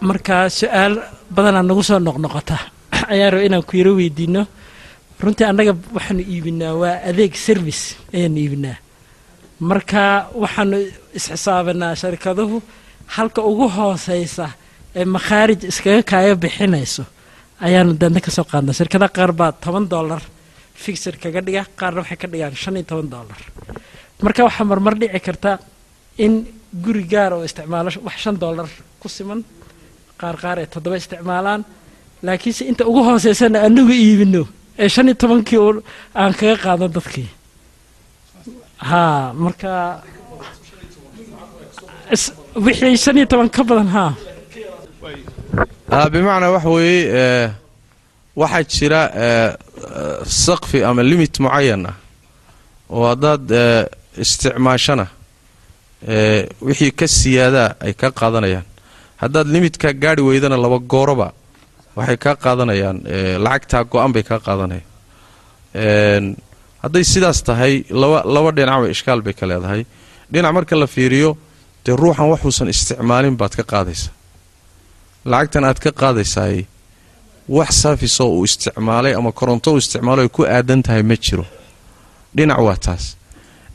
Marka 0.09 0.35
su'aal 0.59 0.93
badanaa 1.35 1.63
nagu 1.69 1.83
soo 1.89 1.99
noqnoqota 2.07 2.74
ayaan 3.13 3.31
raba 3.33 3.43
inaan 3.47 3.63
ku 3.69 3.73
yaro 3.79 3.91
weydiino 3.99 4.41
runtii 5.23 5.45
annaga 5.51 5.73
waxaanu 5.95 6.21
iibinaa 6.33 6.73
waa 6.81 6.95
adeeg 7.09 7.33
service 7.47 7.83
ayaanu 8.15 8.37
iibinaa. 8.43 8.77
Marka 9.69 10.03
waxaanu 10.43 10.77
isxisaabanaa 11.17 11.95
sharikaduhu 12.01 12.57
halka 13.15 13.41
ugu 13.51 13.67
hooseysa 13.77 14.47
ee 14.99 15.05
makhaarij 15.15 15.61
iskaga 15.71 16.01
kaaga 16.11 16.35
bixinayso 16.43 17.03
ayaanu 17.65 17.91
deedna 18.01 18.19
ka 18.25 18.31
soo 18.37 18.43
qaadnaa. 18.51 18.73
Shirkada 18.79 19.07
qaar 19.17 19.31
baa 19.39 19.51
toban 19.63 19.85
dollar 19.93 20.21
fixer 20.83 21.15
kaga 21.23 21.39
dhiga 21.45 21.61
qaarna 21.79 21.99
waxay 22.03 22.17
ka 22.21 22.27
dhigaan 22.31 22.55
shan 22.63 22.75
iyo 22.77 22.85
toban 22.91 23.07
dollar. 23.15 23.39
Marka 24.23 24.41
waxaa 24.47 24.65
marmar 24.71 24.93
dhici 25.01 25.19
karta 25.27 25.51
in 26.25 26.33
guri 26.83 27.03
gaar 27.13 27.31
oo 27.35 27.43
isticmaalo 27.47 27.89
wax 28.07 28.17
shan 28.23 28.35
dollar 28.43 28.67
ku 29.01 29.07
siman 29.15 29.39
qaar 30.21 30.35
qaar 30.43 30.57
ay 30.61 30.67
toddoba 30.73 30.95
isticmaalaan 31.01 31.61
laakiinse 32.25 32.63
inta 32.71 32.83
ugu 32.89 33.01
hooseysana 33.07 33.57
anagu 33.67 33.93
iibino 34.05 34.43
ee 34.81 34.89
shan 34.93 35.05
iyo 35.09 35.15
tobankii 35.23 35.57
u 35.67 35.69
aan 36.21 36.33
kaga 36.39 36.55
qaadno 36.63 36.87
dadkii. 36.95 37.29
Haa 38.89 39.33
marka 39.43 39.71
wixii 42.65 42.97
shan 43.03 43.17
iyo 43.17 43.25
toban 43.31 43.49
ka 43.55 43.61
badan 43.69 43.87
haa 43.95 44.13
bimacnaa 46.13 46.51
waxa 46.55 46.69
weeye 46.77 47.01
ee, 47.21 47.49
waxaa 48.41 48.63
jira 48.73 49.01
ee, 49.25 49.49
saqfi 50.45 50.83
ama 50.89 51.01
limit 51.11 51.35
mucayan 51.43 51.83
ah 51.91 51.95
oo 52.93 53.05
haddaad 53.11 53.45
isticmaashana 54.23 55.05
wixii 56.67 56.91
ka 56.99 57.05
siyaadaa 57.07 57.69
ay 57.85 57.93
ka 58.01 58.07
qaadanayaan. 58.19 58.65
Haddaad 59.21 59.47
limitka 59.55 59.87
gaari 60.03 60.21
weydana 60.29 60.57
laba 60.63 60.77
gooroba 60.91 61.27
waxay 61.97 62.17
kaa 62.23 62.35
qaadanayaan 62.45 62.97
ee, 63.15 63.37
lacagtaa 63.45 63.83
go-an 63.91 64.11
bay 64.15 64.23
kaa 64.29 64.39
qaadanayaan 65.73 66.25
hadday 66.83 67.03
sidaas 67.13 67.39
tahay 67.47 67.73
laba 68.01 68.19
laba 68.35 68.49
dhinacba 68.57 68.87
ishkaal 68.95 69.21
bay 69.25 69.33
ka 69.33 69.45
leedahay. 69.49 69.81
Dhinac 70.31 70.53
marka 70.57 70.75
la 70.75 70.87
fiiriyo 70.95 71.37
dee 71.85 71.95
ruuxan 72.01 72.27
waxuusan 72.33 72.67
isticmaalin 72.73 73.35
baad 73.41 73.53
ka 73.59 73.63
qaadaysa 73.73 74.09
lacagtan 75.31 75.63
aad 75.69 75.79
ka 75.83 75.91
qaadaysaay 76.01 76.65
wax 77.57 77.71
saafisoo 77.83 78.29
uu 78.37 78.43
isticmaalay 78.49 79.13
ama 79.19 79.31
koronto 79.31 79.71
uu 79.73 79.77
isticmaalo 79.83 80.29
ku 80.29 80.41
aadan 80.45 80.81
tahay 80.83 81.03
ma 81.03 81.15
jiro. 81.25 81.45
Dhinac 82.35 82.59
waa 82.67 82.77
taas. 82.85 83.03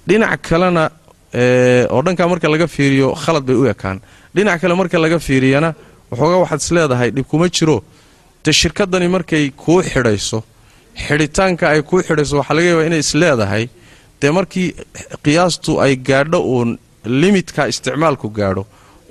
Dhinac 0.09 0.41
kalena 0.49 0.91
ee, 1.35 1.87
oo 1.95 2.03
dhankaa 2.03 2.29
marka 2.33 2.49
laga 2.55 2.67
fiiriyo 2.77 3.15
khalad 3.23 3.45
bay 3.49 3.57
u 3.63 3.65
ekaan. 3.73 4.01
Dhinac 4.35 4.61
kale 4.61 4.75
marka 4.75 4.97
laga 4.99 5.19
fiiriyana 5.19 5.71
waxoogaa 6.11 6.41
waxaad 6.45 6.61
is 6.65 6.71
leedahay 6.77 7.11
dhib 7.17 7.27
kuma 7.31 7.47
jiro 7.57 7.77
dee 8.45 8.53
shirkadani 8.61 9.09
markay 9.17 9.45
kuu 9.63 9.83
xidhayso 9.93 10.39
xidhitaanka 11.07 11.65
ay 11.73 11.83
kuu 11.83 12.01
xidhayso 12.09 12.35
waxaa 12.41 12.55
laga 12.57 12.69
yaabaa 12.71 12.87
inay 12.91 12.99
is 13.07 13.13
leedahay 13.23 13.65
dee 14.21 14.31
markii 14.39 14.69
qiyaastu 15.25 15.73
ay 15.85 15.93
gaadho 16.09 16.39
uun 16.55 16.71
limitka 17.23 17.63
isticmaalku 17.73 18.29
gaadho 18.39 18.63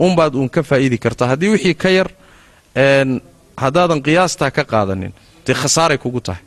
unbaad 0.06 0.34
uun 0.40 0.50
ka 0.56 0.62
faa'iidi 0.70 0.98
kartaa 1.06 1.28
haddii 1.32 1.50
wixii 1.56 1.76
ka 1.84 1.90
yar 1.98 2.10
haddaadan 3.64 4.02
qiyaastaa 4.06 4.52
ka 4.58 4.64
qaadanin 4.72 5.14
dee 5.48 5.54
khasaaray 5.62 5.98
kugu 5.98 6.22
tahay. 6.28 6.44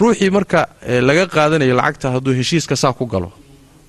Ruuxii 0.00 0.30
marka 0.36 0.60
laga 1.08 1.24
qaadanayo 1.36 1.74
lacagta 1.80 2.10
hadduu 2.14 2.34
heshiiska 2.40 2.76
saa 2.76 2.92
ku 2.92 3.06
galo 3.06 3.32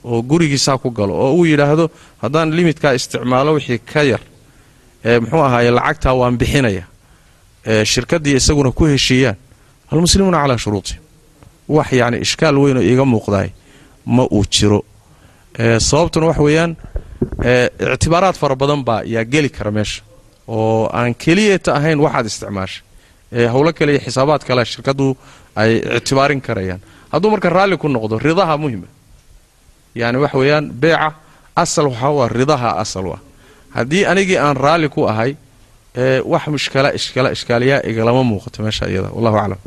oo 0.03 0.21
gurigii 0.29 0.57
saa 0.57 0.77
ku 0.77 0.89
galo 0.91 1.13
oo 1.23 1.33
uu 1.37 1.45
yidhaahdo 1.45 1.85
haddaan 2.23 2.49
limitkaa 2.57 2.93
isticmaalo 2.99 3.51
wixii 3.57 3.79
ka 3.93 4.01
yar 4.11 4.21
ee 5.05 5.19
muxuu 5.19 5.43
ahaaye 5.47 5.71
lacagtaa 5.77 6.13
waan 6.19 6.37
bixinaya 6.41 6.83
ee 7.65 7.85
shirkaddii 7.85 8.35
isaguna 8.35 8.71
ku 8.71 8.85
heshiiyaan 8.85 9.35
almuslimuuna 9.91 10.37
calaa 10.41 10.57
shuruutihim 10.57 11.01
wax 11.67 11.91
yacni 11.91 12.17
ishkaal 12.25 12.57
weyn 12.57 12.77
oo 12.77 12.83
iiga 12.83 13.05
muuqdaay 13.05 13.49
ma 14.05 14.23
uu 14.31 14.45
jiro. 14.49 14.79
Sababtuna 15.79 16.25
wax 16.27 16.37
weeyaan 16.37 16.75
ee 17.43 17.69
ictibaaraad 17.93 18.35
fara 18.35 18.55
badan 18.55 18.83
baa 18.83 19.01
yaa 19.05 19.23
geli 19.25 19.49
kara 19.49 19.71
meesha. 19.71 20.01
Oo 20.47 20.89
aan 20.93 21.15
keliyata 21.15 21.75
ahayn 21.75 21.99
waxaad 21.99 22.25
isticmaashay 22.25 22.83
ee 23.31 23.47
howlo 23.47 23.73
kale 23.73 23.91
iyo 23.91 24.01
xisaabaad 24.05 24.41
kale 24.47 24.65
shirkaddu 24.65 25.17
ay 25.55 25.71
ictibaarin 25.97 26.41
karayaan. 26.41 26.81
Hadduu 27.11 27.31
marka 27.31 27.49
raalli 27.49 27.77
ku 27.77 27.87
noqdo 27.87 28.19
ridaha 28.19 28.57
muhima. 28.57 28.87
Yani 29.95 30.17
wax 30.17 30.33
weeyaan 30.33 30.71
beeca 30.81 31.13
asal 31.55 31.85
waxaa 31.87 32.11
u 32.11 32.21
ah 32.23 32.27
ridaha 32.29 32.69
asal 32.83 33.05
u 33.07 33.11
ah. 33.13 33.19
Haddii 33.75 34.05
anigii 34.05 34.37
aan 34.37 34.55
raalli 34.57 34.89
ku 34.89 35.05
ahay 35.07 35.35
wax 35.95 36.47
mushkala 36.47 36.93
ishkala 36.93 37.31
ishkaaliyaa 37.31 37.81
igalama 37.89 38.23
muuqato 38.23 38.63
meesha 38.63 38.85
iyada. 38.89 39.09
Wallahu 39.15 39.37
aclam. 39.37 39.59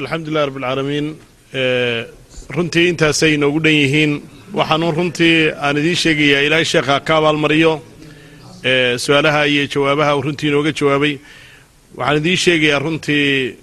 Alxamdulilah 0.00 0.44
rabbilcaalamiin 0.48 1.06
runtii 2.56 2.88
intaasay 2.92 3.34
inoogu 3.34 3.60
dhan 3.64 3.76
yihiin. 3.82 4.12
Waxaanu 4.58 4.90
runtii 4.96 5.52
aan 5.64 5.76
idiin 5.80 5.96
sheegayaa 6.04 6.42
ilaahay 6.46 6.64
sheekha 6.64 7.00
ka 7.06 7.16
abaalmariyo. 7.20 7.72
Su'aalaha 9.04 9.46
iyo 9.46 9.66
jawaabaha 9.72 10.16
uu 10.16 10.22
runtii 10.26 10.48
inooga 10.48 10.72
jawaabay. 10.78 11.14
Waxaan 11.96 12.16
idiin 12.20 12.36
sheegayaa 12.44 12.78
runtii 12.78 13.56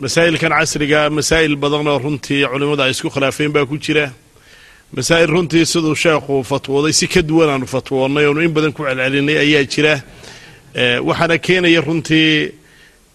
masaa'ilkan 0.00 0.52
casriga 0.58 1.10
masaa'il 1.10 1.56
badan 1.56 1.86
oo 1.92 1.98
runtii 1.98 2.44
culimmadu 2.52 2.82
ay 2.82 2.90
isku 2.94 3.08
khilaafeen 3.14 3.52
baa 3.52 3.66
ku 3.66 3.76
jira 3.78 4.06
masaa'il 4.92 5.26
runtii 5.30 5.66
siduu 5.66 5.94
sheekhu 5.94 6.42
fatwooday 6.44 6.92
si 6.92 7.06
ka 7.08 7.22
duwan 7.22 7.48
aanu 7.50 7.66
fatwoonnay 7.66 8.26
oonu 8.26 8.40
in 8.42 8.52
badan 8.54 8.72
ku 8.72 8.82
celcelinay 8.84 9.38
ayaa 9.38 9.64
jira. 9.64 9.94
Ee, 10.74 10.98
waxaana 10.98 11.38
keenaya 11.38 11.80
runtii 11.80 12.52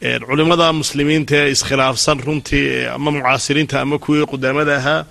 ee, 0.01 0.19
culimmada 0.19 0.73
muslimiinta 0.73 1.35
ee 1.35 1.51
iskhilaafsan 1.51 2.19
runtii 2.25 2.65
ee, 2.67 2.87
ama 2.95 3.11
mucaasiriinta 3.11 3.81
ama 3.81 3.97
kuwii 3.99 4.25
qudaamada 4.25 4.75
ahaa. 4.77 5.05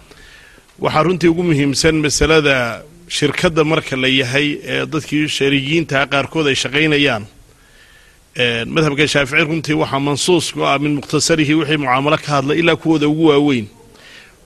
Waxaa 0.79 1.03
runtii 1.03 1.29
ugu 1.29 1.43
muhiimsan 1.43 1.95
masalada 2.05 2.83
shirkadda 3.09 3.65
marka 3.65 3.97
la 3.97 4.09
yahay 4.09 4.59
ee 4.65 4.87
dadkii 4.87 5.29
shariigiinta 5.29 6.07
qaarkood 6.07 6.47
ay 6.47 6.55
shaqaynayaan. 6.55 7.25
Madhabka 8.75 9.07
shaafici 9.09 9.45
runtii 9.45 9.75
waxaa 9.83 10.01
mansuus 10.01 10.53
ah 10.65 10.79
min 10.79 10.95
mukhtasarihi 10.99 11.55
wixii 11.55 11.77
mucaamalo 11.83 12.17
ka 12.17 12.31
hadla 12.37 12.55
ilaa 12.55 12.77
kuwooda 12.77 13.09
ugu 13.09 13.27
waaweyn 13.27 13.67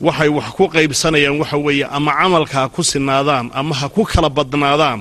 waxay 0.01 0.29
wax 0.29 0.49
ku 0.59 0.65
qaybsanayaan 0.75 1.39
waxa 1.43 1.57
weeye 1.67 1.85
ama 1.97 2.13
camalka 2.13 2.57
ha 2.63 2.69
ku 2.69 2.83
sinaadaan 2.83 3.51
ama 3.55 3.75
ha 3.75 3.89
ku 3.89 4.03
kala 4.05 4.29
badnaadaan 4.29 5.01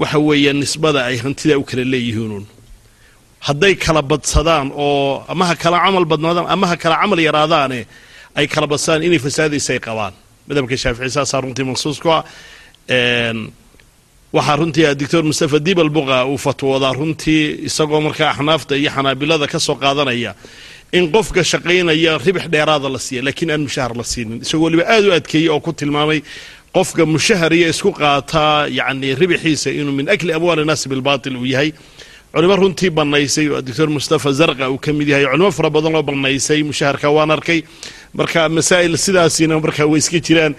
waxa 0.00 0.18
weeye 0.18 0.52
nisbada 0.52 1.00
ay 1.08 1.16
hantida 1.24 1.58
u 1.58 1.64
kala 1.64 1.84
leeyihiinuun 1.92 2.46
hadday 3.46 3.74
kala 3.84 4.02
badsadaan 4.02 4.72
oo 4.74 5.24
ama 5.28 5.44
ha 5.48 5.54
kala 5.62 5.78
camal 5.84 6.04
badnaadaan 6.12 6.46
ama 6.54 6.66
ha 6.70 6.76
kala 6.76 6.96
camal 7.00 7.20
yaraadaane 7.28 7.80
ay 8.38 8.46
kala 8.52 8.66
badsadaan 8.72 9.02
inay 9.06 9.18
fasaadaysa 9.18 9.72
ay 9.76 9.80
qabaan. 9.86 10.14
Madhabka 10.48 10.76
shaafici 10.82 11.10
saasaa 11.16 11.40
runtii 11.44 11.64
mansuus 11.68 11.98
ku 12.00 12.08
ah. 12.10 12.22
Waxaa 14.32 14.56
runtii 14.60 14.94
doctor 15.00 15.22
mustafa 15.24 15.58
dibal 15.58 15.88
buqa 15.96 16.26
uu 16.30 16.38
fatwoodaa 16.46 16.92
runtii 17.00 17.44
isagoo 17.68 18.00
markaa 18.06 18.30
axnaafta 18.32 18.76
iyo 18.76 18.90
xanaabilada 18.96 19.46
ka 19.52 19.58
soo 19.66 19.74
qaadanaya 19.82 20.32
in 20.92 21.04
qofka 21.12 21.42
shaqaynaya 21.44 22.18
ribix 22.26 22.44
dheeraada 22.54 22.88
la 22.94 22.98
siiya 22.98 23.22
laakiin 23.26 23.50
aan 23.54 23.62
mushahar 23.66 23.92
la 23.96 24.04
siinin. 24.04 24.38
Isagoo 24.44 24.64
waliba 24.68 24.84
aad 24.94 25.04
u 25.04 25.12
adkeeyey 25.12 25.48
oo 25.52 25.60
ku 25.60 25.72
tilmaamay 25.72 26.20
qofka 26.76 27.02
mushahar 27.06 27.52
iyo 27.52 27.68
isku 27.74 27.90
qaataa 27.92 28.68
yacni 28.78 29.14
ribixiisa 29.20 29.70
inuu 29.70 29.92
min 29.98 30.08
akli 30.08 30.32
amwaali 30.32 30.64
naasi 30.64 30.88
bilbaatil 30.88 31.36
uu 31.36 31.44
yahay. 31.54 31.72
Culimo 32.32 32.56
runtii 32.56 32.90
bannaysay 32.90 33.48
oo 33.48 33.60
doctor 33.62 33.88
mustafa 33.88 34.32
zarqa 34.32 34.70
uu 34.70 34.78
ka 34.78 34.92
mid 34.92 35.08
yahay. 35.08 35.26
Culimo 35.32 35.50
fara 35.52 35.70
badan 35.70 35.94
oo 35.98 36.02
bannaysay 36.02 36.62
mushaharka 36.62 37.08
waan 37.16 37.30
arkay. 37.36 37.60
Marka 38.14 38.48
masaa'il 38.48 38.96
sidaasina 38.96 39.60
marka 39.60 39.84
way 39.86 39.98
iska 39.98 40.18
jiraan 40.26 40.54